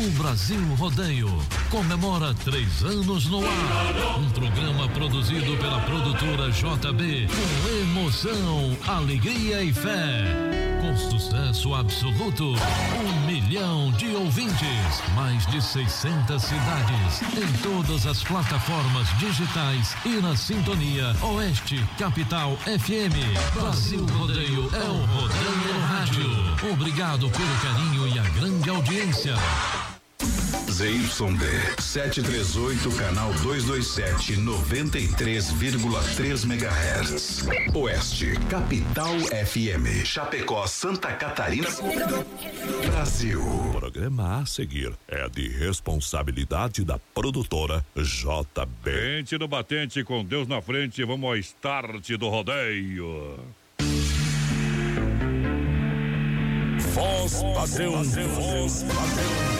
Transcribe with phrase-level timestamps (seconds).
[0.00, 1.28] O Brasil Rodeio
[1.68, 4.18] comemora três anos no ar.
[4.18, 10.24] Um programa produzido pela produtora JB com emoção, alegria e fé.
[10.80, 19.06] Com sucesso absoluto, um milhão de ouvintes, mais de 600 cidades, em todas as plataformas
[19.18, 23.52] digitais e na sintonia Oeste Capital FM.
[23.52, 26.72] Brasil Rodeio é o Rodeio Rádio.
[26.72, 29.34] Obrigado pelo carinho e a grande audiência.
[30.80, 37.46] ZYD 738, canal 227, 93,3 MHz.
[37.74, 40.06] Oeste, Capital FM.
[40.06, 41.68] Chapecó, Santa Catarina.
[42.86, 43.42] Brasil.
[43.42, 49.18] O programa a seguir é de responsabilidade da produtora JB.
[49.18, 53.38] Gente no batente com Deus na frente, vamos ao start do rodeio.
[56.94, 59.59] Voz padrão, voz padrão.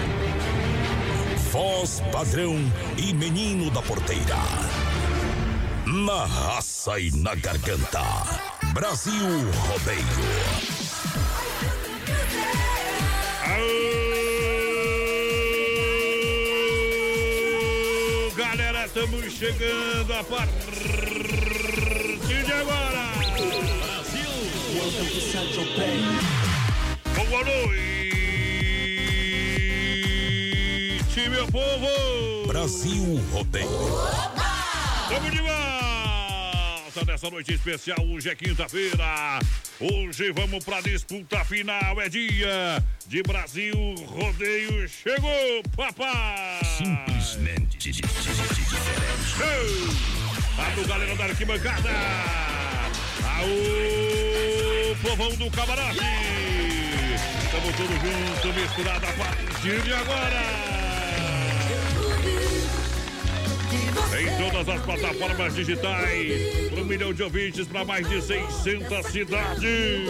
[1.51, 2.55] Voz padrão
[2.97, 4.37] e menino da porteira.
[5.85, 8.01] Na raça e na garganta.
[8.73, 9.99] Brasil Rodeio.
[17.43, 20.55] Aô, galera, estamos chegando a partir
[22.45, 23.11] de agora.
[23.83, 24.31] Brasil.
[27.13, 28.00] Boa noite,
[31.29, 32.47] meu povo.
[32.47, 33.67] Brasil Rodeio.
[35.09, 37.99] Tamo de volta nessa noite especial.
[38.07, 39.39] Hoje é quinta-feira.
[39.79, 41.99] Hoje vamos pra disputa final.
[42.01, 43.73] É dia de Brasil
[44.07, 44.87] Rodeio.
[44.87, 46.59] Chegou, papai!
[46.77, 49.97] Simplesmente di- di- di- diferente.
[50.57, 51.89] Alô, galera da arquibancada!
[53.37, 55.99] Aô, povão do camarote!
[57.45, 60.80] Estamos todos juntos, misturado a partir de agora!
[64.19, 70.09] Em todas as plataformas digitais, um milhão de ouvintes, para mais de 600 cidades.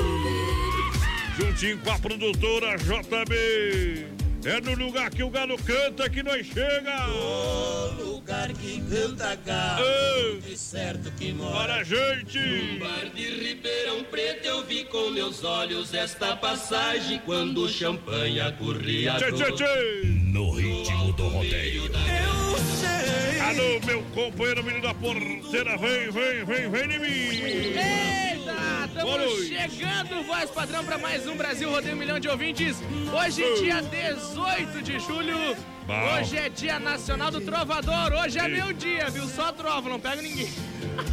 [1.37, 4.20] Juntinho com a produtora JB.
[4.43, 7.05] É no lugar que o galo canta que nós chega.
[8.03, 11.51] lugar que canta galo, Ô, de certo que mora.
[11.51, 12.79] Bora, gente!
[12.79, 19.13] Bar de Ribeirão Preto eu vi com meus olhos esta passagem quando o champanhe corria.
[19.17, 20.01] Tchê, tchê, tchê!
[20.05, 21.85] No ritmo do rodeio.
[21.85, 23.39] Eu sei.
[23.41, 27.77] Alô, meu companheiro menino da porteira, vem, vem, vem, vem em mim!
[27.77, 28.40] Eita,
[28.85, 29.47] Estamos noite.
[29.47, 32.77] chegando, voz padrão, para mais um Brasil Rodeio um Milhão de Ouvintes.
[33.13, 35.55] Hoje, dia 18 de julho.
[35.87, 36.13] Bom.
[36.19, 38.13] Hoje é dia nacional do trovador.
[38.13, 38.49] Hoje é Sim.
[38.51, 39.27] meu dia, viu?
[39.27, 40.47] Só trova, não pego ninguém.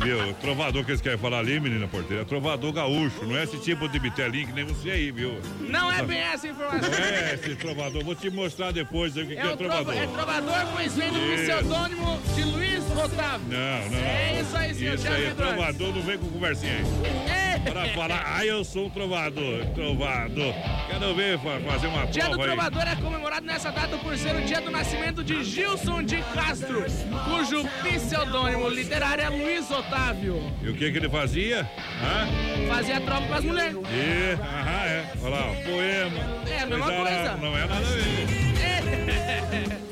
[0.02, 3.58] Viu, trovador que eles querem falar ali, menina porteira, é trovador gaúcho, não é esse
[3.58, 5.40] tipo de bitelinho que nem você aí, viu?
[5.60, 6.90] Não é bem essa informação.
[6.90, 9.84] Não é esse trovador, vou te mostrar depois o que, que É, é o trova,
[9.84, 10.02] trovador.
[10.02, 13.46] é trovador conhecido com o pseudônimo de Luiz Otávio.
[13.48, 13.98] Não, não, não.
[14.08, 14.94] É isso aí, senhor.
[14.94, 17.27] Isso aí é trovador, não vem com conversinha aí.
[17.64, 20.54] Para falar, ah, eu sou um trovador, trovador.
[20.88, 22.56] Quero ver fa- fazer uma Dia do prova aí.
[22.56, 26.84] Trovador é comemorado nessa data por ser o dia do nascimento de Gilson de Castro,
[27.24, 30.40] cujo pseudônimo literário é Luiz Otávio.
[30.62, 31.68] E o que que ele fazia?
[32.02, 32.28] Hã?
[32.74, 33.76] Fazia troca com as mulheres.
[33.76, 35.04] E, aham, é.
[35.22, 36.20] Olha lá, poema.
[36.50, 37.36] É a mesma Mas, coisa.
[37.36, 39.78] Não é nada a ver.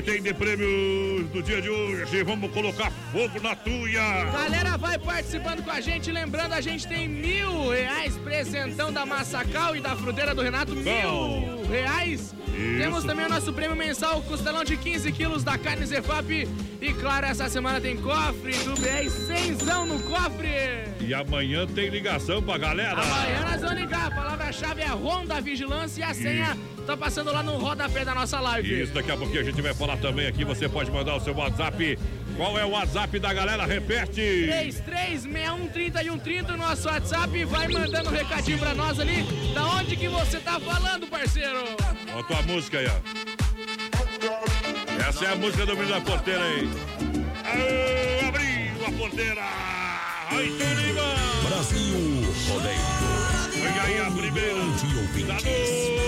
[0.00, 2.22] Que, tem de prêmios do dia de hoje?
[2.22, 4.24] Vamos colocar fogo na tuia.
[4.32, 6.10] Galera, vai participando com a gente.
[6.10, 10.74] Lembrando, a gente tem mil reais presentão da Massacal e da Fruteira do Renato.
[10.74, 11.40] Bom.
[11.40, 12.34] Mil reais.
[12.78, 16.48] Temos também o nosso prêmio mensal, o costelão de 15 quilos da carne Zefap.
[16.80, 20.48] E claro, essa semana tem cofre do BR, cenzão no cofre.
[20.98, 23.02] E amanhã tem ligação pra galera.
[23.02, 24.06] Amanhã nós vamos ligar.
[24.06, 26.56] A palavra-chave é Ronda Vigilância e a senha
[26.90, 28.82] tá passando lá no rodapé da nossa live.
[28.82, 30.44] Isso, daqui a pouquinho a gente vai falar também aqui.
[30.44, 31.96] Você pode mandar o seu WhatsApp.
[32.36, 33.64] Qual é o WhatsApp da galera?
[33.64, 34.48] Repete.
[34.82, 37.44] 33613130 no nosso WhatsApp.
[37.44, 39.22] Vai mandando um recadinho pra nós ali.
[39.54, 41.58] Da onde que você tá falando, parceiro?
[42.12, 43.00] Olha a tua música aí, ó.
[45.08, 46.68] Essa é a música do menino da porteira aí.
[47.44, 49.42] Aô, abriu a porteira.
[50.30, 51.14] Turiba.
[51.48, 51.96] Brasil
[52.48, 52.80] Rodeio.
[53.52, 54.54] Vem aí a primeira
[55.26, 55.99] da noite.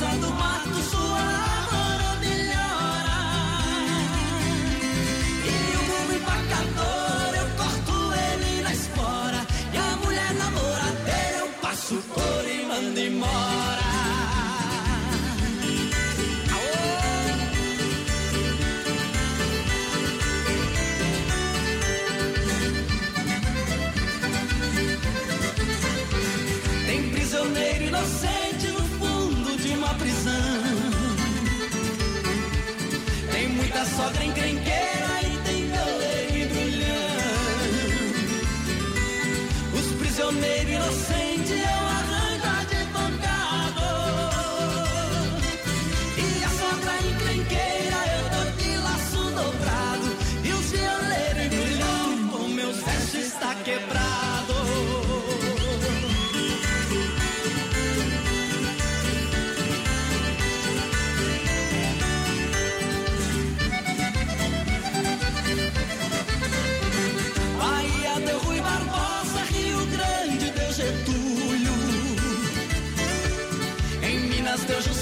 [0.00, 3.16] Tiro a roça do mato, sua lavoura melhora.
[5.44, 9.46] E o mundo empacador, eu corto ele na espora.
[9.72, 13.79] E a mulher namoradeira, eu passo por e mando embora.
[33.80, 37.16] Muita sogra encrenqueira e tem violeiro e brulhão.
[39.72, 41.29] Os prisioneiros inocentes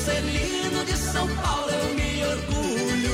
[0.08, 3.12] Deu Juscelino, de São Paulo eu me orgulho.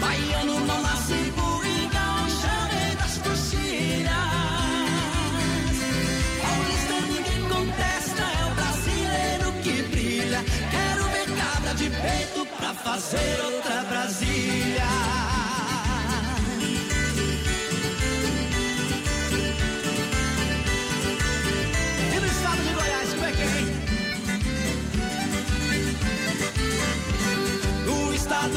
[0.00, 4.10] Baiano não nasce burro, gaúcha vem das coxilhas.
[6.42, 10.44] Paulista ninguém contesta, é o brasileiro que brilha.
[10.72, 11.26] Quero ver
[11.76, 14.95] de peito pra fazer outra Brasília.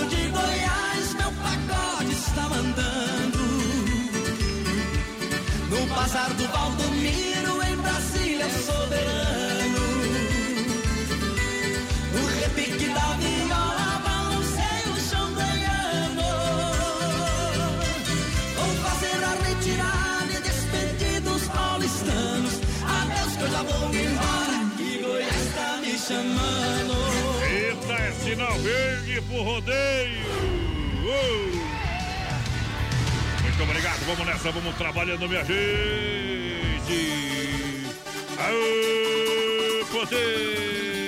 [0.08, 3.40] De Goiás, meu pagode está mandando.
[5.70, 9.86] No bazar do Valdomiro, em Brasília, soberano.
[12.14, 16.24] No repique da viola, balancei o chão ganhando.
[18.56, 22.54] Vou fazer a retirada e despedir dos paulistanos.
[22.84, 27.09] Adeus que eu já vou embora, que Goiás tá me chamando.
[28.08, 30.28] É sinal verde pro rodeio.
[31.04, 31.60] Uh!
[33.42, 35.60] Muito obrigado, vamos nessa, vamos trabalhando, minha gente.
[38.38, 40.99] Aô, poder!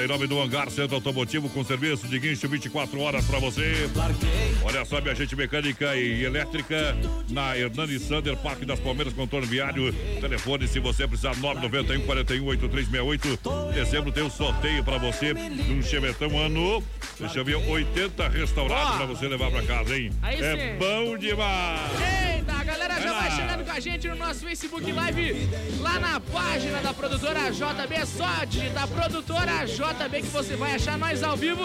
[0.00, 3.86] Olha, em nome do Hangar Centro Automotivo com serviço de guincho 24 horas pra você.
[4.64, 6.96] Olha só, minha gente mecânica e elétrica
[7.28, 9.92] na Hernani Sander, Parque das Palmeiras, contorno viário.
[10.18, 13.74] Telefone, se você precisar, 991 41 8368.
[13.74, 16.82] Dezembro tem um sorteio pra você de um chevetão ano.
[17.18, 18.96] Deixa eu ver, 80 restaurados Ó.
[18.96, 20.10] pra você levar pra casa, hein?
[20.22, 22.29] É bom demais!
[22.50, 25.48] Eita, a galera já Vai chegando com a gente no nosso Facebook Live,
[25.80, 27.94] lá na página da produtora JB.
[27.94, 31.62] É só digitar produtora JB que você vai achar nós ao vivo.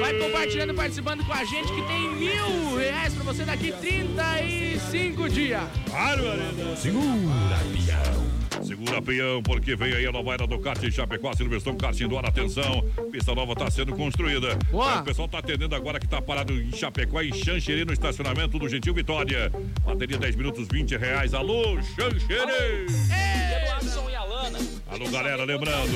[0.00, 5.62] Vai compartilhando, participando com a gente que tem mil reais pra você daqui 35 dias.
[5.90, 6.80] Barbaridade!
[6.80, 8.41] Segura, pião.
[8.62, 12.24] Segura peão, porque vem aí a nova era do kart em Chapecó, Silverstone Kart Indoor,
[12.24, 14.56] atenção, pista nova está sendo construída.
[14.70, 15.00] Boa.
[15.00, 18.68] O pessoal está atendendo agora que está parado em Chapecó, em Xanxerê, no estacionamento do
[18.68, 19.50] Gentil Vitória.
[19.84, 21.34] Bateria 10 minutos, 20 reais.
[21.34, 22.86] Alô, Xanxerê!
[22.86, 24.58] Eduardo e Alana.
[24.90, 25.92] Alô, galera, lembrando,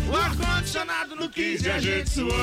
[0.08, 2.34] O ar-condicionado no 15 e a gente suando.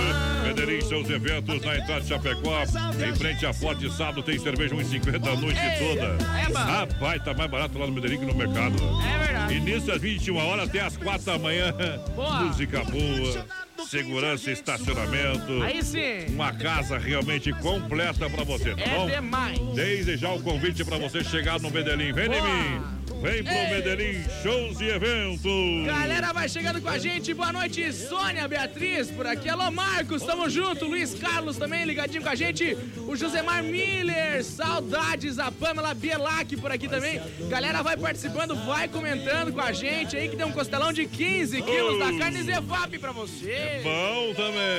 [0.44, 2.64] Medellín, seus eventos na entrada de Chapecó.
[2.64, 6.18] Em frente à Forte Sábado tem cerveja 1,50 a noite Ei, toda.
[6.18, 6.54] é.
[6.54, 8.78] Rapaz, tá mais barato lá no Medellín que no mercado.
[9.04, 9.54] É verdade.
[9.56, 11.74] Início às 21 horas até às 4 da manhã.
[12.16, 12.40] Boa.
[12.42, 13.46] Música boa,
[13.86, 15.62] segurança estacionamento.
[15.64, 16.26] Aí sim.
[16.30, 19.08] Uma casa realmente completa pra você, tá É bom?
[19.08, 19.60] demais.
[19.76, 22.12] Desde já o convite pra você chegar no Medellín.
[22.14, 22.42] Vem em Boa.
[22.44, 22.82] mim.
[23.22, 23.70] Vem pro Ei.
[23.72, 25.86] Medellín, shows e eventos.
[25.86, 27.34] Galera vai chegando com a gente.
[27.34, 29.50] Boa noite, Sônia Beatriz por aqui.
[29.50, 30.86] Alô, Marcos, tamo junto.
[30.86, 32.78] Luiz Carlos também ligadinho com a gente.
[33.08, 35.40] O Josemar Miller, saudades.
[35.40, 37.20] A Pamela Bielac por aqui também.
[37.50, 41.62] Galera vai participando, vai comentando com a gente aí que tem um costelão de 15
[41.64, 42.00] quilos Oh.
[42.00, 43.82] da carne Zevap pra você.
[43.84, 44.78] Bom também.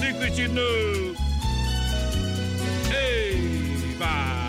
[0.00, 0.60] Liquidino.
[2.90, 4.48] Eiva!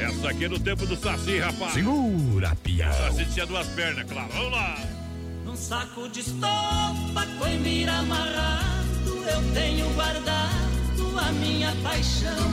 [0.00, 1.74] Essa aqui é do tempo do Saci, rapaz.
[1.74, 2.90] Segura, pião.
[2.90, 4.28] Saci tinha duas pernas, claro.
[4.32, 4.78] Vamos lá.
[5.44, 12.50] Num saco de estopa, coimira amarrado, eu tenho guardado a minha paixão.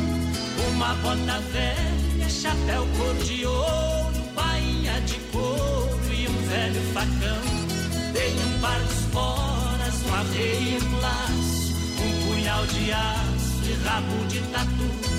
[0.72, 8.13] Uma bota velha, chapéu cor de ouro, bainha de couro e um velho facão.
[8.13, 14.27] Tenho um par de esporas, um arreio um laço, um punhal de aço e rabo
[14.27, 15.17] de tatu.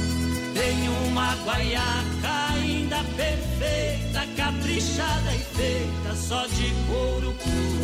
[0.59, 7.79] Tenho uma guaiaca ainda perfeita, caprichada e feita só de couro cru.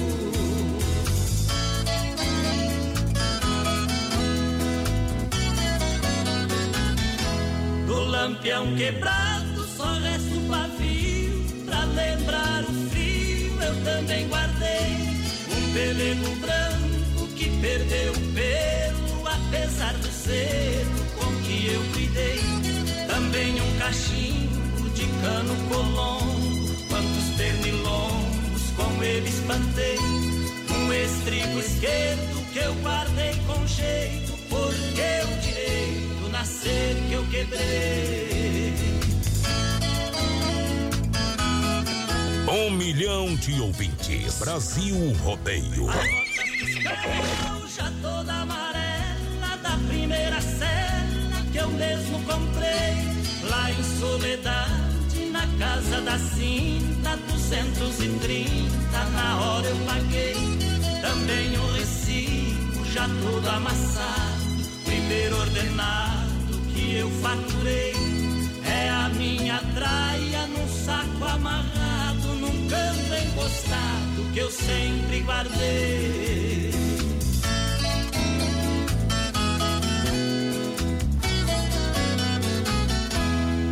[7.87, 14.97] Do lampião quebrado só resta o pavio Pra lembrar o frio eu também guardei
[15.49, 22.54] Um pelego branco que perdeu o pelo Apesar do selo com que eu cuidei
[23.35, 29.99] Também um cachimbo de cano colombo Quantos pernilongos com ele espantei
[30.71, 38.73] Um estribo esquerdo que eu guardei com jeito Porque o direito nascer que eu quebrei
[42.47, 44.39] Um milhão de ouvintes.
[44.39, 45.89] Brasil Rodeio.
[55.65, 60.35] Casa da Cinta, 230, na hora eu paguei.
[61.01, 64.45] Também o recibo já todo amassado,
[64.85, 67.95] primeiro ordenado que eu faturei.
[68.67, 76.71] É a minha traia num saco amarrado, num canto encostado que eu sempre guardei.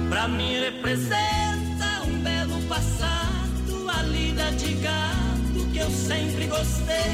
[0.09, 1.42] Pra mim representa
[4.03, 7.13] lida de gado que eu sempre gostei.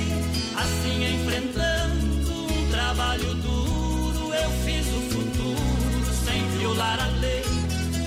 [0.56, 7.44] Assim enfrentando um trabalho duro, eu fiz o futuro sem violar a lei.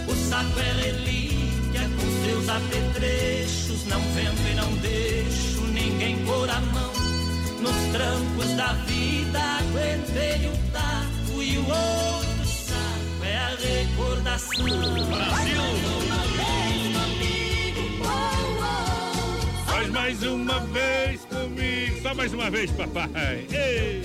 [0.07, 6.59] O saco é relíquia com seus apetrechos, não vendo e não deixo ninguém pôr a
[6.59, 6.91] mão.
[7.61, 14.65] Nos trancos da vida aguentei o taco e o outro saco é a recordação.
[14.65, 16.20] Brasil!
[19.91, 22.01] Mais uma vez comigo.
[22.01, 23.45] Só mais uma vez, papai.
[23.51, 24.03] Ei,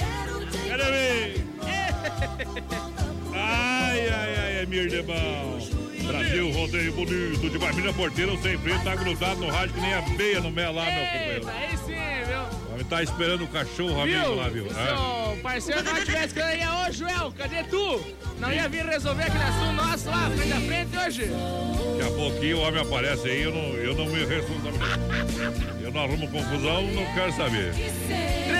[0.66, 1.46] quero ver.
[3.96, 5.56] Ai, ai, ai, é meu irmão.
[6.06, 7.74] Brasil, rodeio bonito demais.
[7.74, 10.84] Menina porteira, sem freio, tá grudado no rádio que nem a beia no mel lá,
[10.84, 11.48] meu companheiro.
[11.48, 12.86] aí sim, viu?
[12.88, 14.34] Tá esperando o cachorro amigo Viu?
[14.36, 14.68] lá, viu?
[14.68, 18.00] Se seu parceiro não tivesse que ia, ô Joel, cadê tu?
[18.38, 21.24] Não ia vir resolver aquele assunto nosso lá, frente a frente hoje?
[21.26, 25.00] Daqui a pouquinho o homem aparece aí, eu não, eu não me responsabilizo.
[25.82, 27.72] Eu não arrumo confusão, não quero saber.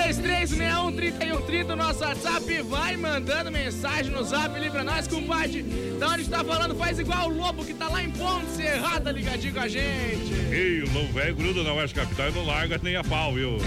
[0.07, 5.63] 3361-3130, nosso WhatsApp, vai mandando mensagem no zap ali pra nós, compadre.
[5.99, 9.53] Da onde tá falando, faz igual o Lobo que tá lá em Ponte Serrada ligadinho
[9.53, 10.33] com a gente.
[10.49, 13.57] Ei, o lobo velho gruda na Oeste Capital e não larga nem a pau, viu?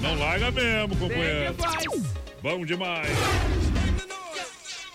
[0.00, 1.54] Não larga mesmo, companheiro.
[2.42, 3.10] Bom demais.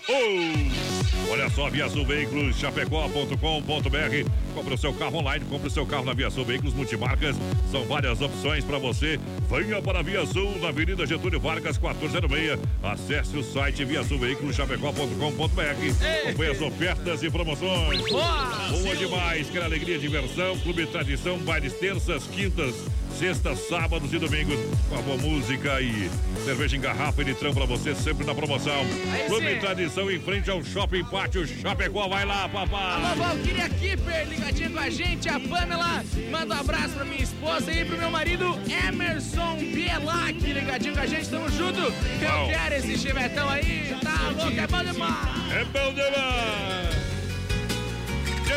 [0.09, 0.90] Oh!
[1.29, 4.29] Olha só, Via Sul Veículos, chapecó.com.br.
[4.53, 7.35] Compre o seu carro online, compre o seu carro na Via Sul Veículos Multimarcas.
[7.71, 9.19] São várias opções para você.
[9.49, 12.59] Venha para a Via Sul, na Avenida Getúlio Vargas, 1406.
[12.83, 16.27] Acesse o site viasulveículos chapecó.com.br.
[16.27, 18.01] Acompanhe as ofertas e promoções.
[18.09, 18.61] Boa!
[18.69, 20.57] Boa demais, quer alegria e diversão.
[20.59, 22.73] Clube Tradição, bailes terças, quintas,
[23.17, 24.59] sextas, sábados e domingos.
[24.89, 26.09] Com a boa música e
[26.45, 28.85] cerveja em garrafa e litrão pra você, sempre na promoção.
[29.27, 29.51] Clube.
[29.61, 32.07] Tradição em frente ao Shopping Pátio Chapecó.
[32.07, 33.15] Vai lá, Alô, papai.
[33.15, 35.29] Valkyria Kipper, ligadinho com a gente.
[35.29, 40.93] A Pamela manda um abraço pra minha esposa e pro meu marido Emerson Bielac, ligadinho
[40.93, 41.29] com a gente.
[41.29, 41.79] Tamo junto.
[41.79, 43.95] Eu quero esse chivetão aí.
[44.01, 45.51] Tá louco, é bom demais.
[45.51, 46.95] É bom demais.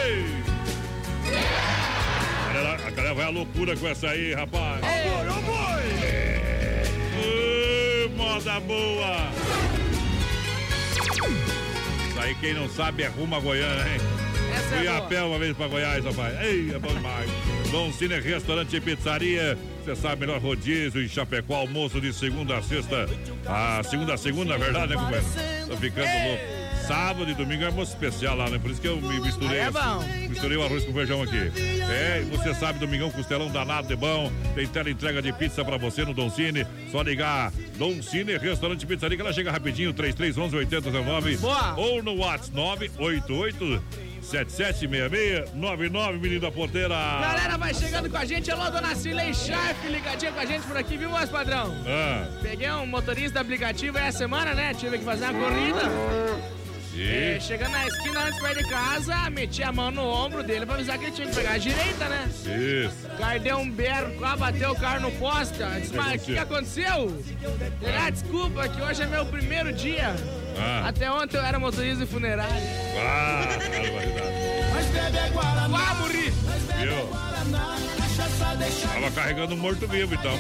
[0.04, 0.24] Ei.
[2.48, 4.80] A galera, a galera vai à loucura com essa aí, rapaz.
[4.84, 5.08] Ê,
[8.16, 9.30] moda boa!
[12.24, 14.00] Aí, quem não sabe, é rumo a Goiânia, hein?
[14.56, 16.40] Essa Fui é a pé uma vez pra Goiás, rapaz.
[16.40, 17.30] Ei, é bom demais.
[17.70, 19.58] Dom Cine Restaurante e Pizzaria.
[19.84, 23.06] Você sabe, melhor rodízio em Chapecó, almoço de segunda a sexta.
[23.46, 25.26] A segunda a segunda, na verdade, né, companheiro?
[25.68, 26.63] Tô ficando louco.
[26.86, 28.58] Sábado e domingo é almoço especial lá, né?
[28.58, 29.60] Por isso que eu me misturei.
[29.60, 30.04] Aí é bom.
[30.28, 31.52] Misturei o arroz com feijão aqui.
[31.90, 34.30] É, e você sabe, domingão, costelão danado de bom.
[34.54, 36.66] Tem tela entrega de pizza pra você no Don Cine.
[36.90, 37.52] Só ligar.
[37.76, 41.36] Don Cine, restaurante pizzaria, que ela chega rapidinho, 3311 8019.
[41.38, 41.74] Boa.
[41.76, 43.82] Ou no WhatsApp 988
[44.22, 46.88] 776699, menino da porteira.
[46.88, 48.50] Galera, vai chegando com a gente.
[48.50, 51.74] Alô, dona Cilei Sharp, ligadinha com a gente por aqui, viu, voz padrão?
[51.86, 54.72] Ah, Peguei um motorista aplicativo essa semana, né?
[54.74, 55.82] Tive que fazer uma corrida.
[56.96, 57.40] É, e...
[57.40, 60.76] chegando na esquina antes pra ir de casa, meti a mão no ombro dele pra
[60.76, 62.28] avisar que ele tinha que pegar a direita, né?
[62.28, 63.06] Isso.
[63.06, 65.58] O cara deu um berro, quase bateu o carro no poste.
[65.80, 67.22] Disse, mas o que, aconteceu?
[67.82, 70.14] Ele, ah, desculpa, que hoje é meu primeiro dia.
[70.58, 70.88] Ah.
[70.88, 72.54] Até ontem eu era motorista de funerário.
[72.96, 73.46] Ah,
[73.80, 74.54] barbaridade.
[75.76, 76.30] Ah, morri!
[76.80, 78.03] Viu?
[78.92, 80.32] Tava carregando um morto-vivo, então.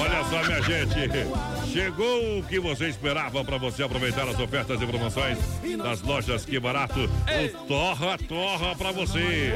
[0.00, 1.72] Olha só, minha gente.
[1.72, 5.38] Chegou o que você esperava para você aproveitar as ofertas e promoções
[5.78, 7.00] das lojas Que Barato.
[7.00, 9.52] O Torra Torra para você.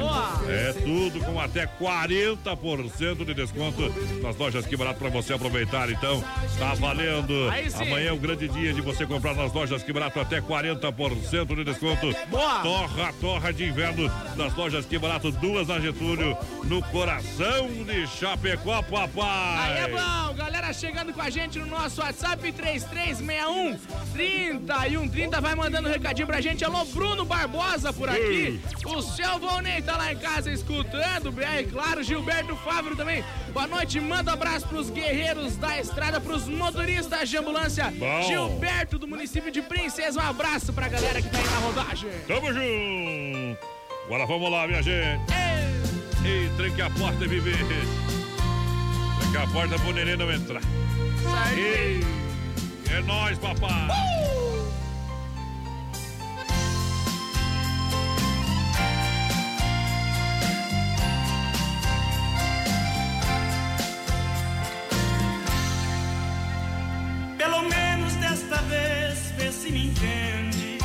[0.49, 5.91] É tudo com até 40% de desconto nas lojas Que Barato para você aproveitar.
[5.91, 6.23] Então,
[6.59, 7.35] tá valendo.
[7.81, 11.65] Amanhã é o grande dia de você comprar nas lojas Que Barato até 40% de
[11.65, 12.15] desconto.
[12.63, 18.83] Torra Torra de inverno das lojas Que Barato, duas na Getúlio, no coração de Chapecó,
[18.83, 19.59] papai.
[19.59, 23.79] Aí é bom, galera chegando com a gente no nosso WhatsApp 3361
[24.13, 26.65] 30 e 130 vai mandando um recadinho pra gente.
[26.65, 28.61] Alô, Bruno Barbosa por aqui.
[28.85, 31.31] O seu Volney tá lá em casa escutando.
[31.31, 33.25] BR, claro, Gilberto Fávero também.
[33.53, 37.93] Boa noite, manda um abraço pros guerreiros da estrada, pros motoristas de ambulância.
[37.97, 38.23] Bom.
[38.23, 40.21] Gilberto do município de Princesa.
[40.21, 42.11] Um abraço pra galera que tá aí na rodagem.
[42.27, 43.77] Tamo junto.
[44.07, 45.23] Agora vamos lá, minha gente.
[45.33, 45.67] Ei,
[46.57, 47.65] tranque a porta e viver.
[49.21, 50.63] Tranque a porta pro neném não entrar.
[51.57, 52.01] Ei,
[52.91, 53.89] é nóis, papai.
[67.37, 70.79] Pelo menos desta vez, vê se me entende.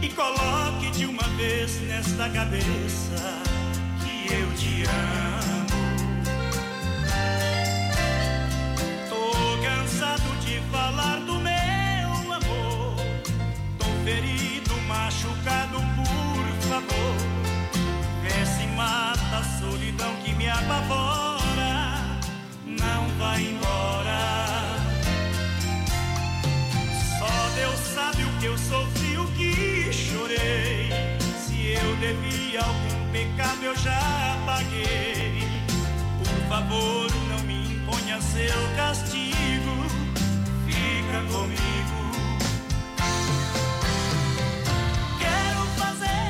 [0.00, 3.42] E coloque de uma vez nesta cabeça
[4.32, 5.82] eu te amo.
[9.10, 12.96] Tô cansado de falar do meu amor.
[13.78, 17.16] Tô ferido, machucado, por favor.
[18.22, 22.20] Vê se mata a solidão que me apavora.
[22.64, 24.20] Não vai embora.
[27.18, 30.88] Só Deus sabe o que eu sofri, o que chorei.
[31.38, 32.91] Se eu devia algum
[33.72, 35.42] eu já paguei.
[36.18, 39.86] Por favor, não me imponha seu castigo.
[40.66, 42.00] Fica comigo.
[45.18, 46.21] Quero fazer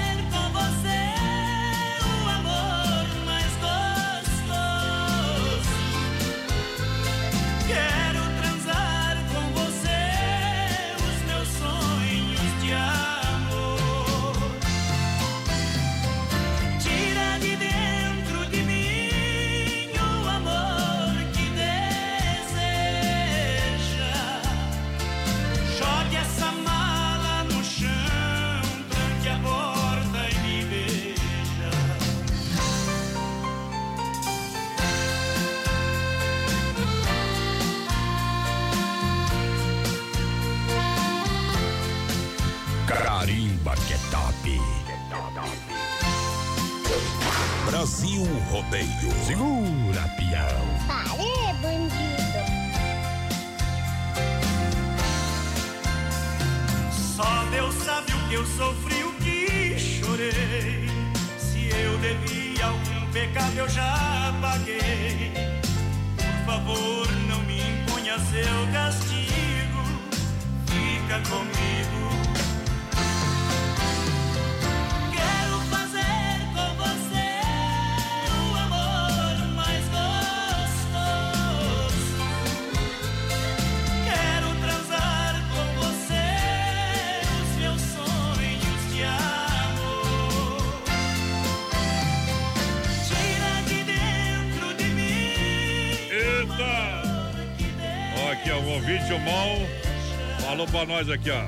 [58.43, 60.89] eu sofri, o que chorei.
[61.39, 64.12] Se eu devia algum pecado, eu já
[100.73, 101.43] pra nós aqui, ó.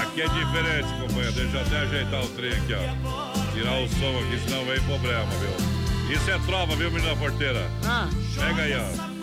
[0.00, 1.32] Aqui é diferente, companheiro.
[1.32, 3.52] Deixa eu até ajeitar o trem aqui, ó.
[3.52, 6.16] Tirar o som aqui, senão vem problema, viu?
[6.16, 7.68] Isso é trova, viu, menina porteira?
[7.84, 9.16] Ah, Pega aí, ó.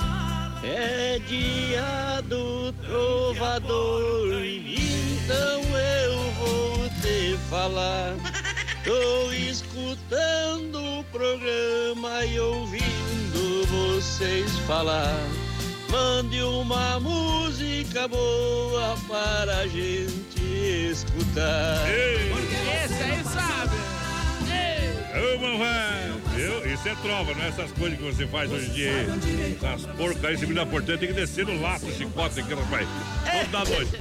[0.65, 6.24] É dia do trovador, então eu
[7.02, 8.15] de falar.
[8.84, 15.17] Tô escutando o programa e ouvindo vocês falar.
[15.94, 20.42] Mande uma música boa para a gente
[20.92, 21.86] escutar.
[21.88, 23.76] Esse aí sabe.
[25.14, 26.74] Ô, mamãe, viu?
[26.74, 29.06] Isso é trova, não é essas coisas que você faz hoje em dia.
[29.72, 32.88] As porcas aí, segundo a porteira, tem que descer no laço, chicote, que rapaz.
[33.52, 33.92] Toda noite.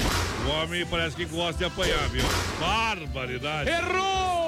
[0.46, 2.24] O homem parece que gosta de apanhar, viu?
[2.58, 3.68] Barbaridade.
[3.68, 4.41] Errou!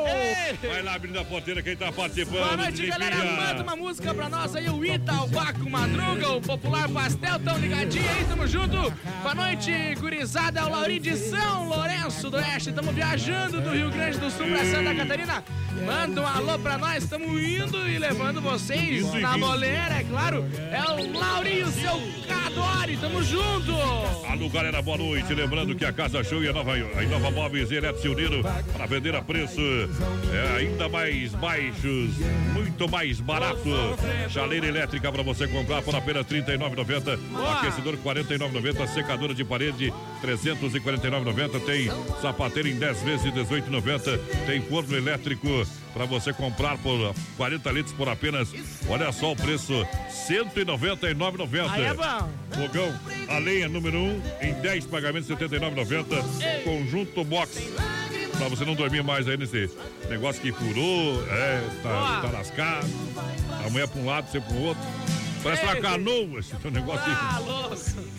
[0.63, 2.39] Vai lá, abrindo a porteira, quem tá participando.
[2.39, 3.17] Boa noite, galera.
[3.17, 7.59] Manda uma música pra nós aí, o Ita, o Baco Madruga, o Popular Pastel, tão
[7.59, 8.93] ligadinho aí, tamo junto.
[9.23, 12.73] Boa noite, gurizada, é o Laurinho de São Lourenço do Oeste.
[12.73, 15.45] Tamo viajando do Rio Grande do Sul pra Santa Catarina.
[15.85, 20.45] Manda um alô pra nós, tamo indo e levando vocês Indo na boleira, é claro.
[20.71, 23.73] É o Laurinho, seu Cadore, tamo junto.
[24.29, 25.35] Alô, galera, boa noite.
[25.35, 28.43] Lembrando que a Casa Show e a Nova, a Nova Móveis e Eletro se uniram
[28.73, 29.61] para vender a preço
[30.33, 32.11] é, ainda mais baixos,
[32.53, 33.69] muito mais barato.
[34.29, 37.19] Chaleira elétrica para você comprar por apenas R$ 39,90.
[37.59, 38.87] Aquecedor R$ 49,90.
[38.89, 41.61] Secadora de parede R$ 349,90.
[41.65, 44.21] Tem sapateiro em 10 vezes de R$ 18,90.
[44.47, 45.49] Tem forno elétrico
[45.95, 48.53] para você comprar por 40 litros por apenas,
[48.89, 49.89] olha só o preço, R$
[50.29, 51.71] 199,90.
[51.71, 52.31] Aí é bom.
[52.51, 56.65] Fogão, a lenha número 1 um, em 10 pagamentos, R$ 79,90.
[56.65, 57.73] Conjunto box.
[58.39, 59.71] Pra você não dormir mais aí nesse
[60.09, 62.89] negócio que furou, é, tá, tá lascado.
[63.67, 64.83] Amanhã pra um lado, você pro outro.
[65.43, 67.05] Parece uma canoa esse teu negócio.
[67.07, 67.39] Ah.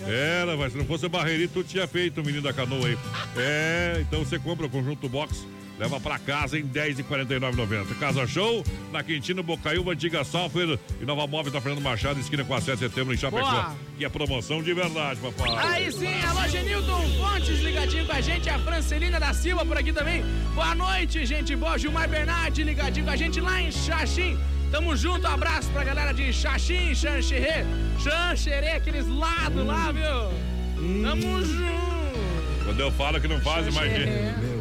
[0.08, 2.97] Era, mas se não fosse barreirinho, tu tinha feito, menino da canoa aí.
[3.36, 5.45] É, então você compra o conjunto box,
[5.78, 8.00] leva pra casa em 10 e 49,90.
[8.00, 12.54] Casa Show, na Quintino, Bocaiúva, Antiga Software e Nova Móveis da Fernando Machado, esquina com
[12.54, 13.50] a 7 de setembro em Chapecó.
[13.50, 13.76] Boa.
[13.98, 15.74] Que é promoção de verdade, papai.
[15.74, 19.92] Aí sim, alô Genilton Fontes ligadinho com a gente, a Francelina da Silva por aqui
[19.92, 20.24] também.
[20.54, 21.78] Boa noite, gente boa.
[21.78, 24.38] Gilmar Bernardi ligadinho com a gente lá em Xaxim.
[24.72, 27.66] Tamo junto, abraço pra galera de Xaxim, Xanxerê,
[28.00, 31.04] Xanxerê, aqueles lados lá, viu?
[31.04, 32.66] Tamo junto.
[32.66, 34.55] Quando eu falo que não faz, imagina.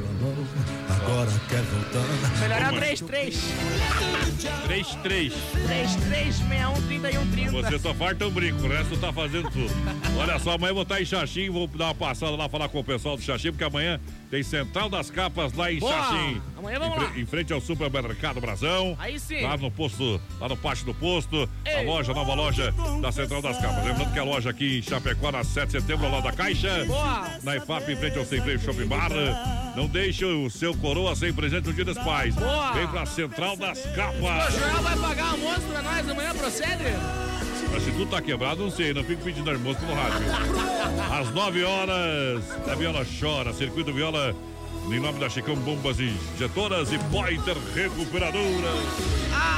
[1.05, 2.41] Agora quer voltar.
[2.41, 3.35] Melhor é o 33.
[4.67, 5.33] 3-3.
[5.67, 7.51] 3361 3130.
[7.51, 9.71] Você só falta um brinco, o resto tá fazendo tudo.
[10.19, 12.81] Olha só, amanhã eu vou estar em Xaxim, vou dar uma passada lá, falar com
[12.81, 14.01] o pessoal do Xaxim, porque amanhã
[14.35, 15.93] tem Central das Capas lá em Boa.
[15.93, 16.43] Xaxim.
[16.59, 17.19] Amanhã vamos em, lá.
[17.19, 18.97] Em frente ao Supermercado Brasão.
[18.99, 19.43] Aí sim.
[19.43, 21.49] Lá no posto, lá no pátio do posto.
[21.65, 21.87] A Ei.
[21.87, 23.85] loja, a nova loja da Central das Capas.
[23.85, 26.85] Lembrando que a loja aqui em Chapecó, na 7 de setembro, lá da Caixa.
[26.85, 27.31] Boa.
[27.45, 29.11] Na IFAP, em frente ao Sem Freio Shopping Bar.
[29.77, 32.35] Não deixe o seu coroa sem presente no Dia dos Pais.
[32.35, 32.73] Boa.
[32.73, 34.55] Vem pra Central das O Capas.
[34.55, 36.83] Joel vai pagar almoço pra nós amanhã, procede?
[37.75, 40.25] Mas se tudo tá quebrado, não sei, não fico pedindo almoço no rádio.
[41.13, 44.33] Às 9 horas, a Viola chora, Circuito Viola,
[44.87, 48.69] em nome da Chicão Bombas Injetoras e Pointer Recuperadora.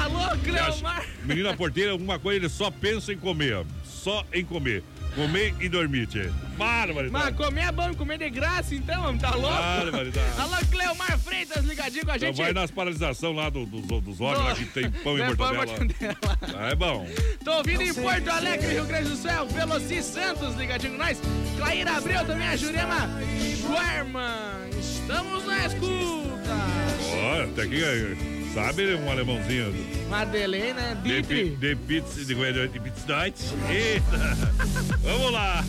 [0.03, 1.05] Alô, Cleomar.
[1.25, 3.65] Menina porteira, uma coisa, ele só pensa em comer, ó.
[3.85, 4.83] só em comer.
[5.17, 6.31] Comer e dormir, tchê.
[6.59, 7.11] Bárbaro.
[7.11, 9.49] Mas comer é bom, comer de graça então, homem, tá louco?
[9.57, 10.27] Barbaridade.
[10.39, 12.37] Alô, Cleomar Freitas, ligadinho com a Então gente.
[12.37, 15.65] vai nas paralisação lá do- dos dos olhos, lá que tem pão e e mortadela.
[16.59, 17.07] Ah, é bom.
[17.45, 21.19] Tô ouvindo em Porto Alegre, Rio Grande do Sul, Veloci Santos, ligadinho com nós.
[21.57, 23.09] Claíra Abreu também, a Jurema
[23.57, 24.71] Schwerman.
[24.79, 26.57] Estamos na escuta.
[27.15, 29.75] Ó, até que, sabe, um alemãozinho.
[30.09, 30.97] Madeleine, né?
[31.03, 33.39] Pi- de pizza, de, de, de pizza night.
[33.69, 34.37] Eita!
[35.03, 35.63] Vamos lá!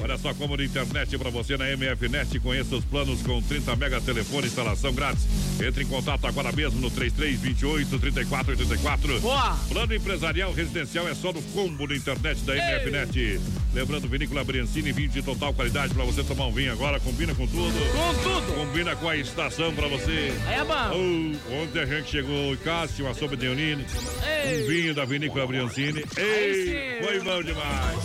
[0.00, 2.40] Olha só como de internet para você na MF Net.
[2.40, 5.26] Conheça os planos com 30 mega telefone instalação grátis.
[5.62, 9.20] Entre em contato agora mesmo no 3328 3484.
[9.20, 9.56] Boa!
[9.68, 13.40] Plano empresarial residencial é só no combo da internet da MF Net.
[13.74, 16.98] Lembrando, vinícola Briancini, vinho de total qualidade para você tomar um vinho agora.
[17.00, 17.74] Combina com tudo.
[17.92, 18.54] Com tudo.
[18.54, 20.32] Combina com a estação para você.
[20.46, 21.36] Aí é bom.
[21.52, 25.04] Oh, ontem a gente chegou em casa, tinha uma sopa de Leonine, um vinho da
[25.04, 26.04] vinícola Briancini.
[26.16, 27.98] Ei, foi bom demais.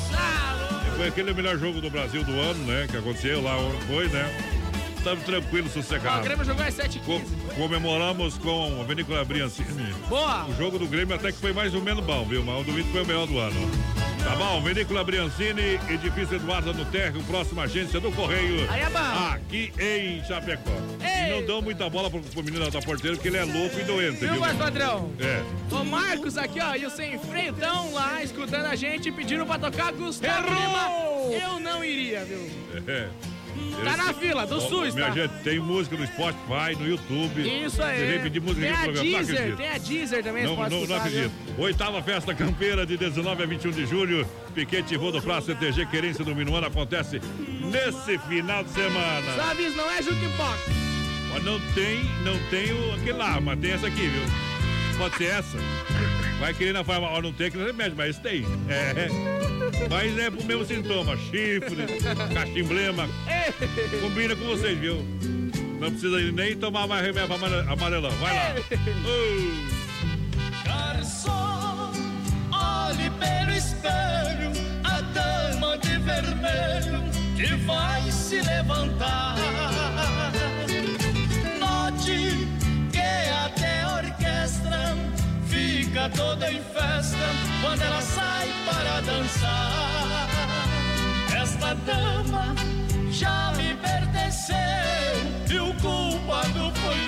[0.88, 2.88] E Foi aquele melhor jogo do Brasil do ano, né?
[2.90, 3.56] Que aconteceu lá,
[3.88, 4.30] foi, né?
[4.98, 6.24] Estamos tranquilos, Ó, o sossegados.
[6.28, 7.22] Grêmio jogou às 7 Co-
[7.56, 9.94] comemoramos com a vinícola Briancini.
[10.08, 10.46] Boa!
[10.46, 12.44] O jogo do Grêmio até que foi mais ou menos bom, viu?
[12.44, 13.72] Mas o do Inter foi o melhor do ano.
[14.24, 18.70] Tá bom, Vinícola Briancini, edifício Eduardo no Terro, próxima agência do Correio.
[18.70, 19.00] Aí é bom.
[19.34, 20.70] Aqui em Chapecó.
[21.02, 21.28] Ei.
[21.28, 23.84] E não dão muita bola pro, pro menino da porteira, porque ele é louco e
[23.84, 24.40] doente, Viu, viu?
[24.40, 25.12] voz padrão?
[25.20, 25.42] É.
[25.74, 29.58] O Marcos aqui, ó, e o Sem Freio tão lá escutando a gente, pedindo pra
[29.58, 31.32] tocar Gustavo Errou!
[31.32, 31.44] Lima.
[31.44, 32.48] Eu não iria, viu?
[32.88, 33.08] é.
[33.84, 35.12] Tá na fila, do SUS, Minha tá?
[35.14, 37.42] gente, tem música no Spotify, no YouTube.
[37.66, 38.00] Isso aí.
[38.00, 39.58] Você vem pedir música Tem aqui no a não Deezer, acredito.
[39.58, 41.32] tem a Deezer também, Não, não, não acredito.
[41.58, 44.28] Oitava festa campeira de 19 a 21 de julho.
[44.54, 47.22] Piquete Praça CTG Querência do Minuano acontece
[47.62, 49.36] nesse final de semana.
[49.36, 50.60] Só aviso, não é jukebox.
[51.34, 54.24] Mas não tem, não tem o, aquele lá, mas tem essa aqui, viu?
[54.98, 55.58] Pode ser essa.
[56.42, 58.44] Vai querer na farmácia, ó, não tem aquele remédio, mas tem.
[58.68, 59.08] É.
[59.88, 61.86] Mas é pro mesmo sintoma, chifre,
[62.34, 63.08] cachimblema.
[64.02, 65.06] Combina com vocês, viu?
[65.80, 67.36] Não precisa nem tomar mais remédio
[67.72, 68.10] amarelão.
[68.14, 68.56] Vai lá.
[70.66, 71.92] Garçom,
[72.52, 74.52] olhe pelo espelho
[74.84, 77.04] a dama de vermelho
[77.36, 79.36] que vai se levantar.
[85.92, 87.18] Fica toda em festa
[87.62, 90.30] quando ela sai para dançar.
[91.42, 92.56] Esta dama
[93.12, 94.56] já me pertenceu
[95.50, 97.01] e o culpado foi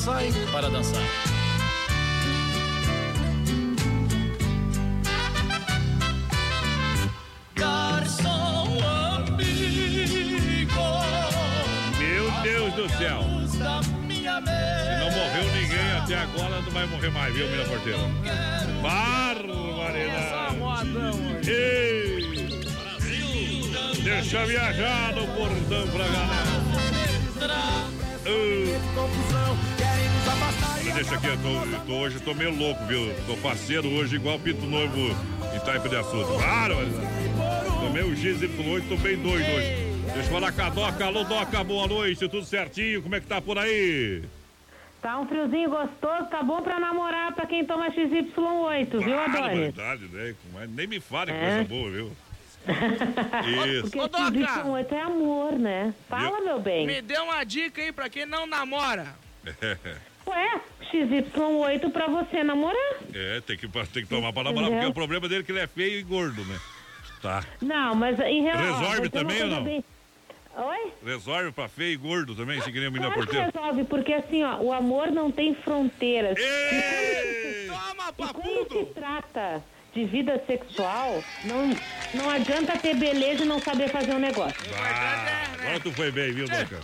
[0.00, 1.02] sai para dançar.
[7.54, 8.78] Garçom
[9.28, 10.72] amigo,
[11.98, 13.20] Meu Deus do céu.
[13.50, 17.98] Se não morreu ninguém até agora, não vai morrer mais, viu, minha porteira?
[18.80, 20.30] Barbaridade.
[21.46, 22.00] Ei!
[24.02, 26.49] Deixa viajar no portão pra galera.
[31.00, 33.00] Deixa aqui, eu tô, eu tô- hoje eu tô meio louco, viu?
[33.26, 34.98] Tô parceiro hoje, igual Pinto Novo
[35.54, 36.30] em Taipa de Açude.
[36.38, 36.90] Barbaridade.
[37.80, 39.90] Tomei o XY8, tô bem doido hoje.
[40.12, 41.04] Deixa eu falar com a Doca.
[41.06, 43.00] Alô, Doca, boa noite, tudo certinho?
[43.02, 44.22] Como é que tá por aí?
[45.00, 49.72] Tá um friozinho gostoso, tá bom pra namorar pra quem toma XY8, viu, Adonis?
[49.72, 50.34] Barbaridade, né?
[50.52, 51.40] Mas nem me fale que É.
[51.40, 52.12] coisa boa, viu?
[53.80, 53.90] Isso.
[53.90, 55.94] Porque XY8 é amor, né?
[56.10, 56.86] Fala, meu bem.
[56.86, 59.06] Me dê uma dica aí pra quem não namora.
[60.26, 60.60] Ué,
[60.92, 62.94] XY8 pra você namorar?
[63.14, 65.60] É, tem que, tem que tomar pra namorar, porque o problema dele é que ele
[65.60, 66.58] é feio e gordo, né?
[67.22, 67.44] Tá.
[67.60, 68.80] Não, mas em relação...
[68.80, 69.64] Resolve também ou não?
[69.64, 69.84] bem-
[70.56, 70.92] Oi?
[71.04, 73.52] Resolve pra feio e gordo também, se queria menina Claro que porteira.
[73.54, 76.36] resolve, porque assim, ó, o amor não tem fronteiras.
[77.68, 79.62] Toma, E quando se trata
[79.94, 81.70] de vida sexual, não,
[82.14, 84.56] não adianta ter beleza e não saber fazer um negócio.
[84.76, 86.80] Ah, agora tu foi bem, viu, Doca?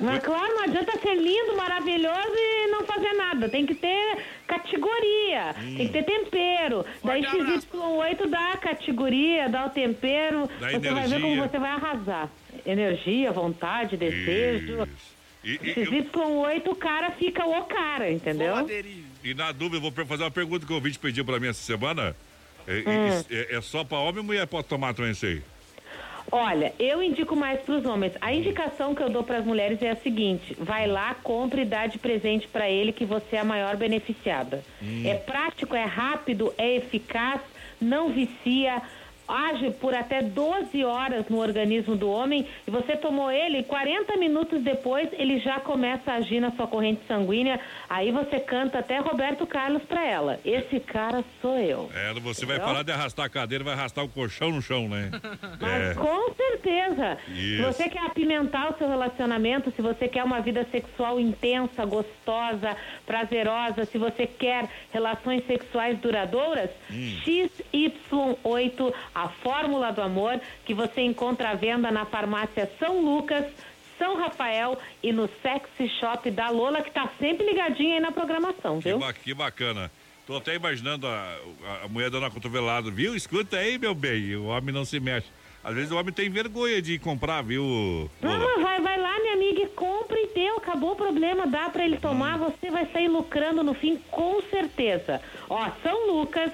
[0.00, 3.48] Mas claro, não adianta ser lindo, maravilhoso e não fazer nada.
[3.48, 5.76] Tem que ter categoria, Hum.
[5.76, 6.84] tem que ter tempero.
[7.04, 10.48] Daí XY8 dá a categoria, dá o tempero.
[10.60, 11.20] Dá você vai ver energia.
[11.20, 12.28] como você vai arrasar.
[12.66, 14.88] Energia, vontade, desejo.
[15.44, 18.54] E, e- XY8 o cara fica o cara, entendeu?
[19.24, 21.62] e na dúvida, eu vou fazer uma pergunta que o ouvinte pediu pra mim essa
[21.62, 22.16] semana.
[22.66, 23.24] É, Hum.
[23.30, 25.42] é- é só pra homem ou mulher pode tomar também isso aí?
[26.34, 28.14] Olha, eu indico mais para os homens.
[28.18, 31.66] A indicação que eu dou para as mulheres é a seguinte: vai lá, compre e
[31.66, 34.64] dá de presente para ele que você é a maior beneficiada.
[34.82, 35.02] Hum.
[35.04, 37.42] É prático, é rápido, é eficaz,
[37.78, 38.80] não vicia.
[39.26, 44.62] Age por até 12 horas no organismo do homem e você tomou ele 40 minutos
[44.62, 47.58] depois, ele já começa a agir na sua corrente sanguínea.
[47.88, 50.40] Aí você canta até Roberto Carlos para ela.
[50.44, 51.90] Esse cara sou eu.
[51.94, 52.72] É, você vai Entendeu?
[52.74, 55.10] parar de arrastar a cadeira, vai arrastar o colchão no chão, né?
[55.60, 55.94] É.
[55.94, 57.18] Com certeza.
[57.28, 57.56] Isso.
[57.56, 62.76] Se você quer apimentar o seu relacionamento, se você quer uma vida sexual intensa, gostosa,
[63.06, 67.18] prazerosa, se você quer relações sexuais duradouras, Hum.
[68.10, 73.44] XY8, a fórmula do amor, que você encontra à venda na farmácia São Lucas,
[73.98, 78.80] São Rafael e no Sexy Shop da Lola, que tá sempre ligadinha aí na programação,
[78.80, 78.98] viu?
[79.22, 79.90] que bacana.
[80.26, 81.10] Tô até imaginando a,
[81.64, 83.14] a- a mulher dando uma cotovelada, viu?
[83.14, 85.26] Escuta aí, meu bem, o homem não se mexe.
[85.64, 88.08] às vezes o homem tem vergonha de comprar, viu?
[88.20, 91.68] Não, não, vai, vai lá, minha amiga, e compra e deu, acabou o problema, dá
[91.70, 92.50] para ele tomar, Hum.
[92.50, 95.20] você vai sair lucrando no fim, com certeza.
[95.50, 96.52] Ó, São Lucas,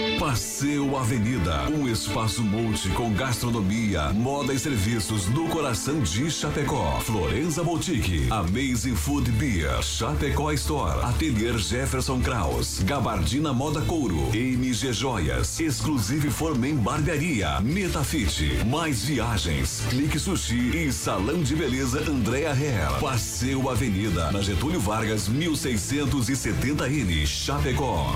[0.21, 6.99] Passeio Avenida, um espaço multi com gastronomia, moda e serviços no coração de Chapecó.
[6.99, 15.59] Florença Boutique, Amazing Food Beer, Chapecó Store, Atelier Jefferson Kraus, Gabardina Moda Couro, MG Joias,
[15.59, 22.99] Exclusive Formen Barbearia, Metafit, mais viagens, Clique Sushi e Salão de Beleza Andréa Hair.
[22.99, 28.15] Passeio Avenida, na Getúlio Vargas, 1670N, Chapecó.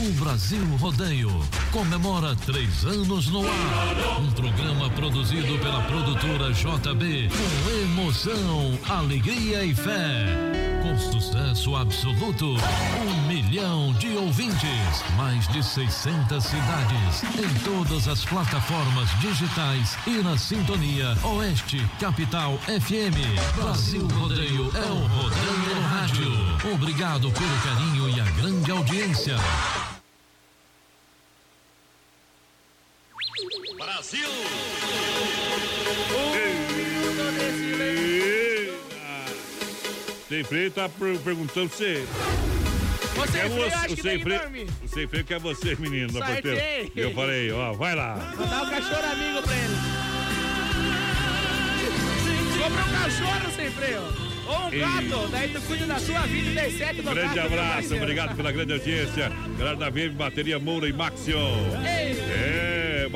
[0.00, 1.28] O Brasil Rodeio
[1.72, 4.20] comemora três anos no ar.
[4.20, 10.24] Um programa produzido pela produtora JB com emoção, alegria e fé.
[10.84, 19.10] Com sucesso absoluto, um milhão de ouvintes, mais de 600 cidades, em todas as plataformas
[19.18, 23.60] digitais e na sintonia Oeste Capital FM.
[23.60, 26.72] Brasil Rodeio é o Rodeio no Rádio.
[26.72, 29.36] Obrigado pelo carinho e a grande audiência.
[33.78, 34.28] Brasil!
[40.28, 42.04] Sem freio tá per- perguntando se.
[43.32, 44.40] Quer freio, você- o que sem que freio,
[44.84, 46.62] o sem freio quer você, menino da porteira.
[46.94, 48.14] Eu falei, ó, vai lá.
[48.36, 49.74] Vou dar um cachorro amigo pra ele.
[52.62, 54.28] Compra um cachorro sem freio.
[54.48, 54.80] Ou um Ei.
[54.80, 58.50] gato, daí tu cuida da sua vida e das sete do Grande abraço, obrigado pela
[58.52, 59.30] grande audiência.
[59.58, 61.52] Galera da VM, bateria Moura e Maxion.
[61.84, 62.18] Ei.
[62.18, 62.57] É,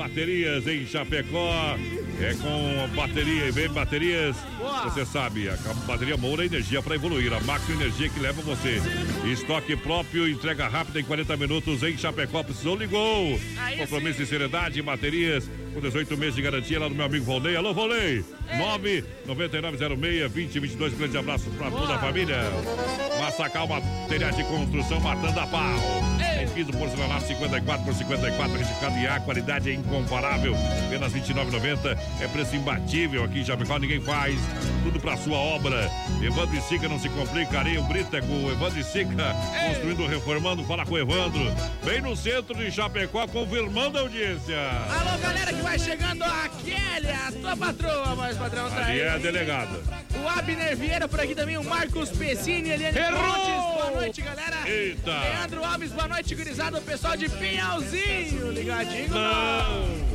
[0.02, 1.76] baterias em Chapecó.
[2.20, 4.36] É com bateria e bem baterias.
[4.84, 7.32] Você sabe, a bateria Moura é energia para evoluir.
[7.32, 8.80] A máxima energia que leva você.
[9.24, 12.42] Estoque próprio, entrega rápida em 40 minutos em Chapecó.
[12.42, 13.38] Precisou, ligou.
[13.78, 17.56] Compromisso e seriedade, baterias com 18 meses de garantia lá do meu amigo Volney.
[17.56, 18.24] Alô, Volney!
[19.26, 20.96] 99906-2022.
[20.96, 22.36] Grande abraço para toda a família.
[23.20, 25.78] Massacal Materiais de Construção matando a pau.
[26.42, 30.54] Em piso porcelanato 54 por 54, registrado em A, qualidade é incomparável.
[30.86, 31.98] Apenas R$ 29,90.
[32.20, 34.38] É preço imbatível aqui em Chapecó, ninguém faz.
[34.82, 35.88] Tudo pra sua obra.
[36.20, 37.60] Evandro e Sica não se complica.
[37.60, 39.34] Areia o Brita é com o Evandro e Sica.
[39.68, 40.64] Construindo, reformando.
[40.64, 41.42] Fala com o Evandro.
[41.84, 44.58] Bem no centro de Chapecó, confirmando a audiência.
[44.90, 49.10] Alô, galera que vai chegando, a Kelly, a tua patroa, mas patrão tá Ali é
[49.10, 49.80] a delegada.
[50.22, 52.98] O Abner Vieira por aqui também, o Marcos Pessini, Eliane!
[52.98, 54.68] Pontes, boa noite, galera.
[54.68, 55.10] Eita!
[55.10, 59.08] Leandro Alves, boa noite, gurizada, o pessoal de Pinhalzinho, ligadinho.
[59.10, 60.11] Não!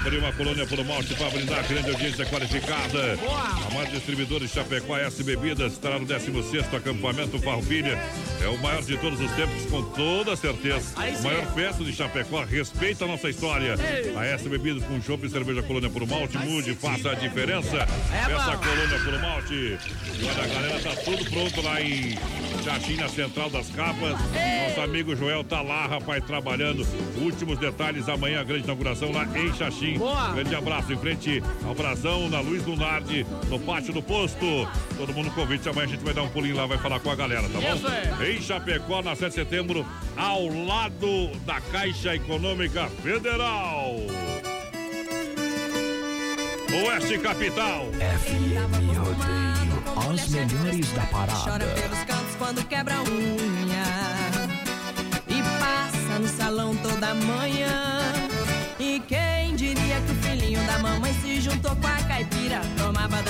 [0.00, 3.18] Abrir uma colônia por malte para brindar grande audiência qualificada.
[3.66, 7.98] A maior distribuidora de Chapecó, S Bebidas, estará no 16º acampamento Farroupilha.
[8.42, 10.94] É o maior de todos os tempos, com toda certeza.
[10.96, 11.22] A sim.
[11.22, 13.74] maior festa de Chapecó, respeita a nossa história.
[14.16, 17.76] A S Bebidas com chopp e cerveja colônia por malte, mude, faça a diferença.
[17.76, 18.64] É Peça a bom.
[18.64, 19.54] colônia por malte.
[19.54, 22.16] E olha, a galera tá tudo pronto lá em
[22.96, 24.16] na Central das Capas.
[24.68, 26.86] Nosso amigo Joel tá lá, rapaz, trabalhando.
[27.20, 29.52] Últimos detalhes amanhã, a grande inauguração lá em
[29.90, 29.98] Xaxim.
[29.98, 30.32] Boa.
[30.32, 34.68] Grande abraço em frente ao Brasão, na Luiz Lunardi, no pátio do posto.
[34.96, 35.68] Todo mundo convite.
[35.68, 37.74] Amanhã a gente vai dar um pulinho lá, vai falar com a galera, tá bom?
[37.74, 38.30] Isso é.
[38.30, 39.86] Em Chapecó, na 7 de setembro,
[40.16, 43.96] ao lado da Caixa Econômica Federal.
[46.86, 47.86] Oeste Capital.
[47.92, 51.64] FM Rodeio, as melhores da Chora parada.
[51.80, 53.84] pelos cantos quando quebra a unha
[55.28, 58.00] E passa no salão toda manhã
[58.78, 59.29] E quem
[61.14, 62.60] se juntou com a caipira.
[62.76, 63.29] Tomava danoninho,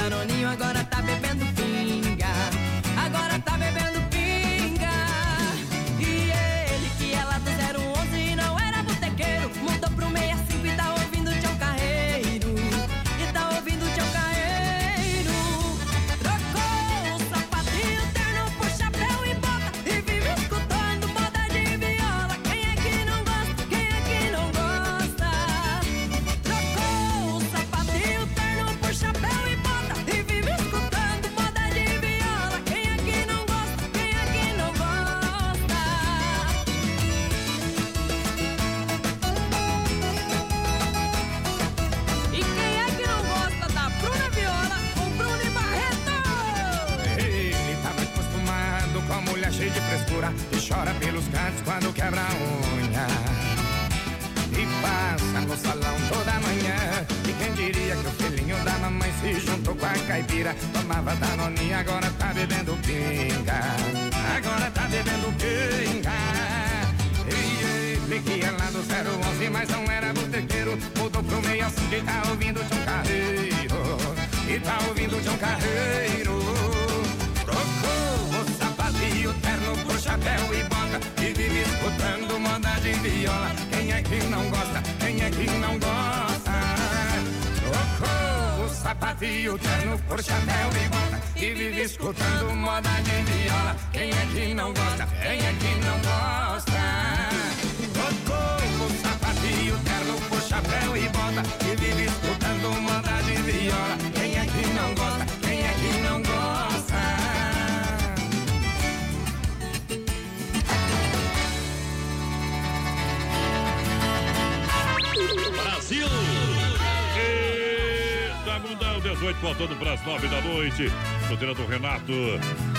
[121.30, 122.12] Solteira do Renato.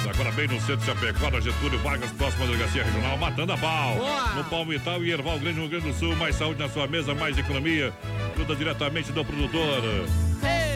[0.09, 3.95] Agora bem no centro de Chapecó, na Getúlio Vargas, próxima delegacia regional, matando a pau.
[3.95, 4.33] Boa!
[4.35, 6.13] No Palmital e Erval Grande, no Rio Grande do Sul.
[6.17, 7.93] Mais saúde na sua mesa, mais economia.
[8.35, 9.81] Tudo diretamente do produtor.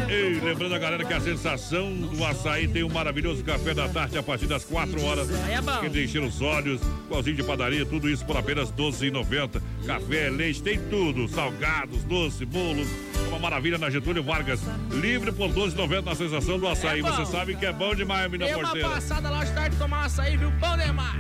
[0.08, 4.18] Ei, lembrando a galera que a sensação do açaí tem um maravilhoso café da tarde
[4.18, 5.28] a partir das 4 horas.
[5.50, 5.84] É bom.
[5.86, 9.62] Encher os olhos, igualzinho de padaria, tudo isso por apenas R$ 12,90.
[9.86, 11.28] Café, leite, tem tudo.
[11.28, 12.88] Salgados, doce, bolos.
[13.46, 14.60] Uma maravilha na Getúlio Vargas.
[14.90, 17.02] Livre por R$ 12,90 na sensação do açaí.
[17.02, 17.04] É.
[17.04, 18.90] Você sabe que é bom demais, menina Dei uma porteira.
[18.90, 20.50] passada lá hoje tarde tomar um açaí, viu?
[20.50, 21.16] Bom demais.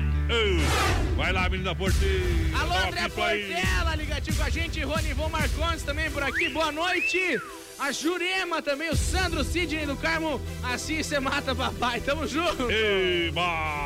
[1.15, 2.25] Vai lá, menina porteira.
[2.59, 3.09] Alô, Dá uma André.
[3.09, 4.83] Portela, ligadinho com a gente.
[4.83, 6.49] Ronivon Marcondes também por aqui.
[6.49, 7.39] Boa noite.
[7.77, 10.41] A Jurema também, o Sandro Sidney do Carmo.
[10.63, 12.01] Assim você mata papai.
[12.01, 12.67] Tamo junto.
[13.35, 13.84] Mas...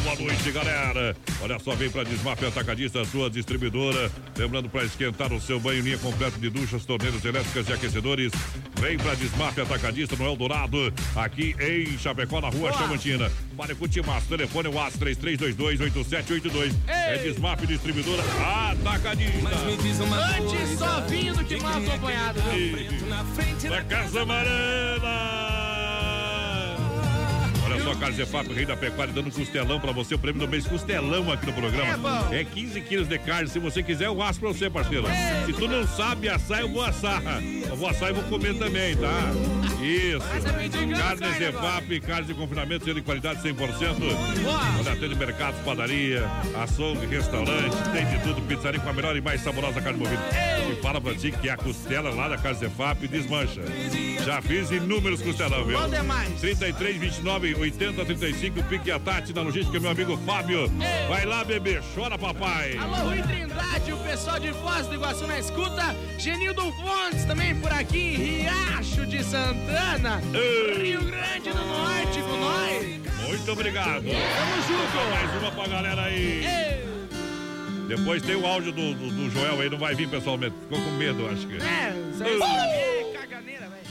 [0.00, 1.16] boa noite, galera.
[1.42, 4.10] Olha só, vem pra Desmaf Atacadista, sua distribuidora.
[4.36, 8.32] Lembrando para esquentar o seu banho, linha completa de duchas, torneiras elétricas e aquecedores.
[8.80, 13.30] Vem pra Desmaf Atacadista no Eldorado, aqui em Chapecó, na rua Chamantina.
[13.56, 16.72] Para Cutimaço, telefone é o AS 33228782.
[16.86, 18.22] É Desmaf Distribuidora
[18.70, 19.48] Atacadista.
[19.48, 22.40] Antes só vinho do que mal acompanhado.
[22.42, 23.70] viu?
[23.70, 25.59] Da Casa Amarela.
[27.70, 30.14] Olha só, Carlos Efap, rei da pecuária, dando costelão pra você.
[30.16, 32.26] O prêmio do mês, costelão aqui no programa.
[32.32, 32.40] É.
[32.40, 33.48] É 15 quilos de carne.
[33.48, 35.06] Se você quiser, eu asso pra você, parceiro.
[35.46, 37.22] Se tu não sabe assar, eu vou assar.
[37.68, 39.30] Eu vou assar e vou comer também, tá?
[39.80, 40.26] Isso.
[40.96, 43.56] Carnes Efap, carnes de confinamento, sendo de qualidade 100%.
[44.78, 46.28] Olha, tem de mercados, padaria,
[46.60, 48.40] açougue, restaurante, tem de tudo.
[48.42, 50.22] Pizzaria com a melhor e mais saborosa carne movida.
[50.70, 53.62] E fala pra ti que a costela lá da Casa Efap desmancha.
[54.24, 55.78] Já fiz inúmeros costelão, viu?
[55.80, 56.40] Bom demais.
[56.40, 60.70] 33, 29, 80, 35, Pique a Tati na logística, meu amigo Fábio.
[61.08, 62.76] Vai lá, bebê, chora, papai.
[62.78, 65.94] Alô, Rui Trindade, o pessoal de Foz do Iguaçu na escuta.
[66.18, 70.22] Genildo Fontes também por aqui Riacho de Santana.
[70.80, 73.00] Rio Grande do Norte com nós.
[73.28, 74.04] Muito obrigado.
[74.04, 75.10] Tamo junto.
[75.10, 76.42] Mais uma pra galera aí.
[77.86, 80.54] Depois tem o áudio do, do, do Joel aí, não vai vir pessoalmente.
[80.62, 81.54] Ficou com medo, acho que.
[81.54, 83.89] É, isso aí é caganeira, velho.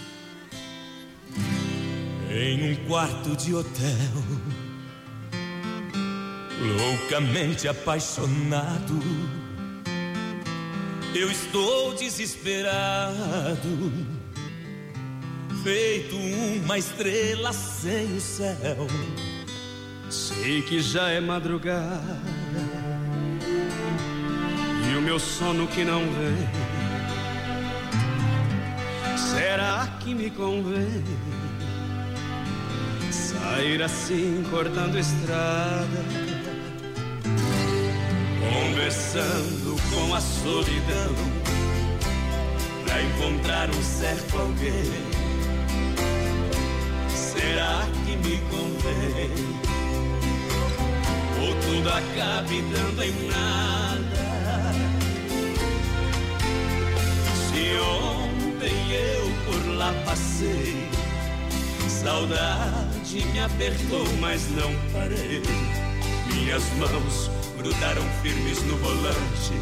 [2.31, 4.23] Em um quarto de hotel,
[6.77, 8.99] loucamente apaixonado,
[11.15, 13.91] eu estou desesperado,
[15.63, 18.87] feito uma estrela sem o céu.
[20.07, 22.21] Sei que já é madrugada
[24.87, 26.47] e o meu sono que não vem.
[29.17, 31.03] Será que me convém?
[33.49, 36.05] Sair assim cortando estrada,
[38.39, 41.15] conversando com a solidão,
[42.85, 44.93] pra encontrar um certo alguém.
[47.09, 49.31] Será que me convém?
[51.41, 54.73] Ou tudo acabe dando em nada?
[57.49, 60.98] Se ontem eu por lá passei.
[61.89, 65.41] Saudade me apertou, mas não parei.
[66.27, 69.53] Minhas mãos grudaram firmes no volante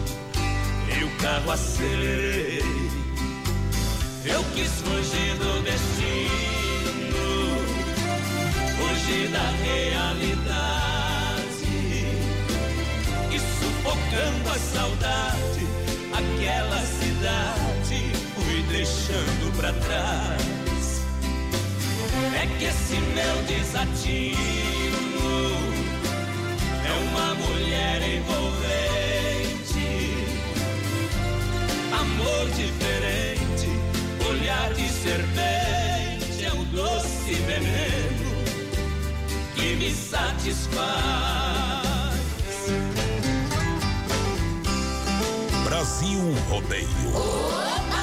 [0.93, 2.61] e o carro acelerei.
[4.25, 7.07] Eu quis fugir do destino,
[8.77, 10.67] fugir da realidade
[13.31, 15.65] e sufocando a saudade,
[16.11, 20.66] aquela cidade fui deixando pra trás.
[22.35, 24.37] É que esse meu desatino
[26.85, 29.87] é uma mulher envolvente,
[31.91, 33.69] amor diferente,
[34.29, 38.27] olhar de serpente é um doce veneno
[39.55, 40.77] que me satisfaz.
[45.65, 47.96] Brasil Rodeio.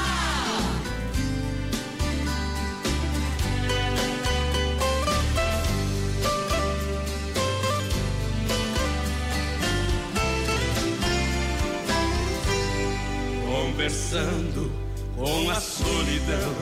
[13.84, 14.72] Conversando
[15.14, 16.54] com a solidão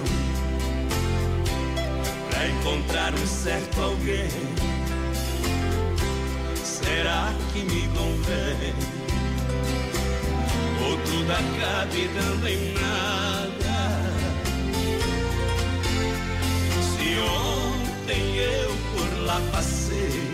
[2.28, 4.28] Pra encontrar um certo alguém
[6.64, 8.74] Será que me convém?
[10.84, 14.02] Ou tudo acabe dando em nada?
[16.82, 20.28] Se ontem eu por lá passei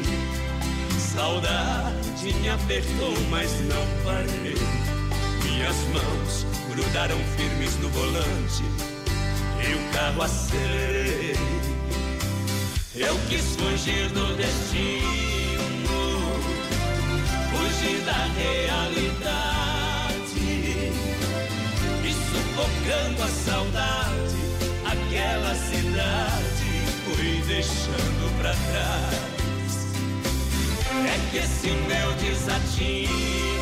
[0.98, 4.56] Saudade me apertou, mas não parei
[5.44, 8.62] minhas mãos grudaram firmes no volante
[9.66, 11.34] e o carro acelerei.
[12.94, 15.02] Eu quis fugir do destino,
[17.50, 19.58] fugir da realidade
[22.04, 24.38] e sufocando a saudade,
[24.84, 26.68] aquela cidade
[27.04, 29.28] fui deixando pra trás.
[31.06, 33.57] É que esse meu desatino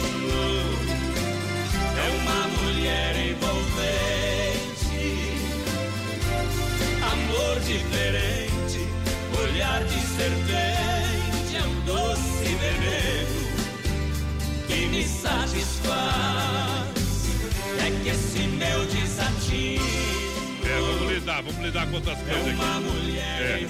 [21.66, 22.54] lidar, com outras coisas aqui.
[22.54, 23.66] uma mulher É.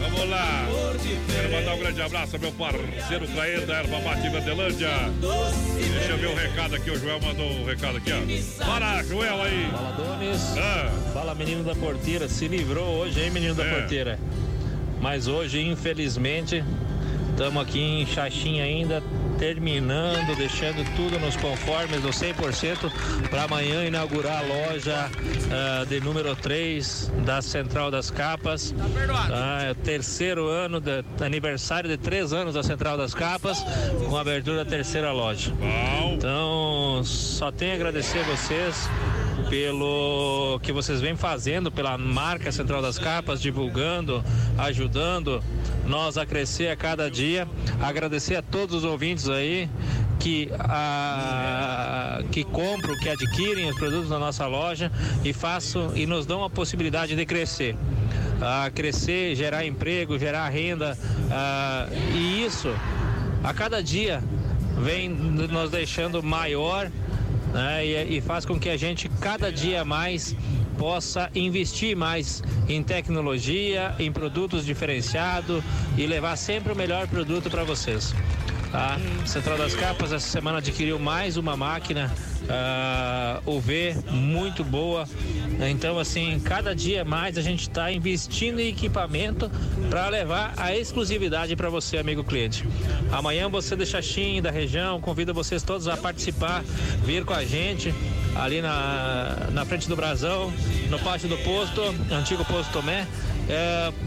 [0.00, 0.66] Vamos lá.
[1.32, 3.26] Quero mandar um grande abraço ao meu parceiro
[3.66, 4.88] da Erva Mate Verdelândia.
[5.92, 8.64] Deixa eu ver o recado aqui, o Joel mandou um recado aqui, ó.
[8.64, 9.68] Para, Joel aí.
[9.70, 10.56] Fala, Donis.
[10.58, 10.90] Ah.
[11.12, 12.28] Fala, menino da porteira.
[12.28, 13.70] Se livrou hoje, hein, menino da É.
[13.80, 14.18] porteira?
[15.00, 16.62] Mas hoje, infelizmente,
[17.40, 19.02] estamos aqui em Xaxim ainda,
[19.38, 22.92] terminando, deixando tudo nos conformes do 100%
[23.30, 25.10] para amanhã inaugurar a loja
[25.50, 28.72] ah, de número 3 da Central das Capas.
[28.76, 29.32] Tá perdoado.
[29.70, 33.64] O terceiro ano, de, aniversário de três anos da Central das Capas,
[34.06, 35.50] com a abertura da terceira loja.
[36.12, 38.86] Então, só tenho a agradecer a vocês
[39.50, 44.22] pelo que vocês vêm fazendo pela marca Central das Capas, divulgando,
[44.56, 45.42] ajudando
[45.84, 47.48] nós a crescer a cada dia.
[47.82, 49.68] Agradecer a todos os ouvintes aí
[50.20, 54.92] que, ah, que compram, que adquirem os produtos na nossa loja
[55.24, 57.74] e façam e nos dão a possibilidade de crescer.
[58.40, 60.96] Ah, crescer, gerar emprego, gerar renda
[61.28, 62.72] ah, e isso
[63.42, 64.22] a cada dia
[64.78, 66.88] vem nos deixando maior
[67.52, 70.34] né, e, e faz com que a gente cada dia mais
[70.78, 75.62] possa investir mais em tecnologia, em produtos diferenciados
[75.96, 78.14] e levar sempre o melhor produto para vocês.
[78.72, 78.96] Tá?
[79.26, 82.10] Central das Capas essa semana adquiriu mais uma máquina
[82.48, 85.08] ah, UV muito boa.
[85.68, 89.50] Então, assim, cada dia mais a gente está investindo em equipamento
[89.88, 92.66] para levar a exclusividade para você, amigo cliente.
[93.12, 96.62] Amanhã você de Xaxim, da região, convido vocês todos a participar,
[97.04, 97.94] vir com a gente
[98.34, 100.52] ali na, na frente do Brasão,
[100.88, 101.82] no pátio do posto,
[102.12, 103.06] antigo posto Tomé,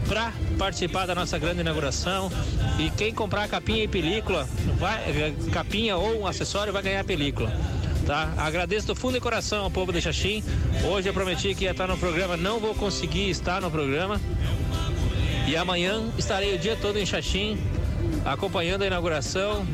[0.08, 2.30] para participar da nossa grande inauguração.
[2.78, 7.52] E quem comprar capinha e película, vai, capinha ou um acessório, vai ganhar película.
[8.06, 8.32] Tá?
[8.36, 10.42] Agradeço do fundo do coração ao povo de Xaxim.
[10.84, 14.20] Hoje eu prometi que ia estar no programa, não vou conseguir estar no programa.
[15.46, 17.58] E amanhã estarei o dia todo em Xaxim,
[18.24, 19.66] acompanhando a inauguração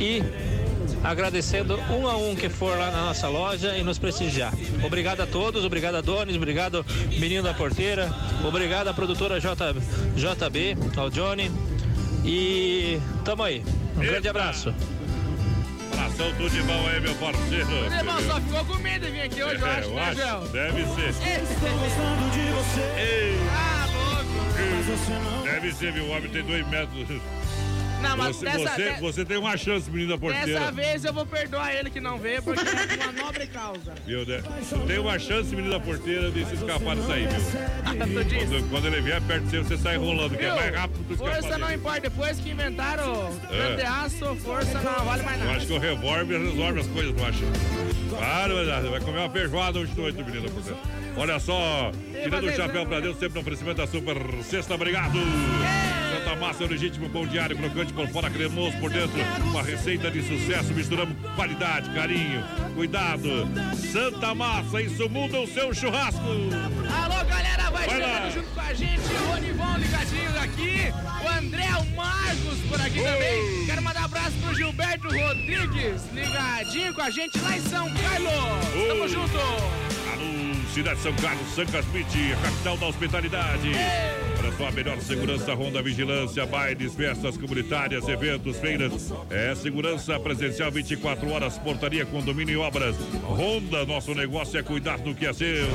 [0.00, 0.22] e
[1.02, 4.52] agradecendo um a um que for lá na nossa loja e nos prestigiar.
[4.84, 6.84] Obrigado a todos, obrigado a Donis, obrigado
[7.18, 8.12] menino da porteira,
[8.44, 9.74] obrigado à produtora J,
[10.16, 11.50] JB, ao Johnny.
[12.24, 13.62] E tamo aí.
[13.96, 14.74] Um grande abraço.
[16.18, 17.68] Abração, tudo de bom aí, meu parceiro.
[17.68, 20.02] O irmão só ficou com medo de vir aqui hoje, eu É, acho, eu né,
[20.02, 20.48] acho.
[20.48, 21.08] Deve ser.
[21.42, 23.38] Estou gostando de você.
[23.52, 25.42] Ah, louco.
[25.44, 26.04] Deve ser, viu?
[26.06, 27.08] O homem tem dois metros.
[28.02, 30.60] Não, mas você, dessa você, vez- você tem uma chance, menino da porteira.
[30.60, 33.92] Dessa vez eu vou perdoar ele que não veio, porque é uma nobre causa.
[34.06, 34.42] Viu, né?
[34.86, 37.38] Tem uma chance, menino da porteira, de se escapar disso aí, viu?
[38.28, 38.46] Tu.
[38.46, 41.08] Quando, quando ele vier perto de você, você sai rolando, que é mais rápido do
[41.08, 41.74] que Força não dele.
[41.80, 43.56] importa, depois que inventaram É.
[43.56, 45.56] grande aço, força não vale mais Eu nada.
[45.56, 47.44] acho que o revólver resolve as coisas, não acha?
[48.10, 50.78] Claro, mas vai comer uma feijoada hoje de noite, menino da porteira.
[51.16, 51.90] Olha só,
[52.22, 55.18] tirando o chapéu pra Deus, sempre no oferecimento da Super Sexta, obrigado!
[56.28, 59.18] Santa Massa, o legítimo pão diário, crocante por fora, cremoso por dentro.
[59.44, 63.48] Uma receita de sucesso, misturamos qualidade, carinho, cuidado.
[63.90, 66.20] Santa Massa, isso muda o seu churrasco!
[66.20, 68.06] Alô, galera, vai, Vai lá.
[68.08, 69.00] chegando junto com a gente.
[69.00, 70.92] O Ronivon ligadinho aqui.
[71.24, 73.64] O André, o Marcos por aqui também.
[73.66, 78.86] Quero mandar um abraço pro Gilberto Rodrigues, ligadinho com a gente lá em São Carlos.
[78.86, 79.38] Tamo junto.
[79.38, 83.70] Alô, cidade de São Carlos, San Casmite, a capital da hospitalidade.
[83.70, 84.17] Olha
[84.58, 89.12] só, a melhor segurança, Ronda Vigilância, bailes, festas comunitárias, eventos, feiras.
[89.30, 92.96] É segurança presencial 24 horas, portaria, condomínio e obras.
[93.22, 95.66] Ronda, nosso negócio é cuidar do que é seu.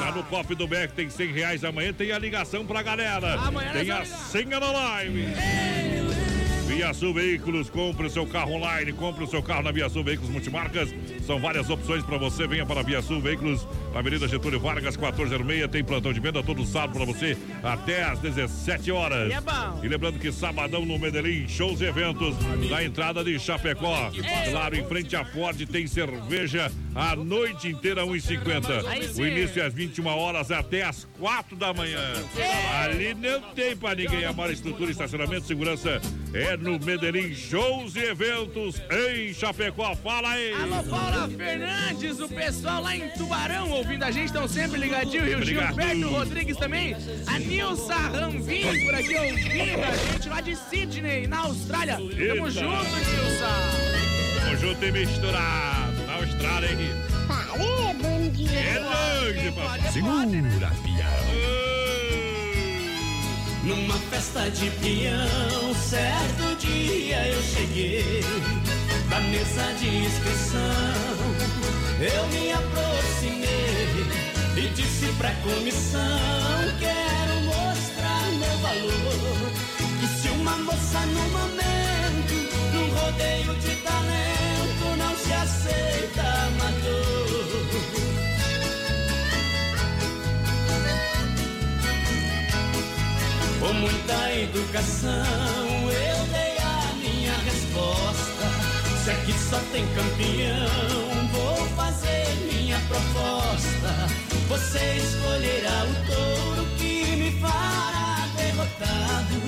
[0.00, 3.34] Tá no pop do Beck, tem 100 reais amanhã, tem a ligação pra galera.
[3.34, 5.26] Amanhã tem a senha na live.
[6.66, 10.02] Via Sul Veículos, compre o seu carro online, compre o seu carro na Via Sul
[10.02, 10.88] Veículos Multimarcas.
[11.26, 12.46] São várias opções para você.
[12.46, 15.68] Venha para a Via Sul Veículos, Avenida Getúlio Vargas, 1406.
[15.70, 19.30] Tem plantão de venda todo sábado para você até às 17 horas.
[19.30, 19.80] E é bom.
[19.82, 22.34] E lembrando que sabadão no Medellín, shows e eventos
[22.68, 24.10] na entrada de Chapecó.
[24.50, 28.86] Claro, em frente à Ford tem cerveja a noite inteira, 1,50.
[28.86, 29.22] Aí sim.
[29.22, 32.00] O início é às 21 horas até às 4 da manhã.
[32.82, 34.24] Ali não tem para ninguém.
[34.24, 36.00] A maior estrutura, estacionamento, segurança
[36.34, 39.94] é no Medellín, shows e eventos em Chapecó.
[39.96, 40.52] Fala aí!
[40.52, 40.82] Alô,
[41.12, 45.28] Paula Fernandes, o pessoal lá em Tubarão ouvindo a gente, estão sempre ligadinho.
[45.28, 45.42] E o.
[45.42, 46.96] Gilberto Rodrigues também.
[47.26, 51.96] A Nilsa Ranvin por aqui ouvindo a gente lá de Sydney, na Austrália.
[51.96, 52.50] Tamo Eita.
[52.50, 53.48] junto, Nilsa.
[54.40, 56.06] Tamo junto e misturado.
[56.06, 57.12] Na Austrália, hein?
[58.02, 58.54] Bandido.
[58.54, 59.92] É longe, papai.
[59.92, 60.26] Segura,
[63.64, 68.22] Numa festa de peão, certo dia eu cheguei
[69.12, 70.58] da mesa de inscrição.
[72.00, 74.06] Eu me aproximei
[74.56, 76.18] e disse pra comissão:
[76.80, 79.52] Quero mostrar meu valor.
[80.02, 80.56] E se uma
[83.42, 87.42] cheio de talento, não se aceita amador.
[93.60, 98.21] Com muita educação eu dei a minha resposta.
[99.02, 104.06] Se aqui só tem campeão, vou fazer minha proposta.
[104.48, 109.40] Você escolherá o touro que me fará derrotado.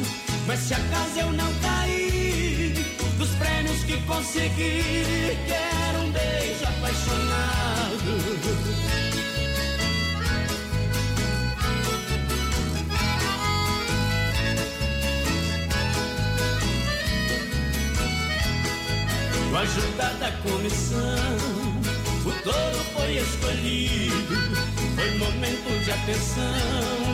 [0.49, 2.75] Mas se acaso eu não cair,
[3.17, 7.84] dos prêmios que consegui, quero um beijo apaixonado.
[19.55, 20.99] Com a ajuda da comissão,
[22.27, 24.35] o touro foi escolhido.
[24.97, 26.43] Foi momento de atenção,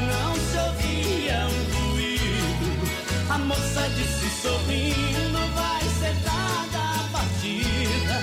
[0.09, 2.89] não se ouvia um ruído.
[3.29, 8.17] A moça disse sorrindo, vai ser dada a partida.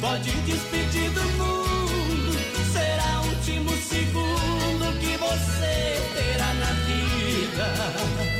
[0.00, 2.36] Pode despedir do mundo,
[2.72, 8.39] será o último segundo que você terá na vida.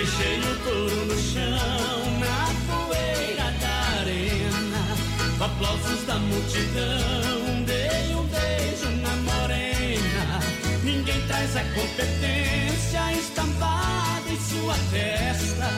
[0.00, 4.96] Deixei o touro no chão, na poeira da arena.
[5.36, 10.40] Com aplausos da multidão, dei um beijo na morena.
[10.82, 15.68] Ninguém traz a competência estampada em sua testa.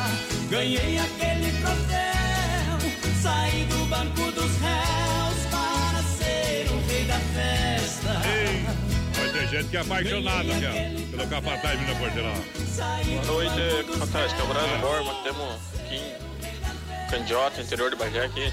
[0.49, 5.02] Ganhei aquele troféu, saí do banco dos réus
[9.53, 10.55] gente que é apaixonada
[11.11, 12.33] pelo capataz vindo na porteira.
[13.05, 14.33] Boa noite, capataz.
[14.33, 15.15] Que é o Brando Borma.
[15.23, 16.15] Temos aqui em
[17.11, 18.51] Candiota, interior de Bagé aqui.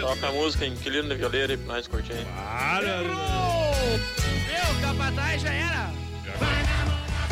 [0.00, 2.14] Toca a música Inquilino de Violeira aí pra nós curtir.
[2.14, 2.24] Meu,
[4.80, 5.90] capataz já era.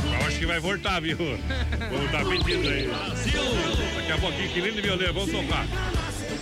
[0.05, 1.17] Eu acho que vai voltar, viu?
[1.17, 2.91] Vamos estar pedindo aí.
[3.97, 5.67] Daqui a pouquinho, que lindo violeiro, vamos tocar.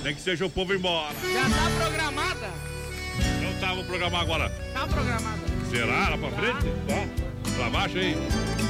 [0.02, 1.14] Nem que seja o povo embora.
[1.32, 2.50] Já tá programada?
[3.40, 4.50] Não tava programado agora.
[4.74, 5.49] Tá programada.
[5.70, 6.08] Será?
[6.10, 6.64] Lá pra frente?
[6.86, 7.50] Tá.
[7.56, 8.16] Pra baixo aí.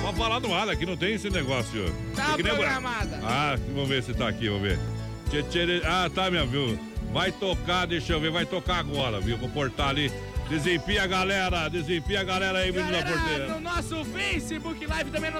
[0.03, 1.92] Pode falar no ar, aqui não tem esse negócio.
[2.14, 3.20] Tá Tem nem- programada.
[3.22, 4.78] Ah, vamos ver se tá aqui, vamos ver.
[5.86, 6.78] Ah, tá, minha, viu?
[7.12, 9.36] Vai tocar, deixa eu ver, vai tocar agora, viu?
[9.38, 10.11] Vou portar ali.
[10.48, 13.48] Desempia a galera, desempia a galera aí, menino da porteira.
[13.55, 15.38] no nosso Facebook Live, também no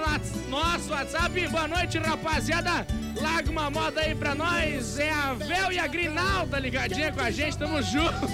[0.49, 1.47] nosso WhatsApp.
[1.49, 2.87] Boa noite, rapaziada.
[3.21, 4.97] Larga uma moda aí pra nós.
[4.97, 8.27] É a Vel e a Grinalda ligadinha com a gente, tamo junto.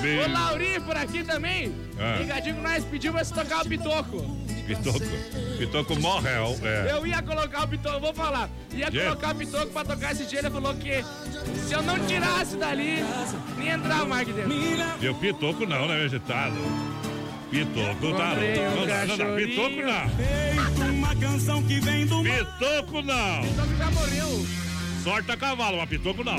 [0.00, 0.18] Bem.
[0.24, 1.74] O Lauri por aqui também.
[1.98, 2.16] Ah.
[2.18, 4.42] Ligadinho com nós, pediu pra se tocar o pitoco.
[4.66, 5.00] Pitoco.
[5.58, 6.58] Pitoco morreu.
[6.62, 6.92] É.
[6.92, 8.48] Eu ia colocar o pitoco, vou falar.
[8.72, 9.04] Ia Gente.
[9.04, 10.38] colocar o pitoco pra tocar esse dia.
[10.38, 11.04] Ele falou que
[11.66, 13.04] se eu não tirasse dali,
[13.58, 14.98] nem entrava mais aqui dentro.
[15.00, 16.56] Deu pitoco não, né, vegetado?
[17.52, 18.32] Pitoco tá.
[18.32, 19.48] Um Não, não, não, não, cachorrinho.
[19.48, 20.90] pitoco não.
[20.94, 23.42] uma canção que vem do Pitoco não.
[23.42, 24.46] Pitoco já morreu.
[25.04, 26.36] Sorta cavalo, mas pitoco não.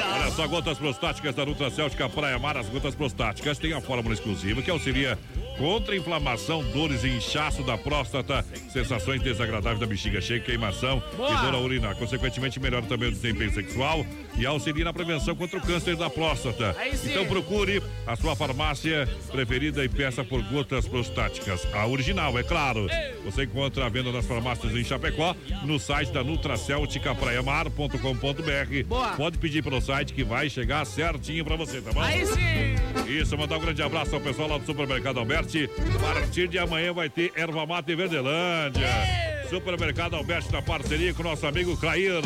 [0.00, 2.56] Olha só, gotas prostáticas da Nutracêutica Praia Mar.
[2.56, 5.18] As gotas prostáticas têm a fórmula exclusiva que auxilia
[5.58, 11.32] contra a inflamação, dores e inchaço da próstata, sensações desagradáveis da bexiga cheia, queimação Boa.
[11.32, 11.96] e dor ao urinar.
[11.96, 16.76] Consequentemente, melhora também o desempenho sexual e auxilia na prevenção contra o câncer da próstata.
[17.04, 21.66] Então procure a sua farmácia preferida e peça por gotas prostáticas.
[21.74, 22.86] A original, é claro.
[23.24, 25.34] Você encontra a venda nas farmácias em Chapecó,
[25.64, 28.86] no site da Nutracêutica praiamar.com.br.
[28.86, 29.08] Boa.
[29.16, 32.02] Pode pedir pelo site que vai chegar certinho pra você, tá bom?
[32.02, 32.74] Aí sim.
[33.06, 35.68] Isso, mandar um grande abraço ao pessoal lá do Supermercado Alberti.
[35.96, 38.86] A partir de amanhã vai ter erva mate Verdelândia.
[39.48, 42.22] Supermercado Alberti na parceria com o nosso amigo Clair.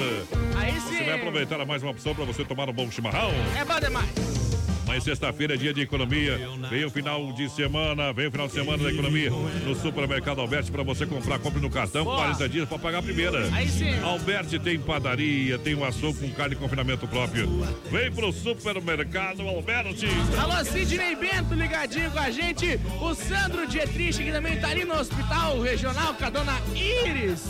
[0.56, 1.04] Aí Você sim.
[1.04, 3.30] vai aproveitar mais uma opção para você tomar um bom chimarrão.
[3.56, 4.51] É bom demais.
[4.92, 6.38] Mas sexta-feira é dia de economia.
[6.68, 10.70] Vem o final de semana, vem o final de semana da economia no Supermercado Alberti
[10.70, 11.38] para você comprar.
[11.38, 12.16] Compre no cartão, Boa.
[12.18, 13.48] 40 dias para pagar a primeira.
[14.04, 17.48] Alberti tem padaria, tem um açougue com carne de confinamento próprio.
[17.90, 20.08] Vem pro Supermercado Alberti.
[20.38, 22.78] Alô, Sidney Bento ligadinho com a gente.
[23.00, 27.40] O Sandro Dietrich, que também tá ali no hospital regional com a dona Iris.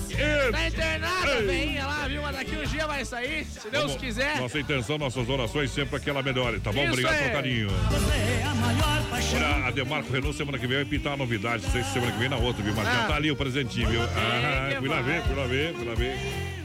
[0.52, 1.46] Tá internada, Ei.
[1.46, 2.22] veinha lá, viu?
[2.22, 4.40] Mas daqui um dia vai sair, se Deus Vamos- quiser.
[4.40, 6.82] Nossa intenção, nossas orações sempre para que ela melhore, tá bom?
[6.84, 7.31] Isso Obrigado é.
[7.32, 7.68] Carinho.
[7.70, 9.02] é a maior
[9.34, 11.62] Olha, a Demarco Renault semana que vem vai pintar a novidade.
[11.64, 12.74] Não sei se semana que vem na outra, viu?
[12.74, 13.06] Mas já Ah.
[13.08, 14.02] tá ali o presentinho, viu?
[14.02, 16.16] Ah, fui lá ver, fui lá ver, fui lá ver.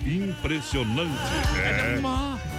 [0.06, 1.12] Impressionante.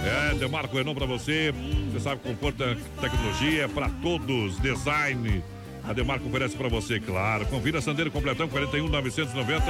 [0.05, 1.53] É, é Demarco Renault pra você.
[1.91, 2.63] Você sabe, conforto,
[3.01, 5.43] tecnologia, pra todos, design.
[5.89, 7.47] A Demarco oferece pra você, claro.
[7.47, 9.65] Confira Sandeiro Completão 41,990.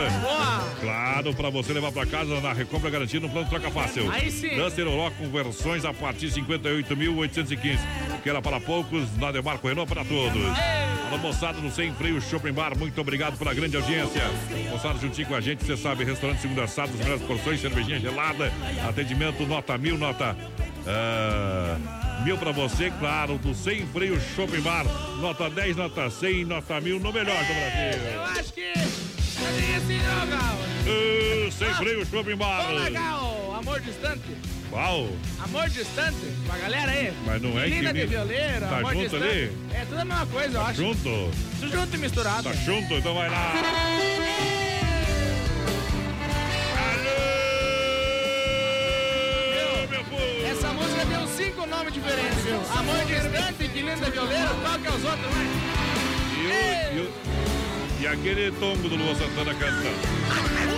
[0.81, 4.11] Claro, pra você levar pra casa na recompra garantida no plano troca fácil.
[4.11, 4.53] Aí sim.
[4.53, 7.79] Duster Oroch com versões a partir de 58.815.
[8.21, 10.43] Que era para poucos, na Demarco Renault para todos.
[11.07, 14.21] Alô, moçada do Sem Freio Shopping Bar, muito obrigado pela grande audiência.
[14.69, 18.51] Moçada, juntinho com a gente, você sabe, restaurante segunda sábado, as melhores porções, cervejinha gelada,
[18.85, 20.35] atendimento nota mil, nota.
[20.85, 24.85] Uh, mil pra você, claro, do Sem Freio Shopping Bar,
[25.19, 28.11] nota 10, nota 100, nota mil, no melhor do Brasil.
[28.13, 28.73] Eu acho que.
[29.39, 30.57] Não tem não, Gal.
[30.85, 32.63] Uh, sem Freio Shopping Bar.
[32.63, 34.35] Vamos o amor distante?
[34.69, 35.09] Qual?
[35.43, 37.13] Amor distante, pra galera aí.
[37.25, 39.23] Mas não é que Linda de violeiro, Tá amor junto distante.
[39.23, 39.57] ali?
[39.73, 40.75] É tudo a mesma coisa, eu acho.
[40.75, 41.31] Junto?
[41.61, 42.43] Junto e misturado.
[42.43, 42.93] Tá junto?
[42.93, 44.58] Então vai lá.
[51.39, 52.59] Cinco nomes diferentes, viu?
[52.77, 55.47] Amor distante, que linda violeiro, qual que é os outros, né?
[56.35, 57.11] E, o, e, o-
[58.01, 60.68] e aquele tombo do Lua Santana cantando.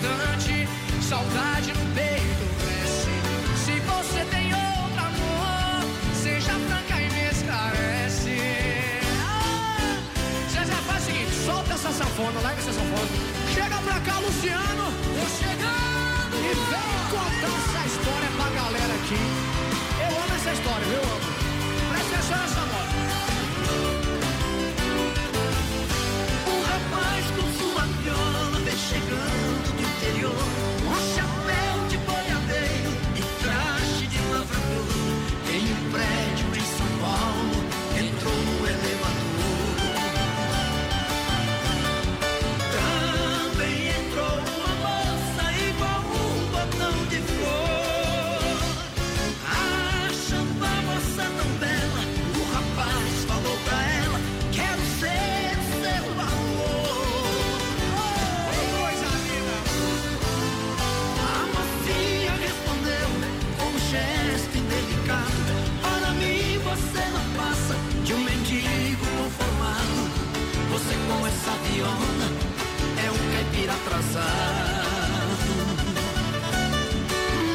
[0.00, 0.68] Bastante,
[1.02, 3.10] saudade no peito cresce.
[3.64, 5.84] Se você tem outro amor,
[6.14, 8.36] seja franca e me esclarece.
[9.22, 9.98] Ah,
[10.54, 13.08] já faz o seguinte: solta essa sanfona, larga essa sanfona.
[13.54, 14.92] Chega pra cá, Luciano.
[15.18, 16.36] Tô chegando.
[16.36, 19.20] E vem contar essa história pra galera aqui.
[20.00, 21.29] Eu amo essa história, eu amo.
[30.20, 30.69] Chegando
[71.10, 72.28] Com essa viola
[73.04, 75.50] é um caipira atrasado.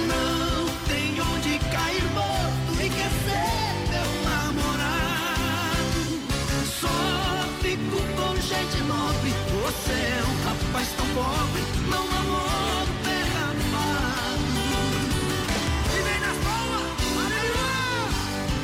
[0.10, 6.04] Não tem onde cair morto e quer ser meu namorado.
[6.82, 6.98] Só
[7.62, 9.32] fico com gente nobre.
[9.64, 14.48] Você é um rapaz tão pobre, não namoro derramado.
[15.96, 16.92] E vem nas palmas!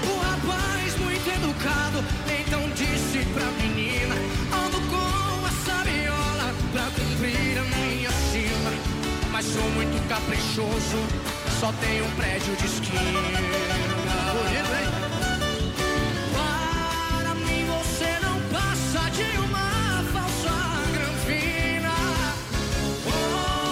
[0.03, 3.80] O rapaz muito educado, então disse pra menina:
[9.53, 10.97] sou muito caprichoso,
[11.59, 13.01] só tenho um prédio de esquina.
[14.31, 14.87] Bonito, hein?
[16.33, 20.55] Para mim você não passa de uma falsa
[20.93, 21.95] granfina.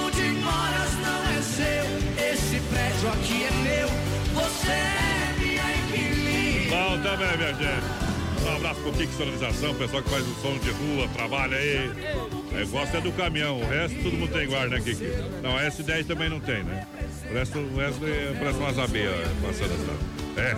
[0.05, 1.86] Onde moras não é seu,
[2.34, 3.89] esse prédio aqui é meu.
[4.34, 6.75] Você é minha inquilina.
[6.75, 7.99] Bom também, minha gente.
[8.45, 11.91] Um abraço pro Kik Sonorização, pessoal que faz o som de rua, trabalha aí.
[12.52, 15.04] Eu gosto é do caminhão, o resto todo mundo tem igual, né, Kiki?
[15.41, 16.86] Não, a S10 também não tem, né?
[17.30, 20.20] O resto, o resto é- parece umas abelhas passando essa.
[20.41, 20.56] É,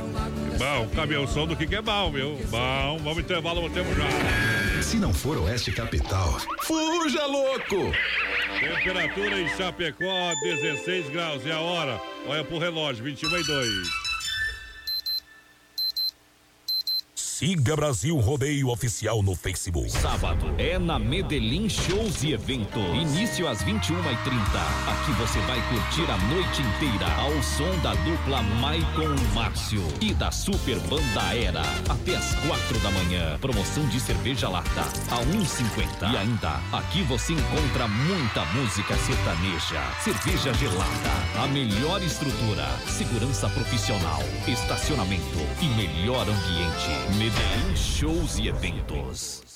[0.57, 2.37] bom, o caminhão som do Kiki é bom, viu?
[2.49, 4.81] Bom, vamos intervalo, voltemos já.
[4.81, 7.91] Se não for Oeste Capital, fuja louco!
[8.59, 11.43] Temperatura em Chapecó, 16 graus.
[11.45, 11.99] E a hora?
[12.27, 13.67] Olha pro relógio, 21 e 2.
[17.41, 19.89] Siga Brasil Rodeio Oficial no Facebook.
[19.89, 22.77] Sábado é na Medellín Shows e Evento.
[22.93, 23.97] Início às 21h30.
[24.87, 30.29] Aqui você vai curtir a noite inteira ao som da dupla Maicon Márcio e da
[30.29, 31.63] Super Banda Era.
[31.89, 33.39] Até às quatro da manhã.
[33.39, 36.13] Promoção de cerveja lata a 1,50.
[36.13, 44.21] E ainda, aqui você encontra muita música sertaneja, cerveja gelada, a melhor estrutura, segurança profissional,
[44.47, 47.30] estacionamento e melhor ambiente.
[47.33, 49.50] Medellín Shows e Eventos.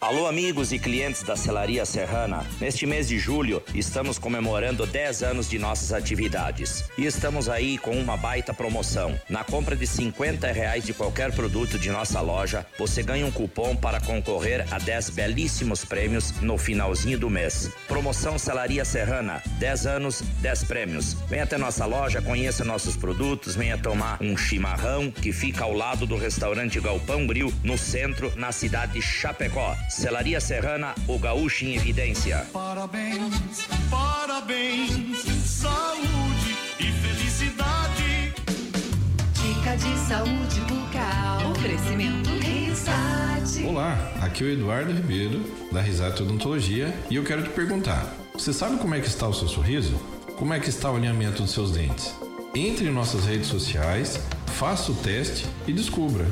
[0.00, 2.46] Alô, amigos e clientes da Celaria Serrana.
[2.58, 6.84] Neste mês de julho, estamos comemorando 10 anos de nossas atividades.
[6.96, 9.14] E estamos aí com uma baita promoção.
[9.28, 13.76] Na compra de 50 reais de qualquer produto de nossa loja, você ganha um cupom
[13.76, 17.70] para concorrer a 10 belíssimos prêmios no finalzinho do mês.
[17.86, 19.42] Promoção Celaria Serrana.
[19.58, 21.12] 10 anos, 10 prêmios.
[21.28, 26.06] Venha até nossa loja, conheça nossos produtos, venha tomar um chimarrão que fica ao lado
[26.06, 29.76] do restaurante Galpão Grill, no centro, na cidade de Chapecó.
[29.90, 32.46] Celaria Serrana, o gaúcho em evidência.
[32.52, 38.32] Parabéns, parabéns, saúde e felicidade.
[39.34, 41.50] Dica de saúde bucal.
[41.50, 43.66] Oferecimento Risate.
[43.66, 48.52] Olá, aqui é o Eduardo Ribeiro, da Risate Odontologia, e eu quero te perguntar: você
[48.52, 50.00] sabe como é que está o seu sorriso?
[50.36, 52.14] Como é que está o alinhamento dos seus dentes?
[52.54, 56.26] Entre em nossas redes sociais, faça o teste e descubra.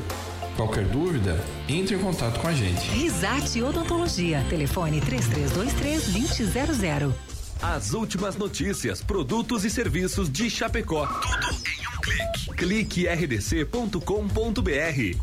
[0.59, 1.39] Qualquer dúvida,
[1.69, 2.85] entre em contato com a gente.
[2.89, 4.45] Risate Odontologia.
[4.49, 7.13] Telefone 3323-2000.
[7.61, 11.07] As últimas notícias, produtos e serviços de Chapecó.
[11.07, 12.53] Tudo em um clique.
[12.57, 14.01] Clique rdc.com.br.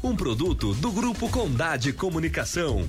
[0.03, 2.89] Um produto do Grupo Condade Comunicação.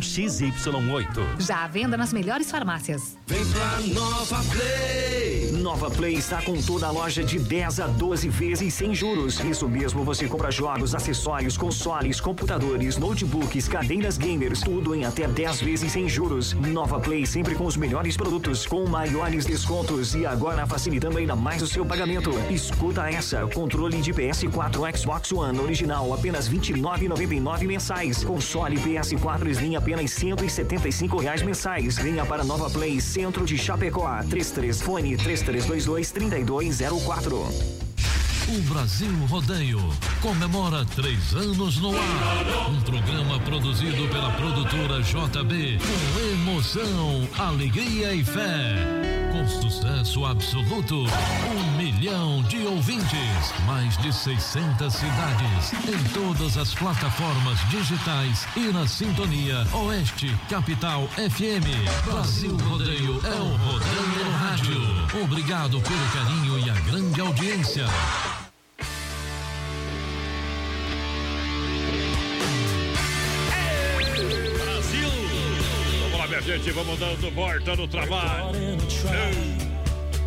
[0.01, 1.39] XY8.
[1.39, 3.17] Já à venda nas melhores farmácias.
[3.27, 5.51] Vem pra Nova Play!
[5.61, 9.39] Nova Play está com toda a loja de 10 a 12 vezes sem juros.
[9.39, 15.61] Isso mesmo, você compra jogos, acessórios, consoles, computadores, notebooks, cadeiras gamers, tudo em até 10
[15.61, 16.53] vezes sem juros.
[16.53, 21.61] Nova Play sempre com os melhores produtos, com maiores descontos e agora facilitando ainda mais
[21.61, 22.31] o seu pagamento.
[22.49, 28.23] Escuta essa: controle de PS4 Xbox One original apenas R$ 29,99 mensais.
[28.23, 31.97] Console PS4 Slim apenas 175 reais mensais.
[31.97, 34.07] Venha para Nova Play Centro de Chapecó.
[34.29, 37.81] 33 fone 3322 3204.
[38.47, 39.79] O Brasil Rodeio
[40.21, 42.69] comemora três anos no ar.
[42.69, 48.75] Um programa produzido pela produtora JB com emoção, alegria e fé.
[49.31, 57.57] Com sucesso absoluto, um milhão de ouvintes, mais de 600 cidades, em todas as plataformas
[57.69, 62.05] digitais e na sintonia Oeste Capital FM.
[62.05, 65.23] Brasil Rodeio é o Rodeio no Rádio.
[65.23, 67.85] Obrigado pelo carinho e a grande audiência.
[76.43, 78.77] Minha gente, vamos dando volta no trabalho.
[78.87, 79.07] Tchê,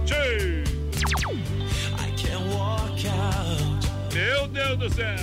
[0.06, 0.64] tchê.
[4.12, 5.16] Meu Deus do céu!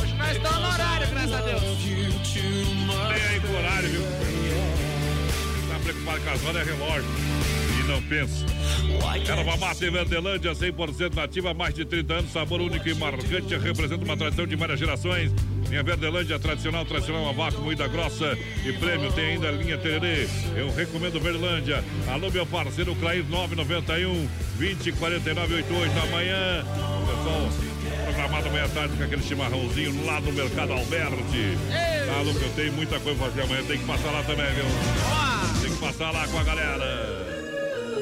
[0.00, 1.62] Hoje nós estamos no horário, graças a Deus.
[1.62, 4.02] Nem aí com o horário, viu?
[5.68, 7.10] Tá preocupado com as horas é relógio.
[7.78, 8.46] E não pensa.
[9.30, 14.16] Erva mate Verdelândia, 100% nativa, mais de 30 anos, sabor único e marcante, representa uma
[14.16, 15.30] tradição de várias gerações.
[15.68, 19.12] Linha Verdelândia, tradicional, tradicional, a vácuo, moída grossa e prêmio.
[19.12, 20.28] Tem ainda a linha Tererê.
[20.56, 21.84] Eu recomendo Verdelândia.
[22.08, 26.64] Alô, meu parceiro, Clair 991 2049 88 da manhã.
[27.06, 27.48] Pessoal,
[28.04, 31.58] programado amanhã à tarde com aquele chimarrãozinho lá no Mercado Alberti.
[32.06, 33.64] Tá, Luca, eu tenho muita coisa pra fazer amanhã.
[33.64, 34.64] Tem que passar lá também, viu?
[35.62, 37.25] Tem que passar lá com a galera.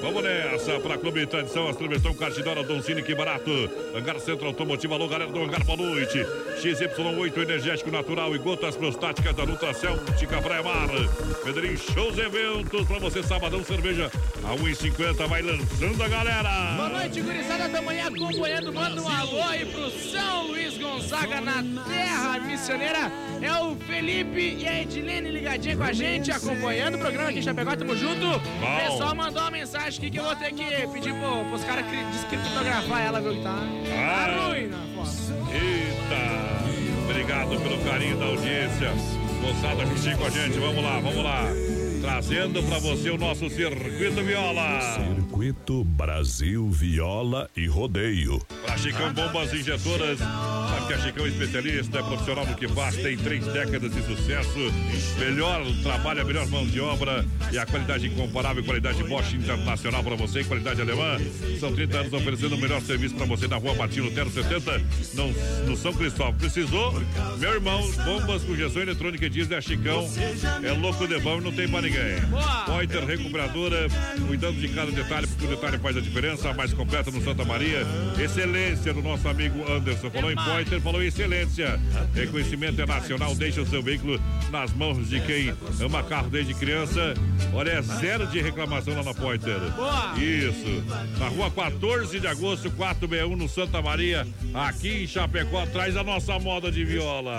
[0.05, 3.50] Vamos nessa, pra Clube Tradição, as transmissão Cartidora, Doncini, que barato.
[3.96, 6.18] Hangar Centro Automotivo, alô, galera do Hangar, boa noite.
[6.61, 10.88] XY8, energético natural e gotas prostáticas da Nutracel, Tica Praia Mar.
[11.42, 14.11] Pedrinho, shows eventos pra você, sabadão, cerveja
[14.44, 16.74] a 1,50, vai lançando a galera.
[16.76, 18.74] Boa noite, gurizada da manhã acompanhando.
[18.74, 23.11] Manda um alô aí pro São Luís Gonzaga na terra missioneira.
[23.40, 27.42] É o Felipe e a Edilene ligadinha com a gente, acompanhando o programa aqui em
[27.42, 27.74] Chapecó.
[27.74, 28.26] Tamo junto.
[28.26, 31.86] O pessoal mandou uma mensagem aqui que eu vou ter que pedir pro, pros caras
[31.86, 33.34] cri- descriptografar ela, viu?
[33.34, 34.49] que Tá, tá Ah.
[34.49, 35.51] ruim na foto.
[35.53, 36.64] Eita!
[37.05, 38.92] Obrigado pelo carinho da audiência.
[39.42, 41.45] Moçada juntinho com a gente, vamos lá, vamos lá.
[42.05, 44.78] Trazendo pra você o nosso Circuito Viola.
[44.94, 48.42] Circuito Brasil Viola e Rodeio.
[48.66, 50.18] Pra Chicão Bombas Injetoras,
[50.86, 54.59] que a Chicão é especialista, é profissional no que faz, tem três décadas de sucesso.
[55.18, 60.14] Melhor trabalho, a melhor mão de obra e a qualidade incomparável, qualidade Bosch Internacional para
[60.14, 61.16] você, qualidade alemã.
[61.59, 64.78] São 30 anos oferecendo o melhor serviço para você na rua Martino Lutero 70,
[65.14, 65.32] no,
[65.70, 66.34] no São Cristóvão.
[66.34, 66.92] Precisou?
[67.38, 70.07] Meu irmão, bombas com injeção eletrônica e diesel é Chicão.
[70.62, 71.93] É louco de bom e não tem para ninguém.
[72.66, 73.88] Pointer Recuperadora,
[74.26, 76.51] cuidando de cada detalhe, porque o detalhe faz a diferença.
[76.51, 77.86] A mais completa no Santa Maria.
[78.18, 80.11] Excelência do nosso amigo Anderson.
[80.11, 81.80] Falou em Pointer, falou em excelência.
[82.14, 83.34] Reconhecimento é nacional.
[83.34, 84.20] Deixa o seu veículo
[84.51, 87.14] nas mãos de quem ama carro desde criança.
[87.53, 89.59] Olha, é zero de reclamação lá na Pointer.
[90.16, 90.84] Isso.
[91.18, 96.38] Na rua 14 de agosto, 461 no Santa Maria, aqui em Chapecó, atrás da nossa
[96.38, 97.38] moda de viola.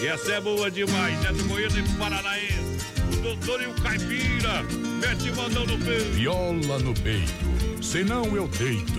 [0.00, 1.32] E essa é boa demais, né?
[1.32, 3.01] Do Goiânia e Paranaense.
[3.22, 4.64] O doutor e o caipira.
[5.00, 6.10] Mete mandão no peito.
[6.10, 8.98] Viola no peito, senão eu deito.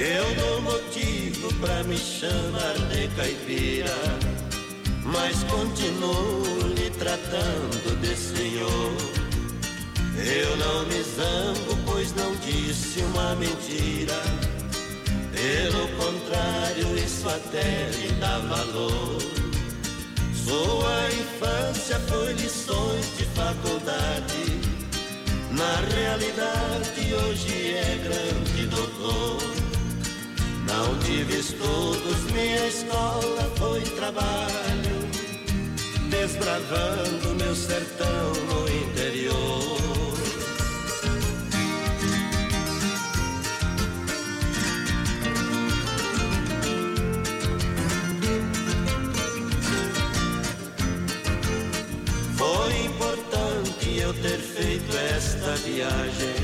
[0.00, 3.94] Eu dou motivo pra me chamar de caipira,
[5.04, 8.92] mas continuo lhe tratando de senhor.
[10.26, 14.20] Eu não me zango, pois não disse uma mentira.
[15.32, 19.43] Pelo contrário, isso até lhe dá valor.
[20.44, 24.60] Sua infância foi lições de faculdade.
[25.50, 29.38] Na realidade, hoje é grande doutor.
[30.68, 35.08] Não tive estudos, minha escola foi trabalho,
[36.10, 39.83] desbravando meu sertão no interior.
[54.04, 56.36] Eu ter feito esta viagem,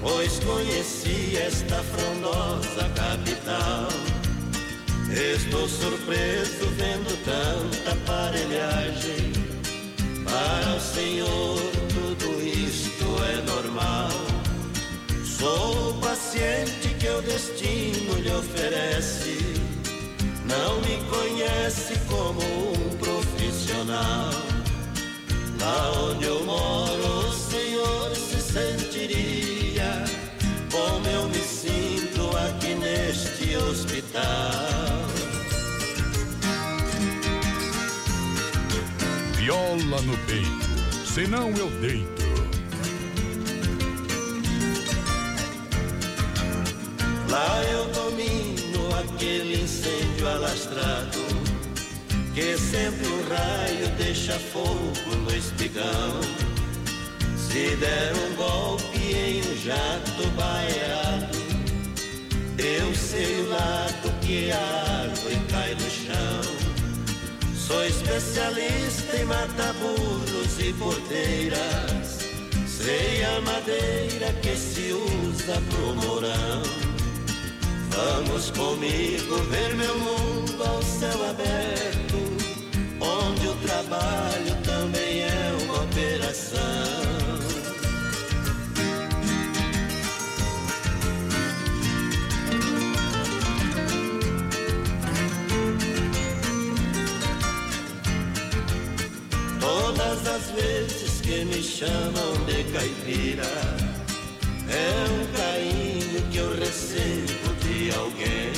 [0.00, 3.88] pois conheci esta frondosa capital.
[5.10, 9.32] Estou surpreso vendo tanta aparelhagem.
[10.24, 11.60] Para o Senhor
[11.92, 14.10] tudo isto é normal.
[15.22, 19.36] Sou o paciente que o destino lhe oferece.
[20.46, 24.43] Não me conhece como um profissional.
[25.64, 30.04] Lá onde eu moro, o Senhor se sentiria
[30.70, 34.22] como eu me sinto aqui neste hospital.
[39.38, 42.24] Viola no peito, senão eu deito.
[47.30, 51.13] Lá eu domino aquele incêndio alastrado
[52.34, 56.20] que sempre um raio deixa fogo no espigão.
[57.36, 61.38] Se der um golpe em um jato baiado,
[62.58, 66.54] eu sei o lado que a árvore cai no chão.
[67.56, 72.18] Sou especialista em matar burros e porteiras.
[72.66, 76.62] Sei a madeira que se usa pro morão.
[77.94, 82.23] Vamos comigo ver meu mundo ao céu aberto, o
[83.66, 86.60] trabalho também é uma operação.
[99.60, 103.44] Todas as vezes que me chamam de caipira,
[104.68, 108.52] é um carinho que eu recebo de alguém.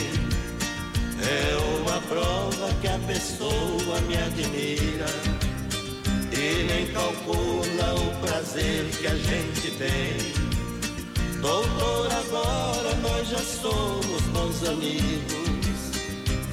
[1.29, 4.86] É uma prova que a pessoa me admira
[6.97, 10.17] calcula o prazer que a gente tem.
[11.41, 15.77] Doutor, agora nós já somos bons amigos.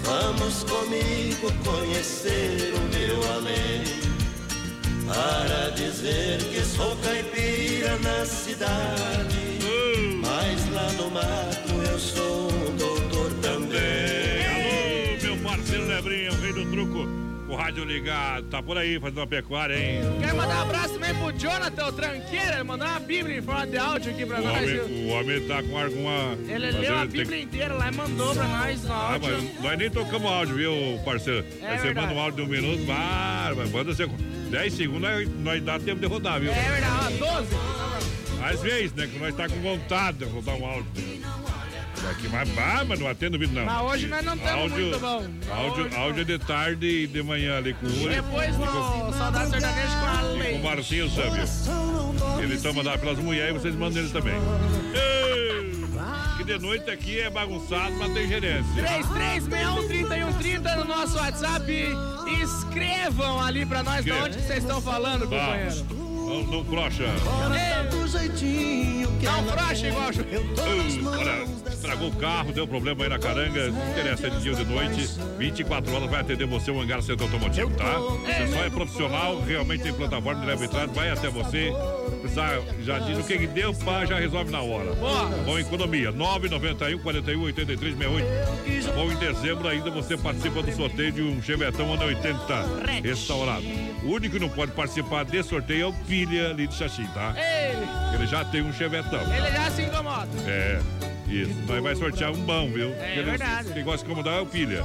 [0.04, 3.84] Vamos comigo conhecer o meu além.
[5.08, 9.60] Para dizer que sou caipira na cidade,
[10.22, 14.46] mas lá no mato eu sou um doutor também.
[14.48, 17.23] Alô, meu parceiro Lebrinho, o rei do truco.
[17.54, 20.02] O rádio ligado, tá por aí fazendo uma pecuária, hein?
[20.20, 22.54] Quero mandar um abraço também pro Jonathan, o tranqueira.
[22.56, 24.58] Ele mandou uma bíblia em forma de áudio aqui pra O nós.
[24.58, 24.84] homem, viu?
[24.86, 26.38] o homem tá com alguma.
[26.50, 29.30] Ele mas leu a tem- bíblia inteira lá e mandou pra nós no Ah, áudio.
[29.54, 31.46] mas nós nem tocamos áudio, viu, parceiro?
[31.62, 34.08] É você manda um áudio de um minuto, ah, mas manda você.
[34.50, 36.52] 10 segundos, nós, nós dá tempo de rodar, viu?
[36.52, 37.48] É verdade, ó, 12.
[38.44, 39.08] Às vezes, né?
[39.08, 40.92] Que nós tá com vontade de rodar um áudio.
[42.10, 42.28] Aqui,
[42.60, 43.66] ah, mas não atendo vídeo, não.
[43.66, 45.26] Mas hoje nós não estamos áudio, muito bom.
[45.52, 48.16] Áudio, áudio é de tarde e de manhã ali com o Uri.
[48.16, 50.56] Depois no Saudade Sertaneja com a E com Lei.
[50.60, 51.44] o Marcinho Sâmbio.
[52.44, 54.36] Ele toma dar pelas mulheres e vocês mandam ele também.
[54.94, 55.74] Ei!
[56.38, 58.66] Que de noite aqui é bagunçado, mas tem gerência.
[58.84, 61.72] 3361-3130 no nosso WhatsApp.
[62.42, 64.18] Escrevam ali pra nós de Que?
[64.18, 66.03] onde que vocês estão falando, companheiro.
[66.34, 67.06] Não, não crocha.
[69.22, 70.10] Não frocha igual
[71.20, 73.70] olha, estragou o carro, deu problema aí na caranga.
[73.70, 75.10] Não interessa é de dia ou de noite.
[75.38, 78.00] 24 horas vai atender você o Hangar Centro Automotivo, tá?
[78.00, 81.72] Você só é profissional, realmente tem plataforma de e trás, vai até você.
[82.24, 84.94] Precisar, já diz o que que deu, pá, já resolve na hora.
[85.46, 86.10] Bom, economia.
[86.10, 88.86] 991 41 83 68.
[88.86, 93.66] Tá bom, em dezembro ainda você participa do sorteio de um Chevetão ano 80 restaurado.
[94.04, 97.34] O único que não pode participar desse sorteio é o Pilha ali de Xaxim, tá?
[97.38, 99.20] Ele, Ele já tem um Chevetão.
[99.22, 100.28] ele já se incomoda.
[100.48, 100.80] É,
[101.28, 101.54] isso.
[101.68, 102.94] Nós vai sortear um bom, viu?
[103.02, 103.74] É Ele- verdade.
[103.74, 104.84] Quem gosta de incomodar é o Pilha.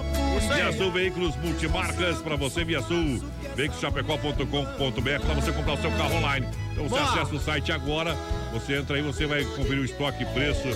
[0.52, 3.22] Via Sul Veículos Multimarcas para você, Via Sul.
[3.58, 6.46] Veiculoschapecó.com.br para você comprar o seu carro online.
[6.70, 7.10] Então você Boa.
[7.10, 8.16] acessa o site agora,
[8.52, 10.68] você entra aí, você vai conferir o estoque e preço.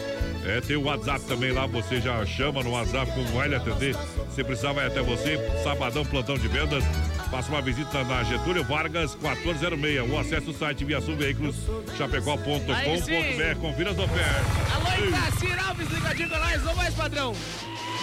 [0.45, 3.95] É, tem o WhatsApp também lá, você já chama no WhatsApp como vai lhe atender.
[4.35, 5.39] Se precisar, vai até você.
[5.63, 6.83] Sabadão, plantão de vendas.
[7.31, 11.97] Faça uma visita na Getúlio Vargas 1406 ou acesse o site via Veículos Aí sim.
[11.97, 13.61] chapecó.com.br.
[13.61, 14.75] Confira as ofertas.
[14.75, 16.67] Alô, Itacir Alves, ligadinho com nós.
[16.67, 17.33] Ô, mais padrão.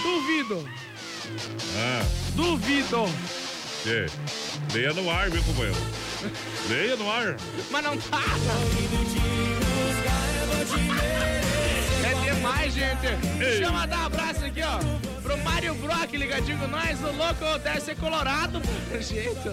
[0.02, 0.70] Duvido.
[1.76, 3.49] Ah, Duvido.
[3.84, 4.06] Que?
[4.74, 5.78] Leia no ar, viu, companheiro?
[6.70, 7.36] Leia no ar.
[7.72, 8.22] Mas não tá.
[12.04, 13.16] É demais, gente.
[13.38, 14.80] Deixa eu mandar um abraço aqui, ó.
[15.22, 17.00] Pro Mário Brock, ligadinho com nós.
[17.02, 18.62] O louco deve ser colorado,
[19.00, 19.52] jeito.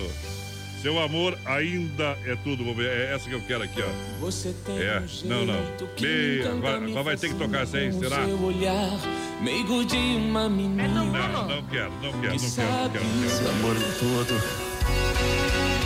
[0.82, 2.88] Seu amor ainda é tudo, vou ver.
[2.90, 3.88] É essa que eu quero aqui, ó.
[4.22, 5.56] Você tem É, um não, não.
[5.56, 8.24] Me- agora, agora vai ter que tocar essa aí, será?
[8.26, 8.90] Seu olhar,
[9.42, 10.88] meigo de uma menina.
[10.88, 12.34] Não, não quero, não quero, não quero, não quero.
[12.34, 12.64] Não Seu
[13.44, 13.50] quero.
[13.50, 15.77] amor é todo.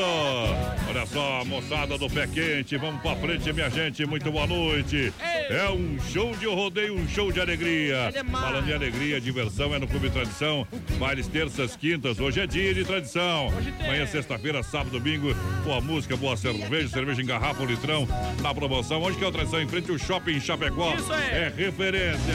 [0.00, 4.04] Olha só, moçada do pé quente, vamos pra frente, minha gente.
[4.06, 5.12] Muito boa noite.
[5.48, 8.12] É um show de rodeio, um show de alegria.
[8.30, 10.66] Falando em alegria, diversão é no Clube Tradição.
[10.98, 13.52] Bailes terças, quintas, hoje é dia de tradição.
[13.80, 15.34] Amanhã, sexta-feira, sábado, domingo.
[15.64, 18.08] Boa música, boa cerveja, cerveja em garrafa, um litrão.
[18.42, 19.60] Na promoção, onde que é o Tradição?
[19.60, 20.94] Em frente ao Shopping Chapecó.
[20.94, 21.30] Isso aí.
[21.30, 22.34] É referência.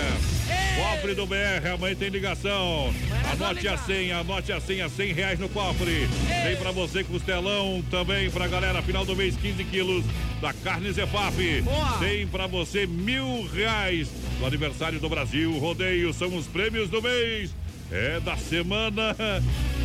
[0.76, 2.94] Cofre do BR, amanhã tem ligação.
[3.32, 6.08] Anote a senha, anote a senha, 100 reais no cofre.
[6.44, 10.04] Tem pra você costelão também pra galera, final do mês, 15 quilos
[10.42, 11.36] da carne Zefap.
[12.00, 14.10] Tem pra você mil reais
[14.40, 15.58] do aniversário do Brasil.
[15.60, 17.52] Rodeio são os prêmios do mês.
[17.92, 19.14] É da semana,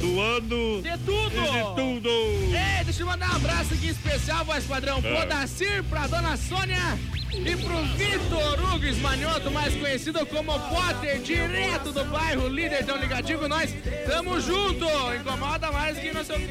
[0.00, 0.80] do ano.
[0.80, 1.30] De tudo!
[1.30, 2.08] De tudo!
[2.08, 5.26] Ei, deixa eu mandar um abraço aqui especial, voz padrão, É.
[5.26, 6.96] Dacir, pra dona Sônia
[7.32, 13.38] e pro Vitor Hugo Esmanioto, mais conhecido como Potter, direto do bairro, líder tão ligadinho
[13.38, 13.74] com nós.
[14.06, 14.86] Tamo junto!
[15.14, 16.46] Incomoda mais que não sei o que.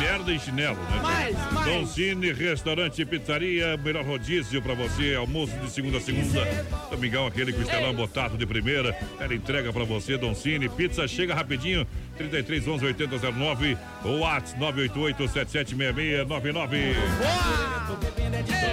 [0.00, 1.00] Merda em chinelo, né?
[1.02, 1.72] Mais, mais.
[1.72, 6.44] Dom Cine, restaurante e pizzaria, melhor rodízio pra você, almoço de segunda a segunda.
[6.90, 8.96] Domingão, aquele costelão botado de primeira.
[9.18, 10.68] Ela entrega pra você, Dom Cine.
[10.68, 11.86] Pizza chega rapidinho,
[12.16, 16.94] 33 11 80 09, WhatsApp 988 776699.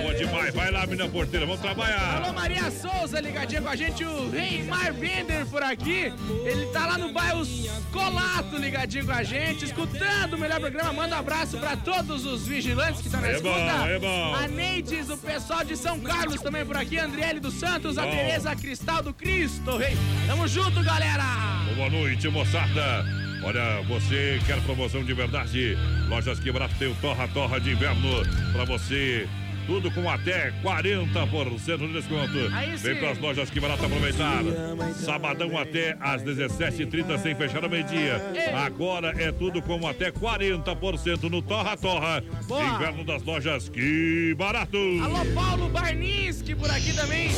[0.02, 2.22] Boa demais, vai lá, menina porteira, vamos trabalhar.
[2.24, 6.14] Alô, Maria Souza, ligadinha com a gente, o Reimar Bender por aqui.
[6.46, 7.42] Ele tá lá no bairro
[7.92, 10.94] Colato, ligadinho com a gente, escutando o melhor programa.
[10.94, 13.50] Manda um abraço pra todos os vigilantes que estão na É escuta.
[13.54, 14.36] bom, é bom.
[14.36, 18.12] A Neides, o pessoal de São Carlos também por aqui, Andriele dos Santos, a Bom.
[18.12, 19.98] Tereza Cristal do Cristo Rei.
[20.28, 21.24] Tamo junto, galera!
[21.76, 23.04] Boa noite, moçada.
[23.44, 25.76] Olha, você quer promoção de verdade?
[26.08, 28.24] Lojas Quebrado tem o Torra Torra de Inverno
[28.54, 29.28] pra você.
[29.72, 32.38] Tudo com até 40% de desconto.
[32.54, 33.00] Aí Vem sim.
[33.00, 34.44] pras lojas que barato aproveitar.
[34.96, 38.22] Sabadão até às 17h30 sem fechar ao meio-dia.
[38.36, 38.54] Ei.
[38.54, 42.22] Agora é tudo com até 40% no Torra Torra.
[42.50, 42.62] Boa.
[42.66, 44.78] Inverno das lojas que barato.
[45.02, 47.30] Alô, Paulo Barninski por aqui também,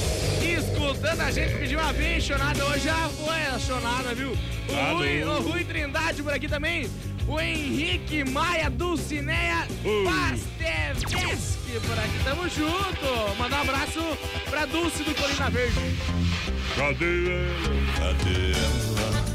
[0.41, 2.65] escutando a gente, pediu uma bem chonada.
[2.65, 4.31] Hoje já foi a chonada, viu?
[4.31, 6.89] O Rui, o Rui Trindade por aqui também.
[7.27, 10.03] O Henrique Maia Dulcineia Ui.
[10.03, 12.23] Pastevski por aqui.
[12.23, 13.37] Tamo junto.
[13.37, 14.01] Mandar um abraço
[14.49, 15.79] pra Dulce do Colina Verde.
[16.75, 18.15] Cadê ela?
[18.15, 19.32] Cadê ela?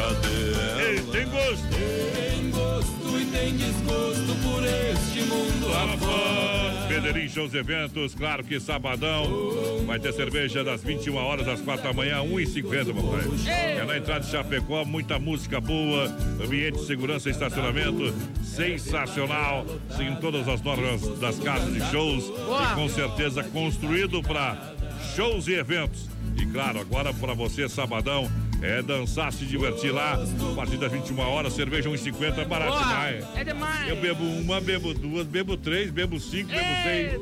[0.00, 1.68] Cadê Ei, tem gosto.
[1.68, 6.88] Tem gosto e tem desgosto por este mundo afora.
[6.88, 11.92] Pedrinho Shows Eventos, claro que sabadão vai ter cerveja das 21 horas às 4 da
[11.92, 13.52] manhã, 1,50, papai.
[13.52, 16.06] É na entrada de Chapecó, muita música boa,
[16.42, 19.66] ambiente de segurança e estacionamento sensacional,
[19.96, 22.72] seguindo todas as normas das casas de shows Boa.
[22.72, 24.74] e com certeza construído para
[25.14, 26.08] shows e eventos.
[26.36, 28.30] E claro, agora para você, sabadão,
[28.62, 30.14] é dançar, se divertir lá.
[30.14, 32.82] A partir das 21 horas, cerveja 1,50 é barato Boa.
[32.82, 33.24] demais.
[33.36, 33.88] É demais.
[33.88, 37.20] Eu bebo uma, bebo duas, bebo três, bebo cinco, bebo seis.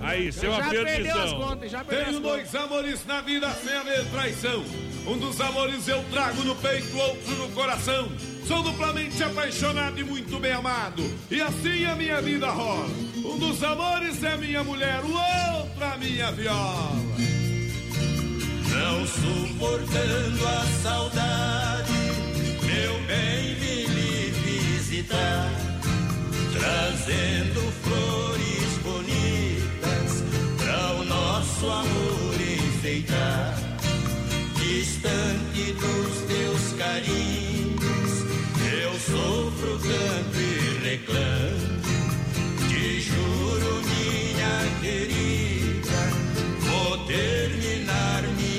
[0.00, 1.40] Aí, uma já perdeu as perdição.
[1.40, 4.64] contas, já perdeu Tenho as dois amores na vida sem haver traição.
[5.06, 8.10] Um dos amores eu trago no peito, outro no coração.
[8.46, 11.02] Sou duplamente apaixonado e muito bem amado.
[11.30, 12.86] E assim a minha vida rola.
[13.16, 17.53] Um dos amores é minha mulher, o outro a minha viola.
[18.74, 21.92] Não suportando a saudade,
[22.62, 25.48] meu bem vim lhe visitar,
[26.52, 30.24] trazendo flores bonitas
[30.58, 33.56] para o nosso amor enfeitar.
[34.56, 38.24] Distante dos teus carinhos,
[38.82, 41.74] eu sofro tanto e reclamo.
[42.68, 46.00] Te juro, minha querida,
[46.60, 48.53] vou terminar minha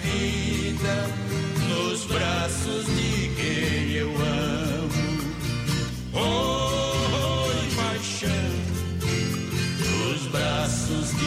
[0.00, 0.94] vida
[1.68, 5.02] nos braços de quem eu amo.
[6.14, 8.52] Oi, paixão,
[9.80, 11.21] nos braços de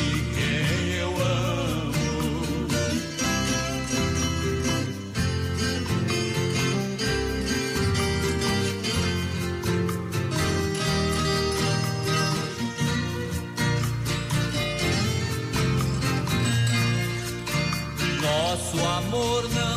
[18.76, 19.75] Nosso amor não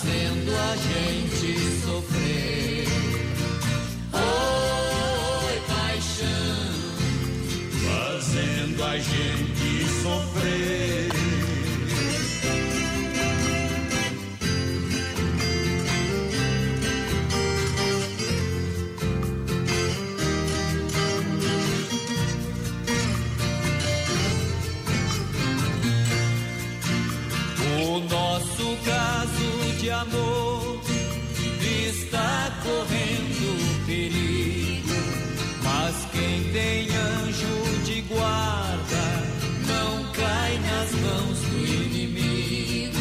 [0.00, 2.86] fazendo a gente sofrer.
[4.14, 6.72] Oi, paixão,
[7.84, 9.49] fazendo a gente
[30.00, 30.80] amor
[32.00, 34.94] está correndo perigo,
[35.62, 39.04] mas quem tem anjo de guarda
[39.66, 42.98] não cai nas mãos do inimigo.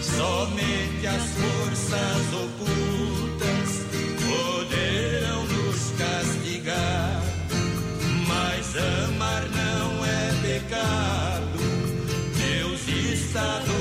[0.00, 3.68] Somente as forças ocultas
[4.28, 7.22] poderão nos castigar,
[8.28, 11.58] mas amar não é pecado.
[12.36, 13.77] Deus está do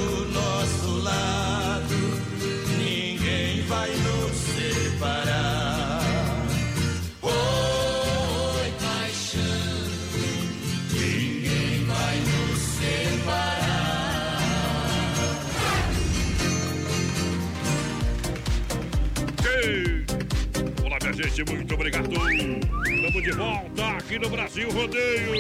[21.46, 22.10] Muito obrigado.
[22.10, 25.32] Estamos de volta aqui no Brasil Rodeio.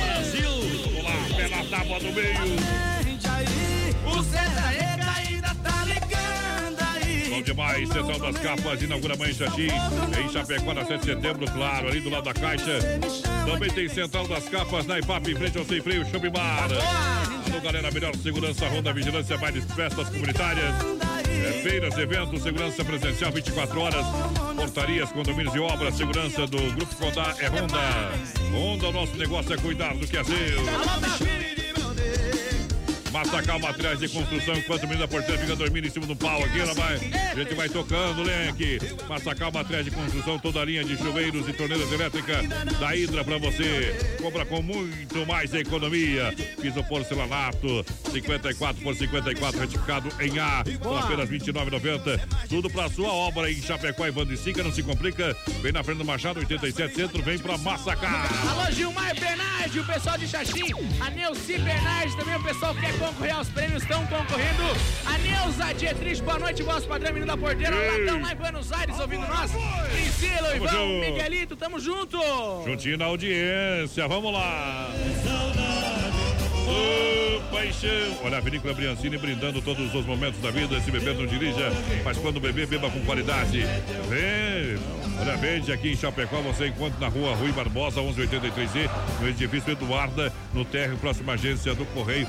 [0.00, 0.48] Brasil!
[0.98, 2.34] Olá, pela tábua do meio.
[4.06, 4.74] O Zé tá.
[7.28, 9.68] Bom demais, Central das Capas, inaugura amanhã em Xaxim,
[10.24, 12.78] em Chapecó, na 7 de setembro, claro, ali do lado da Caixa.
[13.44, 16.68] Também tem Central das Capas, na IPAP, em frente ao Sem Freio, Bar.
[17.50, 21.03] Alô, galera, melhor segurança, Ronda Vigilância, bailes, festas comunitárias.
[21.34, 24.06] É, feiras, eventos, segurança presencial 24 horas,
[24.56, 28.12] portarias, condomínios e obras, segurança do Grupo Condá é Honda.
[28.52, 31.43] Honda, o nosso negócio é cuidar do que é seu.
[33.14, 36.42] Massacal Materiais de Construção, enquanto o menino da porteira fica dormindo em cima do pau
[36.42, 36.96] aqui, ela vai,
[37.30, 38.76] a gente vai tocando, Lenque.
[39.08, 42.44] Massacal Materiais de Construção, toda a linha de chuveiros e torneiras elétricas
[42.80, 44.16] da Hidra pra você.
[44.20, 46.34] Compra com muito mais economia.
[46.60, 52.20] Piso porcelanato, 54 por 54, retificado em A, por apenas R$ 29,90.
[52.48, 55.36] Tudo pra sua obra em Chapecó e Vando e Sica, não se complica.
[55.62, 58.10] Vem na frente do Machado, 87 Centro, vem pra Massacal.
[58.50, 63.03] Alô, Gilmar Bernardi, o pessoal de Xaxim, a Neuci Bernardi, também o pessoal que quer
[63.04, 64.62] concorrer aos prêmios, estão concorrendo.
[65.04, 68.04] A Neuza Dietrich, boa noite, vosso padrão, menino da porteira, Ei.
[68.04, 69.50] Latão, lá em Buenos Aires, ouvindo nós.
[69.92, 71.00] Priscila, Tamo Ivão, junto.
[71.00, 72.18] Miguelito, tamo junto.
[72.64, 74.90] Juntinho na audiência, vamos lá.
[77.50, 78.18] Paixão.
[78.24, 80.80] Olha, a Vinícola Briancini brindando todos os momentos da vida.
[80.80, 81.70] Se beber, não dirija,
[82.04, 83.60] mas quando beber, beba com qualidade.
[84.08, 84.78] Vem.
[85.20, 88.90] Olha, vende aqui em Chapecó, você encontra na rua Rui Barbosa, 1183E,
[89.20, 92.26] no edifício Eduarda, no térreo, próxima agência do Correio.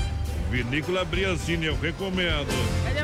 [0.56, 2.48] Vinícola Briancini, eu recomendo.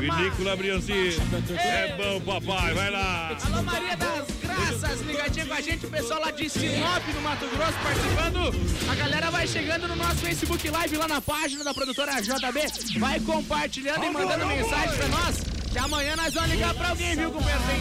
[0.00, 1.14] Vinícola Briancini.
[1.58, 3.36] É bom, papai, vai lá.
[3.44, 7.46] Alô, Maria das Graças, ligadinha com a gente, o pessoal lá de Sinop, no Mato
[7.48, 8.90] Grosso, participando.
[8.90, 13.20] A galera vai chegando no nosso Facebook Live, lá na página da produtora JB, vai
[13.20, 15.51] compartilhando e mandando mensagem pra nós.
[15.72, 17.62] Que amanhã nós vamos ligar pra alguém, viu, companheiro?
[17.66, 17.80] Tem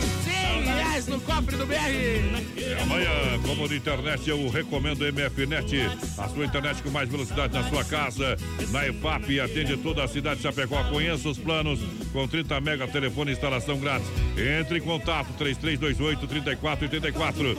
[0.63, 1.75] 100 reais no cofre do BR.
[2.55, 3.09] E amanhã,
[3.45, 8.37] como de internet, eu recomendo MFNet, a sua internet com mais velocidade na sua casa.
[8.69, 10.81] Na EFAP, atende toda a cidade de Chapecó.
[10.85, 11.81] Conheça os planos
[12.13, 14.07] com 30 mega telefone e instalação grátis.
[14.37, 17.57] Entre em contato 3328-3484.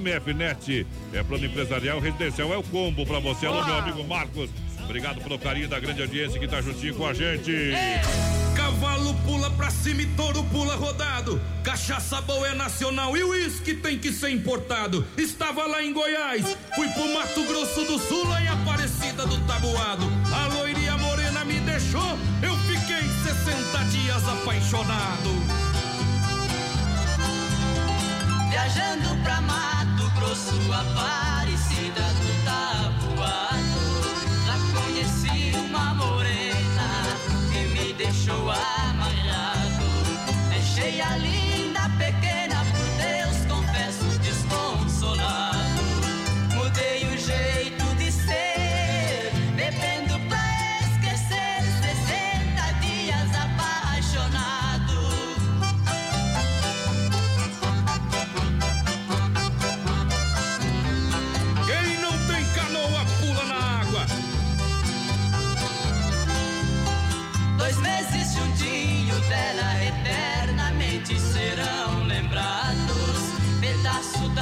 [0.00, 3.44] MFNet é plano empresarial residencial, é o combo pra você.
[3.44, 4.48] Alô, meu amigo Marcos.
[4.82, 7.52] Obrigado pelo carinho da grande audiência que tá juntinho com a gente.
[8.76, 11.40] Cavalo pula pra cima e touro pula rodado.
[11.64, 15.06] Cachaça boa é nacional e uísque tem que ser importado.
[15.16, 16.44] Estava lá em Goiás,
[16.74, 20.04] fui pro Mato Grosso do Sul, lá em Aparecida do Tabuado.
[20.30, 25.30] A loiria morena me deixou, eu fiquei 60 dias apaixonado.
[28.50, 33.55] Viajando pra Mato Grosso, Aparecida do Tabuado.
[38.06, 39.84] Que me deixou amarrado.
[40.50, 41.00] Deixei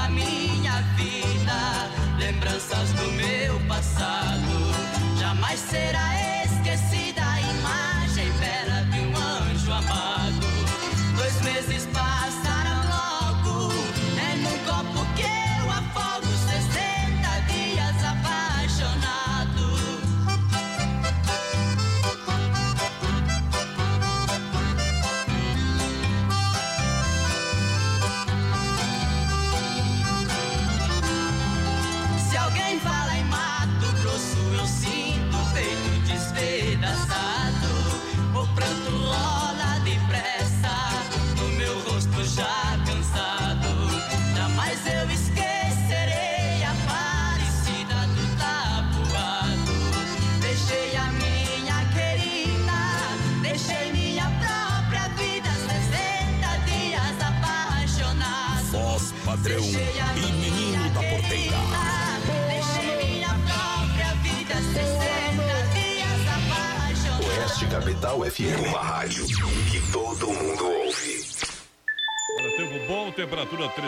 [0.08, 5.18] minha vida, lembranças do meu passado.
[5.18, 6.23] Jamais será esquecida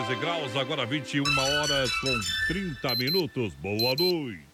[0.07, 2.13] 14 graus, agora 21 horas com
[2.47, 3.53] 30 minutos.
[3.55, 4.46] Boa noite.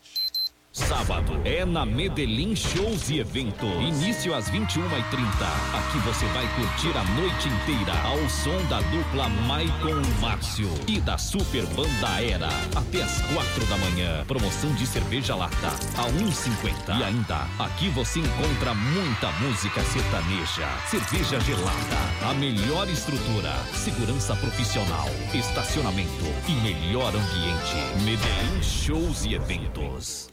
[0.94, 3.66] Sábado é na Medellín Shows e Evento.
[3.66, 5.24] Início às 21h30.
[5.74, 11.18] Aqui você vai curtir a noite inteira ao som da dupla Maicon Márcio e da
[11.18, 12.48] Super Banda Era.
[12.76, 14.24] Até às quatro da manhã.
[14.28, 17.00] Promoção de cerveja lata a 1,50.
[17.00, 25.10] E ainda, aqui você encontra muita música sertaneja, cerveja gelada, a melhor estrutura, segurança profissional,
[25.34, 28.04] estacionamento e melhor ambiente.
[28.04, 30.33] Medellín Shows e Eventos.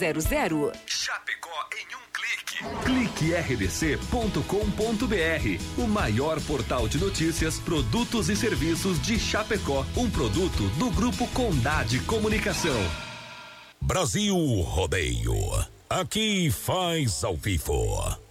[0.01, 0.73] 3328-3100.
[0.87, 2.57] Chapecó em um clique.
[2.83, 11.27] cliquerdc.com.br, o maior portal de notícias, produtos e serviços de Chapecó, um produto do grupo
[11.27, 12.81] Condade Comunicação.
[13.79, 15.35] Brasil Rodeio.
[15.89, 18.30] Aqui faz ao vivo.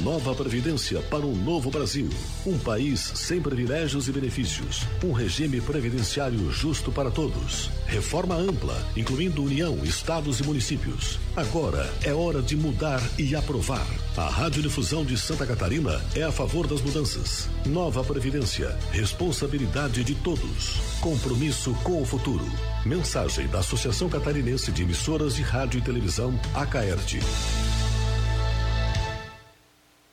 [0.00, 2.08] Nova Previdência para um novo Brasil.
[2.46, 4.86] Um país sem privilégios e benefícios.
[5.04, 7.70] Um regime previdenciário justo para todos.
[7.86, 11.18] Reforma ampla, incluindo União, Estados e municípios.
[11.36, 13.86] Agora é hora de mudar e aprovar.
[14.16, 17.48] A Radiodifusão de Santa Catarina é a favor das mudanças.
[17.66, 18.76] Nova Previdência.
[18.90, 20.80] Responsabilidade de todos.
[21.00, 22.44] Compromisso com o futuro.
[22.84, 27.20] Mensagem da Associação Catarinense de Emissoras de Rádio e Televisão, ACAERT.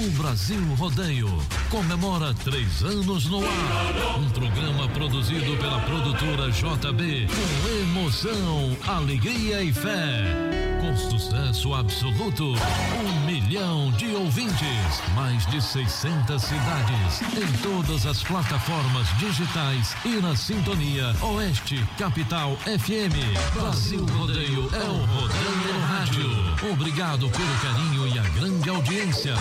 [0.00, 1.28] O Brasil Rodeio
[1.68, 4.18] comemora três anos no ar.
[4.18, 10.70] Um programa produzido pela produtora JB com emoção, alegria e fé.
[10.80, 19.06] Com sucesso absoluto, um milhão de ouvintes, mais de 600 cidades, em todas as plataformas
[19.18, 23.52] digitais e na sintonia Oeste Capital FM.
[23.52, 26.72] Brasil Rodeio é o Rodeio Rádio.
[26.72, 27.99] Obrigado pelo carinho
[28.34, 29.34] grande audiência.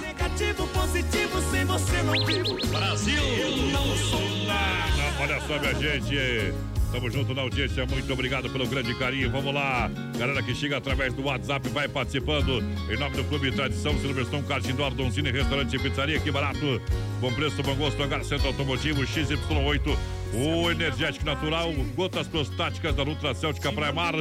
[0.00, 2.66] Negativo, positivo, sem você não vivo.
[2.68, 5.20] Brasil, eu não sou nada.
[5.20, 6.54] Olha só, minha gente.
[6.90, 9.30] Tamo junto na audiência, muito obrigado pelo grande carinho.
[9.30, 9.88] Vamos lá,
[10.18, 12.60] galera que chega através do WhatsApp, vai participando.
[12.90, 16.82] Em nome do Clube Tradição, Silverstone, Kart Indoor, Donzini, Restaurante e Pizzaria, que barato.
[17.20, 19.96] Bom preço, bom gosto, Hangar Centro Automotivo, XY8,
[20.34, 24.14] o energético natural, gotas prostáticas da Nutracêutica Praia Mar.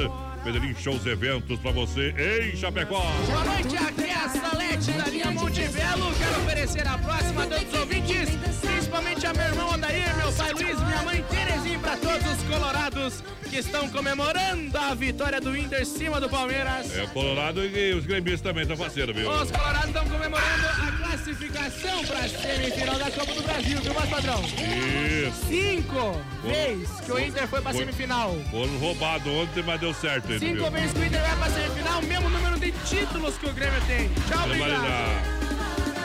[0.44, 3.02] Pedrinho Shows Eventos pra você em Chapecó.
[3.26, 6.14] Boa noite, aqui é a Salete da linha Montebello.
[6.18, 8.30] Quero oferecer a próxima a todos os ouvintes,
[8.62, 13.24] principalmente a meu irmão Odair, meu pai Luiz, minha mãe Terezinha, para todos os colorados
[13.60, 16.96] estão comemorando a vitória do Inter em cima do Palmeiras.
[16.96, 19.30] É, o Colorado e os gremistas também estão parceiros, viu?
[19.30, 24.10] Os colorados estão comemorando a classificação para a semifinal da Copa do Brasil, viu, mais
[24.10, 24.42] padrão?
[24.44, 25.46] Isso.
[25.48, 28.36] Cinco vezes que o Inter foi para semifinal.
[28.50, 30.32] Foram roubados ontem, mas deu certo.
[30.32, 33.54] aí, Cinco vezes que o Inter vai pra semifinal, mesmo número de títulos que o
[33.54, 34.10] Grêmio tem.
[34.28, 34.86] Tchau, obrigado.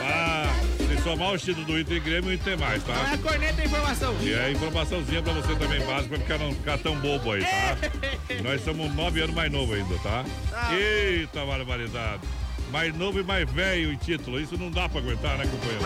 [0.02, 0.73] Ah,
[1.04, 3.12] somar os títulos do Inter e Grêmio, o Inter mais, Não é tá?
[3.12, 4.16] a corneta a informação.
[4.22, 7.76] E é informaçãozinha pra você também básica, pra ficar, não ficar tão bobo aí, tá?
[8.42, 10.24] Nós somos nove anos mais novo ainda, tá?
[10.72, 12.22] Eita barbaridade.
[12.72, 14.40] mais novo e mais velho em título.
[14.40, 15.84] Isso não dá pra aguentar, né, companheiro?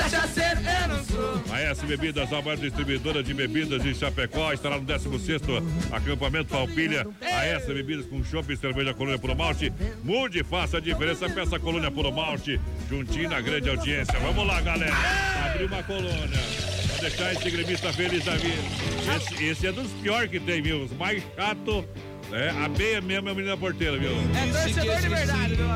[0.00, 1.42] Cachaceiro, eu não sou.
[1.52, 5.42] A S Bebidas, a maior distribuidora de bebidas de Chapecó, estará no 16
[5.92, 7.06] acampamento Falpilha.
[7.20, 9.72] A S Bebidas com chopp e cerveja Colônia Puro Malte.
[10.02, 12.58] Mude, faça a diferença, peça Colônia Puro Malte,
[12.88, 14.18] juntinho na grande audiência.
[14.20, 14.96] Vamos lá, galera.
[15.44, 16.79] Abrir uma colônia.
[17.00, 18.62] Deixar esse gremista feliz da vida.
[19.16, 20.82] Esse, esse é dos piores que tem, viu?
[20.84, 21.84] Os mais chato.
[22.32, 24.10] É, a Beia mesmo é a menina porteira, viu?
[24.10, 25.66] É torcedor de verdade, viu?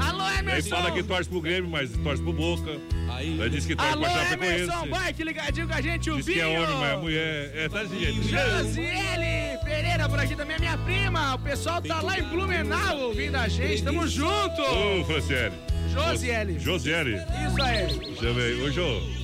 [0.00, 0.68] Alô, Aí Emerson!
[0.70, 2.78] fala que torce pro Grêmio, mas torce pro Boca.
[3.16, 4.88] Aí diz que torce Alô, pra Emerson Chapecoense.
[4.90, 6.62] Bike ligadinho com a gente, o Diz que é Binho!
[6.62, 7.52] homem, mas é mulher.
[7.54, 8.22] É, tá desse jeito.
[8.24, 11.34] Josiele Pereira por aqui também, a minha prima.
[11.34, 13.82] O pessoal tá lá em Blumenau ouvindo a gente.
[13.84, 14.60] Tamo junto!
[14.60, 15.54] Ô, Franciele.
[15.92, 16.58] Josiele.
[16.58, 17.16] Josiele.
[17.46, 17.86] Isso aí.
[17.86, 18.62] Deixa eu ver.
[18.62, 19.21] Ô, Jô.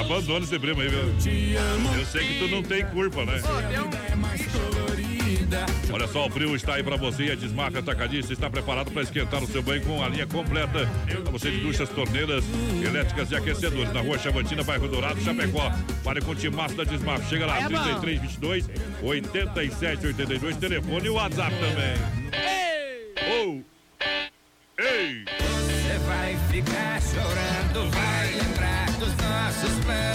[0.00, 1.00] Abandona esse primo aí, viu?
[1.98, 3.40] Eu sei que tu não tem culpa, né?
[5.92, 9.02] Olha só, o frio está aí pra você e a Desmarca Atacadista está preparado para
[9.02, 10.88] esquentar o seu banho com a linha completa
[11.22, 12.44] pra você de duchas, torneiras,
[12.84, 13.92] elétricas e aquecedores.
[13.92, 15.70] Na rua Chavantina, bairro Dourado, Chapecó.
[16.02, 17.24] Fale com o Timaço da Desmarca.
[17.26, 17.82] Chega lá, É bom.
[17.82, 18.68] 33 22
[19.02, 20.56] 87 82.
[20.56, 21.94] Telefone e WhatsApp também.
[23.26, 23.64] Ei!
[24.78, 25.24] Ei!
[25.24, 29.25] Você vai ficar chorando, vai lembrar dos.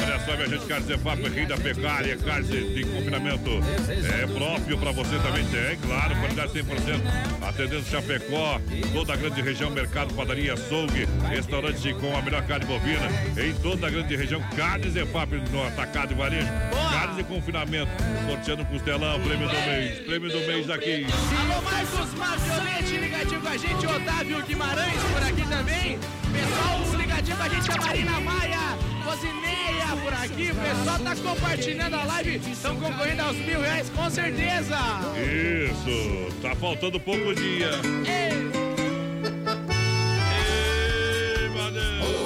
[0.03, 3.49] Olha só, minha gente, Carnes EFAP, rei da pecuária, carnes de confinamento
[3.89, 7.01] é próprio pra você também tem, claro, qualidade 100%.
[7.41, 8.59] Atendendo Chapecó,
[8.93, 13.07] toda a grande região, mercado, padaria, açougue, restaurante com a melhor carne bovina,
[13.37, 16.47] em toda a grande região, Carnes EFAP no atacado e varejo,
[16.91, 17.91] carnes de confinamento,
[18.27, 21.05] sorteando costelão, prêmio do mês, prêmio do mês aqui.
[21.39, 25.99] Alô, Marcos Maviolete ligadinho com a gente, Otávio Guimarães por aqui também.
[26.31, 30.51] Pessoal ligadinho com a gente, a Marina Maia, Rosineia por aqui.
[30.51, 34.77] O pessoal tá compartilhando a live, estão concorrendo aos mil reais com certeza.
[35.17, 37.71] Isso, tá faltando pouco dia.
[38.05, 38.51] Ei!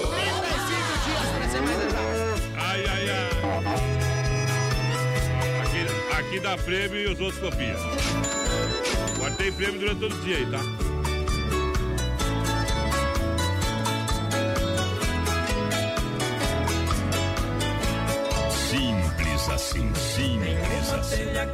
[0.05, 1.77] 35 dias pra ser mais.
[2.57, 3.29] Ai, ai, ai.
[6.19, 7.77] Aqui, dá prêmio e os outros copiam.
[9.37, 10.84] Tem prêmio durante todo o dia aí, tá?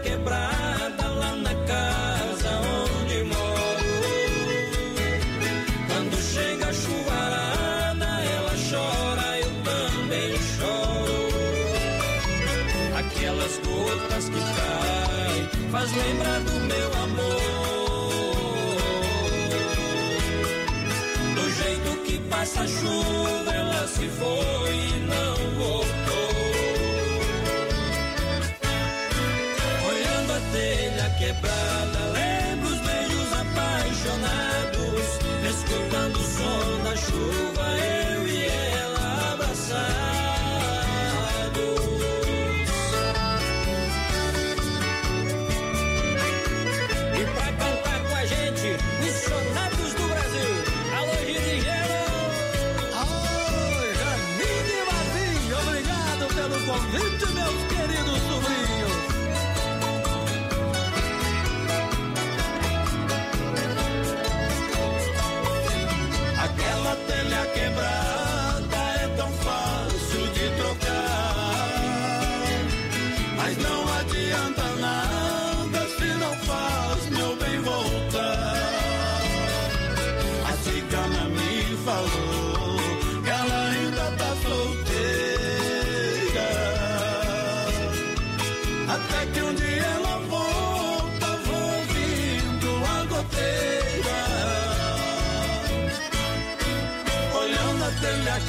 [0.04, 3.86] Quebrada lá na casa onde moro.
[5.88, 8.06] Quando chega a chuvarada,
[8.36, 11.30] ela chora, eu também choro.
[12.98, 17.42] Aquelas gotas que caem, faz lembrar do meu amor.
[21.36, 24.91] Do jeito que passa a chuva, ela se foi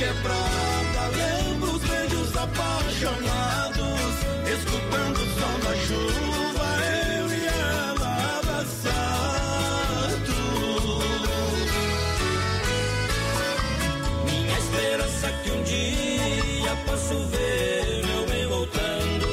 [0.02, 4.14] quebrada, lembro os beijos apaixonados.
[4.54, 6.66] Escutando o som da chuva,
[7.14, 8.10] eu e ela
[8.40, 8.82] abraçados.
[14.24, 19.28] Minha esperança que um dia posso ver meu bem voltando.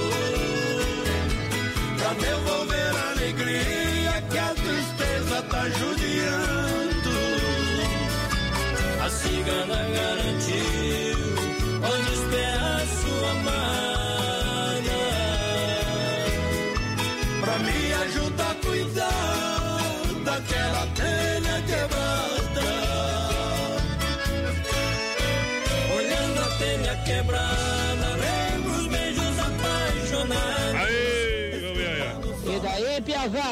[1.97, 6.69] Pra devolver a alegria que a tristeza tá judiando.
[9.03, 9.88] A cigana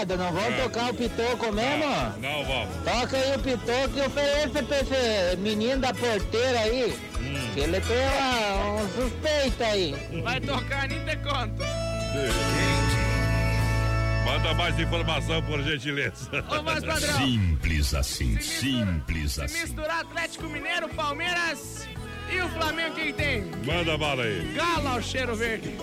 [0.08, 0.64] moçada, não vamos É.
[0.64, 1.86] tocar o pitoco mesmo?
[2.20, 2.76] Não, vamos.
[2.84, 6.98] Toca aí o pitoco e ofereça pra esse menino da porteira aí.
[7.20, 7.50] Hum.
[7.54, 10.22] Que ele tem uma- um suspeito aí.
[10.24, 11.66] Vai tocar, nem te conta.
[14.26, 16.30] Manda mais informação, por gentileza.
[16.50, 17.18] Ô, padrão.
[17.18, 19.62] Simples assim, simples Se assim.
[19.62, 21.88] misturar Atlético Mineiro, Palmeiras
[22.32, 23.46] e o Flamengo, quem tem?
[23.66, 24.54] Manda bala aí.
[24.56, 25.76] Galo ao cheiro verde.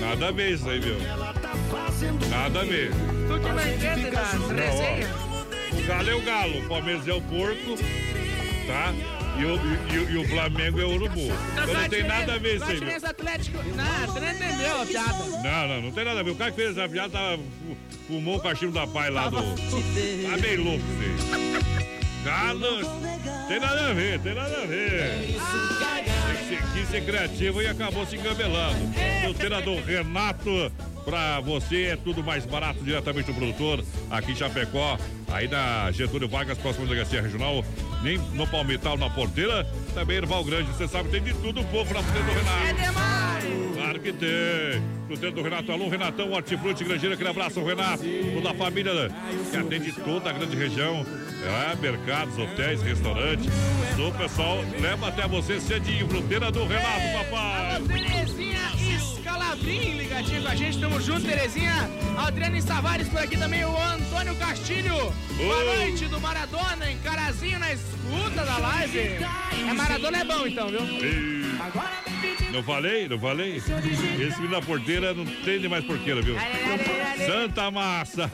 [0.00, 0.96] Nada a ver isso aí, viu?
[2.30, 2.90] Nada a ver.
[2.90, 5.10] Tu que não entende das resenhas.
[5.72, 7.76] O galo é o galo, o Palmeiras é o porco,
[8.66, 8.92] tá?
[9.38, 9.56] E o,
[9.92, 11.20] e, o- e o Flamengo é o urubu.
[11.52, 12.74] Então não tem nada a ver isso aí?
[12.74, 13.58] Diferença Atlético.
[13.58, 15.24] Não, tu não entendeu a piada.
[15.42, 16.30] Não, não, não tem nada a ver.
[16.30, 17.76] O cara que fez a piada tava, fu-
[18.08, 19.36] fumou o cachimbo da pai lá do.
[19.36, 21.56] Tá meio louco aí.
[22.24, 22.78] Galo,
[23.46, 25.36] tem nada a ver, tem nada a ver.
[26.48, 28.78] Ser- Quis ser criativo e acabou se engabelando.
[29.28, 30.72] O treinador Renato,
[31.06, 36.28] pra você é tudo mais barato diretamente do produtor, aqui em Chapecó, aí na Getúlio
[36.28, 37.64] Vargas, próximo da delegacia regional,
[38.02, 39.64] nem no Palmital, na porteira,
[39.94, 42.66] também Erval Grande, você sabe, tem de tudo um pouco na frente do Renato.
[42.66, 43.76] É demais!
[43.76, 44.96] Claro que tem.
[45.16, 48.02] Tempo do Renato Alô, Renatão, Hortifruti, Grangeira, aquele abraço, Renato.
[48.34, 48.92] Toda a família
[49.50, 51.06] que atende toda a grande região.
[51.42, 53.46] É, mercados, hotéis, restaurantes.
[53.96, 57.80] O pessoal leva até você cedinho, fruteira do Renato, papai.
[57.82, 58.75] Terezinha
[59.56, 61.72] Escalabrim ligadinho com a gente, tamo junto, Terezinha.
[62.18, 65.12] Adriane Savares por aqui também, o Antônio Castilho.
[65.36, 68.98] Boa noite do Maradona, em Carazinho na escuta da live.
[68.98, 70.80] É Maradona é bom então, viu?
[70.82, 71.58] Ih,
[72.52, 73.56] Não falei, não falei?
[73.56, 73.70] Esse
[74.36, 76.36] menino da porteira não tem mais porqueira, viu?
[77.26, 78.30] Santa Massa!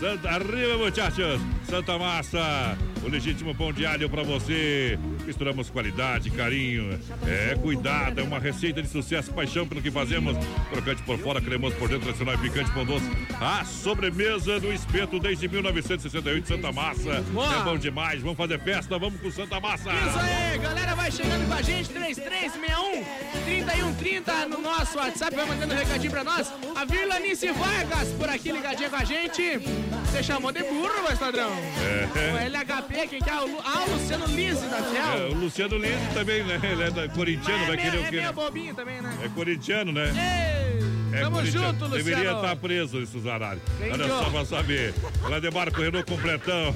[0.00, 1.40] Santa, arriba, muchachos!
[1.68, 2.76] Santa Massa!
[3.04, 4.98] O legítimo pão de alho pra você.
[5.26, 10.36] Misturamos qualidade, carinho, é cuidado, é uma receita de sucesso, paixão pelo que fazemos.
[10.70, 13.04] Crocante por fora, cremoso por dentro, tradicional e picante pão doce.
[13.40, 17.20] A sobremesa do espeto desde 1968, Santa Massa.
[17.32, 17.54] Boa.
[17.54, 19.90] É bom demais, vamos fazer festa, vamos com Santa Massa.
[19.92, 23.04] Isso aí, galera, vai chegando com a gente, 3361
[23.44, 26.52] 3130 no nosso WhatsApp, vai mandando um recadinho pra nós.
[26.74, 29.58] A Virlanice Vargas por aqui ligadinha com a gente.
[30.06, 31.50] Você chamou de burro, mas padrão.
[31.50, 32.32] É.
[32.34, 33.34] O LHP, quem que é?
[33.40, 35.28] O Ah, o Luciano Lise da É, Fiel.
[35.30, 36.60] o Luciano Lins também, né?
[36.62, 38.16] Ele é da, corintiano, vai é, querer o é quê?
[38.16, 39.16] meio bobinho também, né?
[39.24, 40.04] É corintiano, né?
[40.10, 40.82] Ei,
[41.12, 41.90] É tamo junto, Luciano.
[41.90, 43.62] Deveria estar preso horários.
[43.78, 44.94] Quem Olha só pra saber.
[45.28, 46.74] Lá debarca o Renault completão.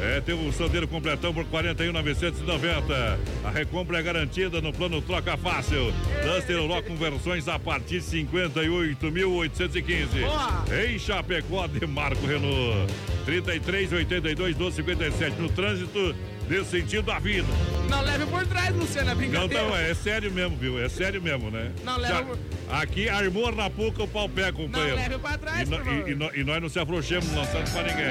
[0.00, 3.18] É, tem um Sandeiro completão por 41,990.
[3.44, 5.92] A recompra é garantida no plano Troca Fácil.
[6.22, 10.20] Duster Rock com versões a partir de 58.815.
[10.20, 10.64] Boa.
[10.86, 12.92] Em Chapecó, demarca o Renault.
[13.24, 15.40] 33, 82, 12, 57.
[15.40, 16.14] No trânsito,
[16.48, 17.46] dê sentido da vida.
[17.88, 19.62] Não leve por trás, Luciano, é Não, brincadeira.
[19.64, 20.82] não, é sério mesmo, viu?
[20.82, 21.70] É sério mesmo, né?
[21.84, 22.38] Não, leva Já- por-
[22.70, 24.96] Aqui armou na puca, o pau pega, companheiro.
[24.96, 27.82] Não leve pra trás, e, por e- e e nós não se afrouxemos lançando pra
[27.82, 28.10] ninguém.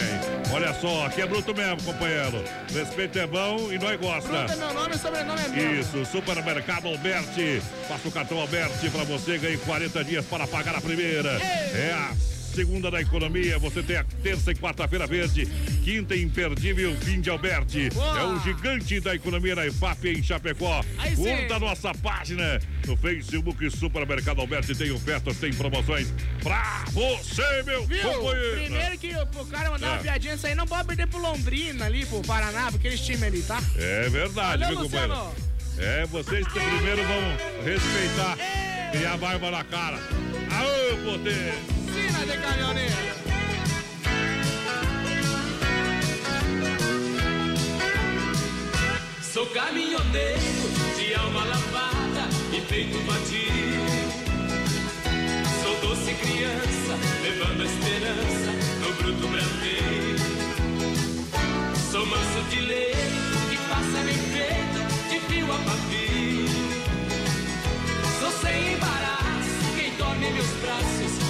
[0.51, 2.43] Olha só, aqui é bruto mesmo, companheiro.
[2.73, 4.27] Respeito é bom e nós gosta.
[4.29, 5.79] Fruta é meu nome e sobrenome é meu.
[5.79, 7.61] Isso, Supermercado Alberti.
[7.87, 11.29] Faça o cartão Alberti pra você ganhar 40 dias para pagar a primeira.
[11.39, 12.11] É a
[12.57, 13.59] segunda da economia.
[13.59, 15.45] Você tem a terça e quarta-feira verde.
[15.83, 17.91] Quinta imperdível, fim de Alberti.
[17.91, 18.19] Boa.
[18.19, 20.83] É o gigante da economia na IFAP em Chapecó.
[20.97, 21.15] Aí.
[21.15, 24.73] Curta a nossa página no Facebook Supermercado Alberti.
[24.73, 26.11] Tem ofertas, tem promoções
[26.41, 28.01] pra você, meu Viu?
[28.01, 28.55] companheiro.
[28.63, 29.91] Primeiro que o, cara mandar É.
[29.91, 33.21] uma piadinha, isso aí não pode perder pro Londrina ali, pro Paraná, pra aqueles times
[33.21, 33.61] ali, tá?
[33.75, 35.31] É verdade, Valeu, meu companheiro.
[35.77, 38.35] É, vocês primeiro vão respeitar,
[38.91, 39.97] criar barba na cara.
[40.49, 41.53] Aô, poder!
[42.25, 42.93] De caminhoneiro.
[49.21, 50.39] Sou caminhoneiro
[50.97, 53.85] de alma lavada e peito batido.
[55.61, 60.17] Sou doce criança, levando a esperança no bruto branqueiro.
[61.91, 62.96] Sou manso de lei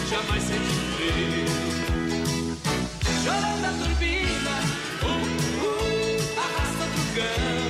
[0.10, 1.46] jamais sente frio.
[3.24, 4.56] Chorando a turbina,
[5.04, 5.08] uh,
[5.66, 7.68] uh, arrasta outro cão.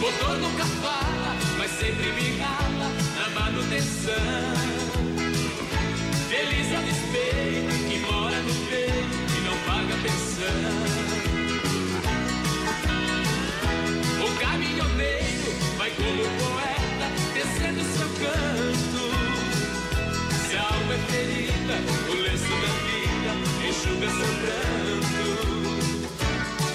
[0.00, 4.48] Motor nunca fala, mas sempre me rala na manutenção.
[6.28, 10.78] Feliz a despeito que mora no peito e não paga pensão.
[14.24, 18.97] O caminhoneiro vai como poeta descendo seu canto
[20.92, 21.76] é ferida,
[22.08, 23.32] o lenço da vida
[23.68, 25.26] enxuga seu pranto.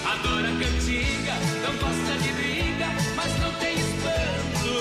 [0.05, 1.33] Adora a cantiga,
[1.63, 4.75] não gosta de briga, mas não tem espanto.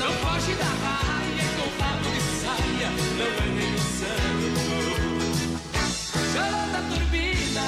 [0.00, 1.68] Não foge da raia, é com
[2.10, 4.60] de saia, não é nem o santo.
[6.32, 7.64] Chorou da turbina,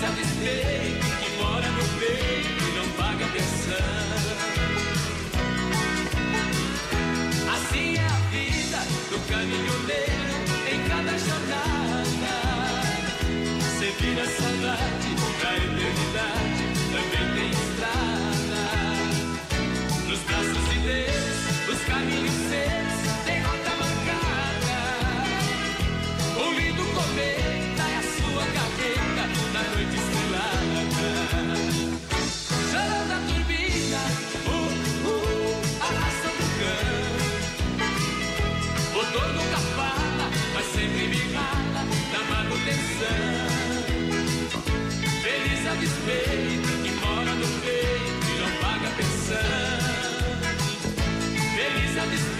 [0.00, 3.76] satisfeito que mora no peito e não paga pensão.
[7.54, 10.36] Assim é a vida do caminhoneiro
[10.70, 12.34] em cada jornada.
[13.60, 13.88] Você
[14.20, 15.10] a saudade
[15.42, 18.62] da eternidade, também tem estrada.
[20.08, 21.36] Nos braços de Deus,
[21.68, 22.85] os caminhos seus.
[46.06, 49.36] Despeito, que mora no peito e não paga pensão.
[51.56, 52.35] Feliz a despeito,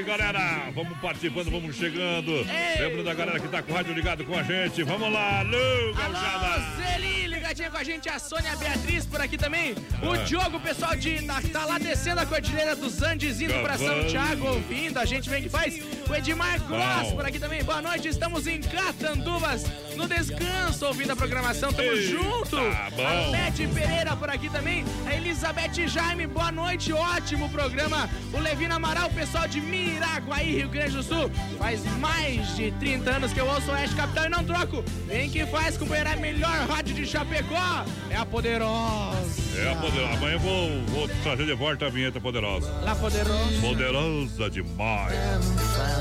[0.00, 0.70] Galera.
[0.74, 2.32] Vamos participando, vamos chegando.
[2.78, 4.82] Lembrando da galera que tá com o rádio ligado com a gente.
[4.84, 5.58] Vamos lá, alô.
[6.02, 7.21] Alô,
[7.52, 9.74] ligadinha com a gente, a Sônia Beatriz por aqui também.
[10.02, 10.24] O É.
[10.24, 14.06] Diogo, pessoal de tá, tá lá descendo a Cordilheira dos Andes, indo pra São.
[14.06, 14.98] Tiago, ouvindo.
[14.98, 15.78] A gente vem que faz.
[16.08, 17.62] O Edmar Gross por aqui também.
[17.62, 19.64] Boa noite, estamos em Catanduvas,
[19.96, 21.72] no descanso, ouvindo a programação.
[21.72, 22.56] Tamo Eita, junto.
[22.56, 23.06] bom.
[23.06, 24.84] A Beth Pereira por aqui também.
[25.06, 28.08] A Elizabeth Jaime, boa noite, ótimo programa.
[28.32, 31.30] O Levino Amaral, pessoal de Miraguaí, Rio Grande do Sul.
[31.58, 34.82] Faz mais de 30 anos que eu ouço o Oeste Capital e não troco.
[35.06, 37.41] Vem que faz, companheiro, é a melhor rádio de Chapecó.
[38.10, 39.60] É a Poderosa.
[39.60, 40.14] É a poderosa.
[40.14, 42.70] Amanhã vou, vou trazer de volta a vinheta poderosa.
[42.82, 43.60] Lá Poderosa.
[43.60, 45.12] Poderosa demais.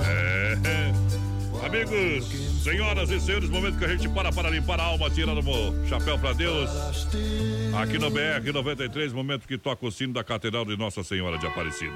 [0.08, 0.52] É.
[1.66, 2.26] Amigos,
[2.64, 6.18] senhoras e senhores, momento que a gente para para limpar a alma, tirando o chapéu
[6.18, 6.70] para Deus.
[7.82, 11.46] Aqui no BR 93, momento que toca o sino da Catedral de Nossa Senhora de
[11.46, 11.94] Aparecida.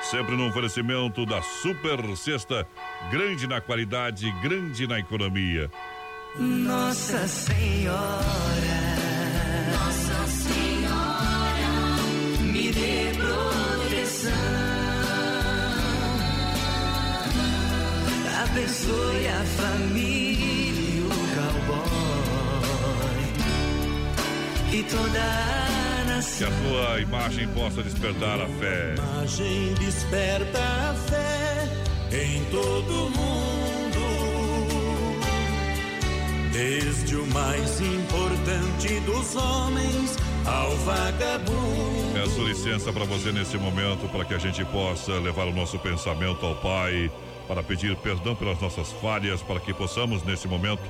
[0.00, 2.66] Sempre no oferecimento da Super Sexta,
[3.10, 5.70] grande na qualidade, grande na economia.
[6.36, 8.00] Nossa Senhora,
[9.72, 11.72] Nossa Senhora,
[12.40, 14.32] me dê proteção.
[18.42, 20.44] Abençoe a família
[20.74, 21.94] e o cowboy
[24.72, 25.64] e toda a
[26.36, 28.94] Que a tua imagem possa despertar a fé.
[28.98, 31.68] imagem desperta a fé
[32.10, 33.53] em todo mundo.
[36.54, 40.16] Desde o mais importante dos homens
[40.46, 42.12] ao vagabundo.
[42.14, 46.46] Peço licença para você nesse momento, para que a gente possa levar o nosso pensamento
[46.46, 47.10] ao Pai,
[47.48, 50.82] para pedir perdão pelas nossas falhas, para que possamos nesse momento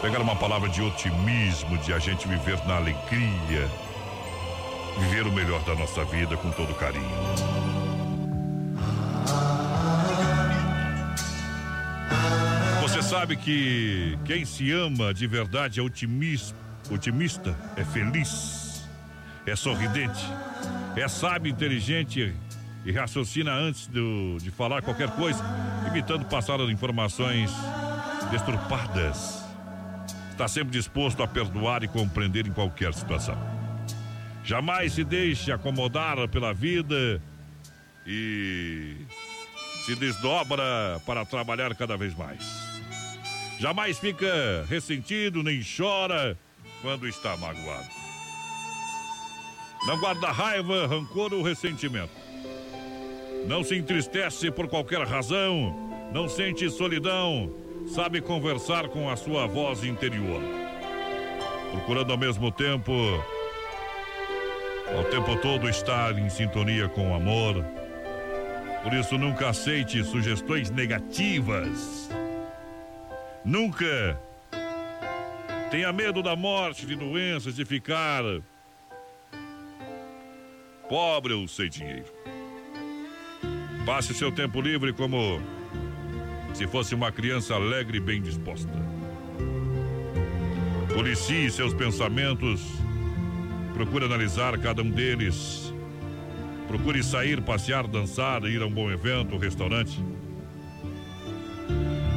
[0.00, 3.70] pegar uma palavra de otimismo, de a gente viver na alegria,
[4.98, 7.63] viver o melhor da nossa vida com todo carinho.
[13.14, 16.56] Sabe que quem se ama de verdade é otimista,
[16.90, 18.84] otimista, é feliz,
[19.46, 20.26] é sorridente,
[20.96, 22.34] é sábio, inteligente
[22.84, 25.40] e raciocina antes do- de falar qualquer coisa,
[25.86, 27.52] evitando passar as informações
[28.32, 29.44] destrupadas.
[30.32, 33.38] Está sempre disposto a perdoar e compreender em qualquer situação.
[34.42, 37.22] Jamais se deixe acomodar pela vida
[38.04, 38.96] e
[39.86, 42.73] se desdobra para trabalhar cada vez mais.
[43.58, 46.36] Jamais fica ressentido nem chora
[46.82, 47.88] quando está magoado.
[49.86, 52.12] Não guarda raiva, rancor ou ressentimento.
[53.46, 55.74] Não se entristece por qualquer razão,
[56.12, 57.54] não sente solidão,
[57.86, 60.40] sabe conversar com a sua voz interior.
[61.70, 62.92] Procurando ao mesmo tempo,
[64.96, 67.62] ao tempo todo estar em sintonia com o amor.
[68.82, 72.08] Por isso, nunca aceite sugestões negativas.
[73.44, 74.18] Nunca
[75.70, 78.22] tenha medo da morte, de doenças, de ficar
[80.88, 82.10] pobre ou sem dinheiro.
[83.84, 85.42] Passe seu tempo livre como
[86.54, 88.72] se fosse uma criança alegre e bem disposta.
[90.94, 92.62] Policie seus pensamentos.
[93.74, 95.74] Procure analisar cada um deles.
[96.66, 100.02] Procure sair, passear, dançar, ir a um bom evento, restaurante.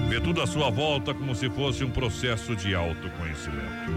[0.07, 3.91] Vê tudo à sua volta como se fosse um processo de autoconhecimento.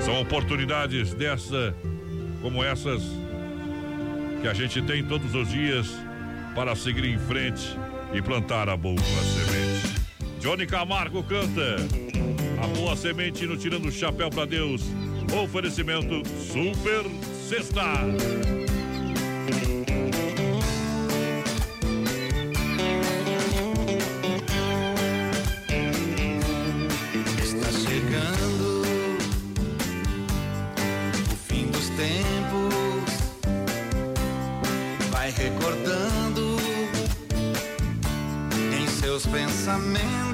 [0.00, 1.74] São oportunidades dessa,
[2.40, 3.02] como essas,
[4.40, 5.86] que a gente tem todos os dias
[6.54, 7.78] para seguir em frente
[8.14, 10.00] e plantar a boa semente.
[10.40, 11.76] Johnny Camargo canta
[12.62, 14.82] a boa semente no Tirando o Chapéu para Deus.
[15.44, 17.04] Oferecimento Super
[17.46, 18.59] Sexta.
[39.78, 40.29] Seus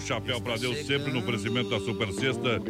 [0.00, 2.60] Chapéu pra Deus, sempre no oferecimento da Super Sexta.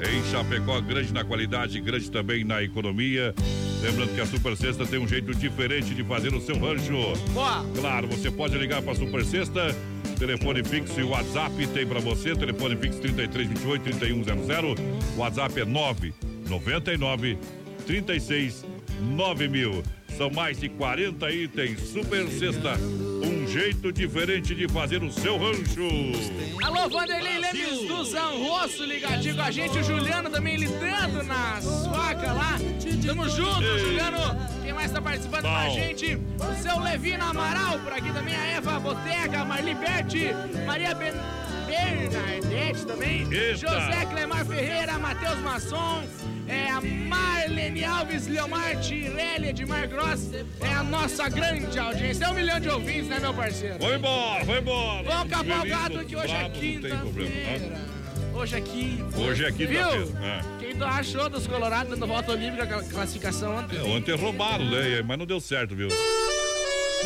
[0.00, 3.34] Em Chapecó, grande na qualidade, grande também na economia.
[3.82, 7.14] Lembrando que a Super Sexta tem um jeito diferente de fazer o seu rancho.
[7.32, 7.64] Boa!
[7.74, 9.74] Claro, você pode ligar pra Super Sexta.
[10.18, 12.36] Telefone fixo e WhatsApp tem pra você.
[12.36, 14.74] Telefone fixo 3328 3100.
[15.16, 17.38] WhatsApp é 999
[17.86, 18.66] 36
[19.16, 19.82] 9000.
[20.18, 21.80] São mais de 40 itens.
[21.80, 22.78] Super Sexta.
[23.50, 25.88] Jeito diferente de fazer o seu rancho.
[26.62, 29.76] Alô, Vanderlei Lemes do Zanrosso, ligadinho com a gente.
[29.76, 32.58] O Juliano também lidando nas facas lá.
[33.04, 33.78] Tamo junto, Ei.
[33.80, 34.18] Juliano.
[34.62, 35.74] Quem mais tá participando com a Bom.
[35.74, 36.16] gente?
[36.38, 40.28] O seu Levino Amaral, por aqui também a Eva Botega, Marli Berti,
[40.64, 41.12] Maria ben...
[41.66, 43.22] Bernadette também.
[43.32, 43.56] Eita.
[43.56, 46.04] José Clemar Ferreira, Matheus Masson.
[46.50, 50.30] É a Marlene Alves, Leomar Tirelli, Edmar Gross.
[50.60, 52.24] É a nossa grande audiência.
[52.24, 53.78] É um milhão de ouvintes, né, meu parceiro?
[53.78, 55.02] Vai embora, vai embora.
[55.08, 55.28] Vamos
[55.68, 57.90] gato que hoje é quinta-feira.
[58.34, 59.18] Hoje é quinta.
[59.18, 59.90] Hoje é quinta-feira.
[60.04, 60.16] Viu?
[60.24, 60.40] É.
[60.58, 63.78] Quem tu achou dos Colorados dando volta olímpica cla- classificação ontem?
[63.78, 65.02] É, ontem roubaram, né?
[65.02, 65.88] Mas não deu certo, viu?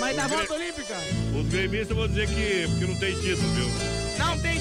[0.01, 0.95] Mas da volta olímpica?
[1.39, 3.69] Os gremistas vão dizer que, que não tem título, viu?
[4.19, 4.54] Não tem.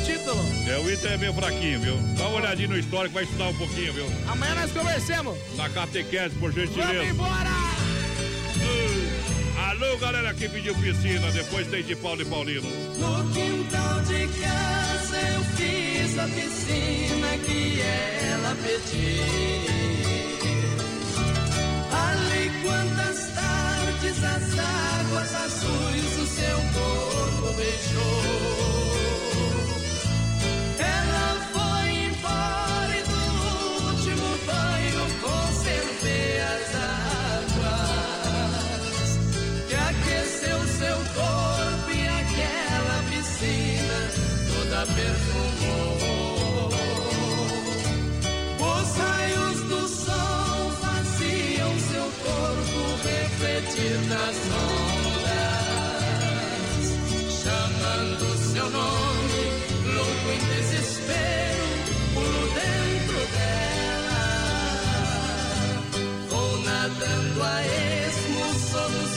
[0.65, 1.97] É, o Inter é meio fraquinho, viu?
[2.17, 4.05] Dá uma olhadinha no histórico, vai estudar um pouquinho, viu?
[4.27, 5.37] Amanhã nós conversamos.
[5.57, 6.93] Na catequese, por gentileza.
[6.93, 7.49] Vamos embora!
[9.69, 12.69] Alô, galera que pediu piscina, depois tem de Paulo e Paulino.
[12.97, 19.23] No quintal de casa eu fiz a piscina que ela pediu.
[21.91, 28.72] Ali quantas tardes as águas azuis o seu corpo beijou.
[57.93, 59.51] Chamando seu nome,
[59.95, 61.63] louco em desespero,
[62.13, 64.17] pulo dentro dela.
[66.29, 69.12] Vou nadando a esmo, soluçando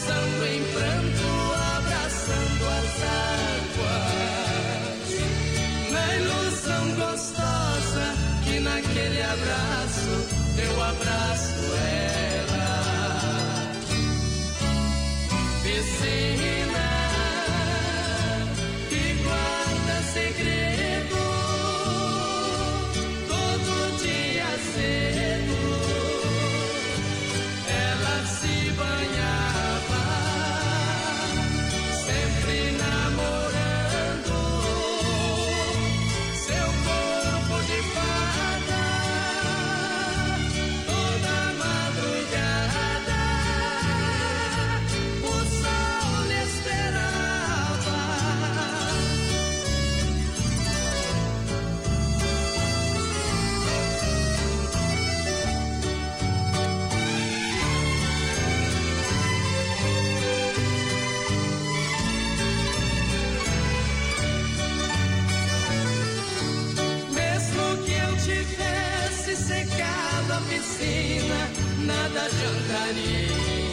[70.79, 71.41] Сына
[71.87, 73.66] над ожиданием.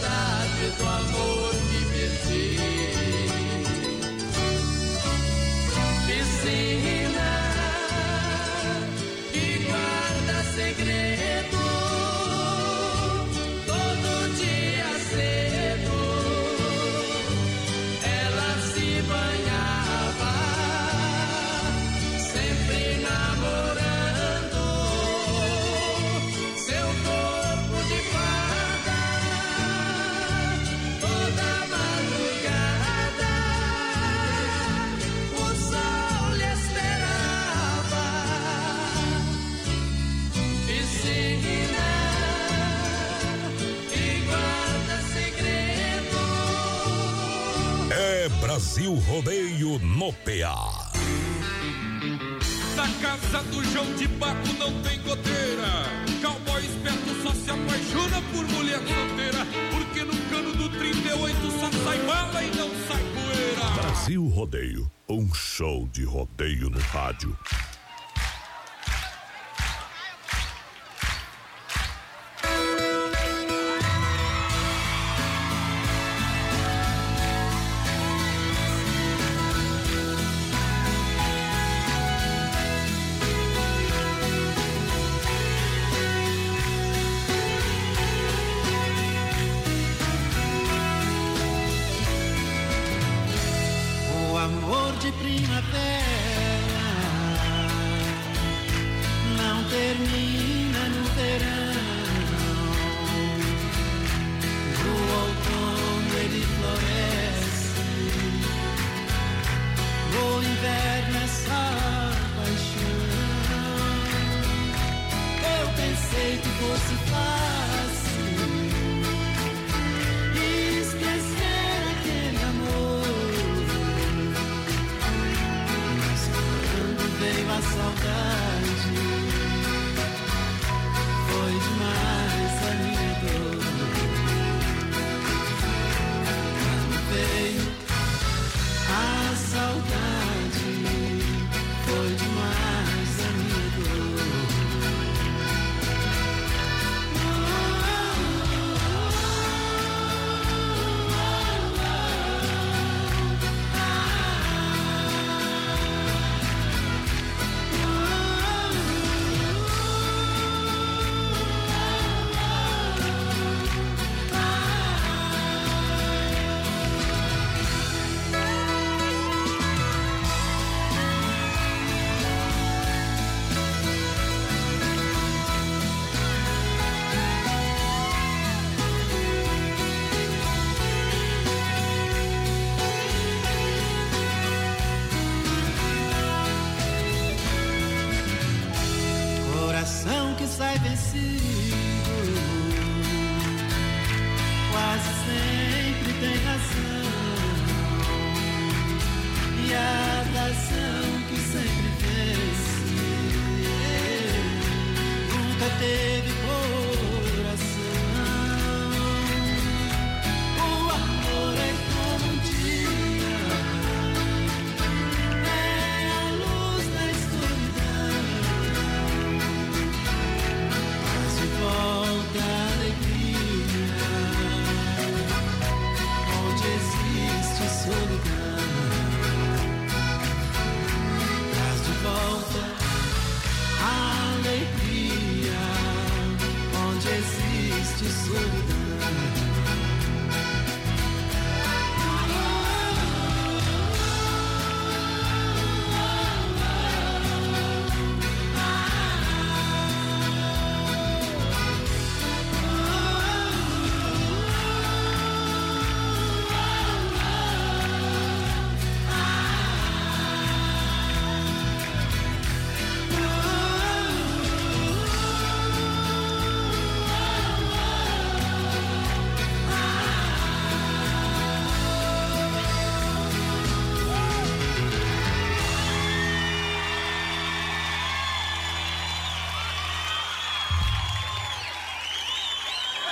[0.00, 0.23] だ
[48.54, 50.92] Brasil Rodeio no PA.
[52.76, 55.66] Na casa do João de Baco não tem goteira.
[56.22, 59.44] Cowboy esperto só se apaixona por mulher solteira.
[59.72, 63.82] Porque no cano do 38 só sai bala e não sai poeira.
[63.82, 67.36] Brasil Rodeio, um show de rodeio no rádio.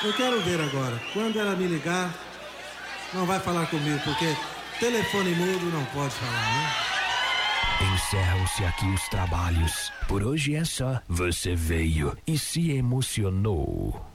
[0.05, 1.01] Eu quero ver agora.
[1.12, 2.12] Quando ela me ligar,
[3.15, 4.35] não vai falar comigo, porque
[4.81, 6.93] telefone mudo não pode falar, né?
[7.95, 9.93] Encerram-se aqui os trabalhos.
[10.09, 11.01] Por hoje é só.
[11.09, 14.11] Você veio e se emocionou.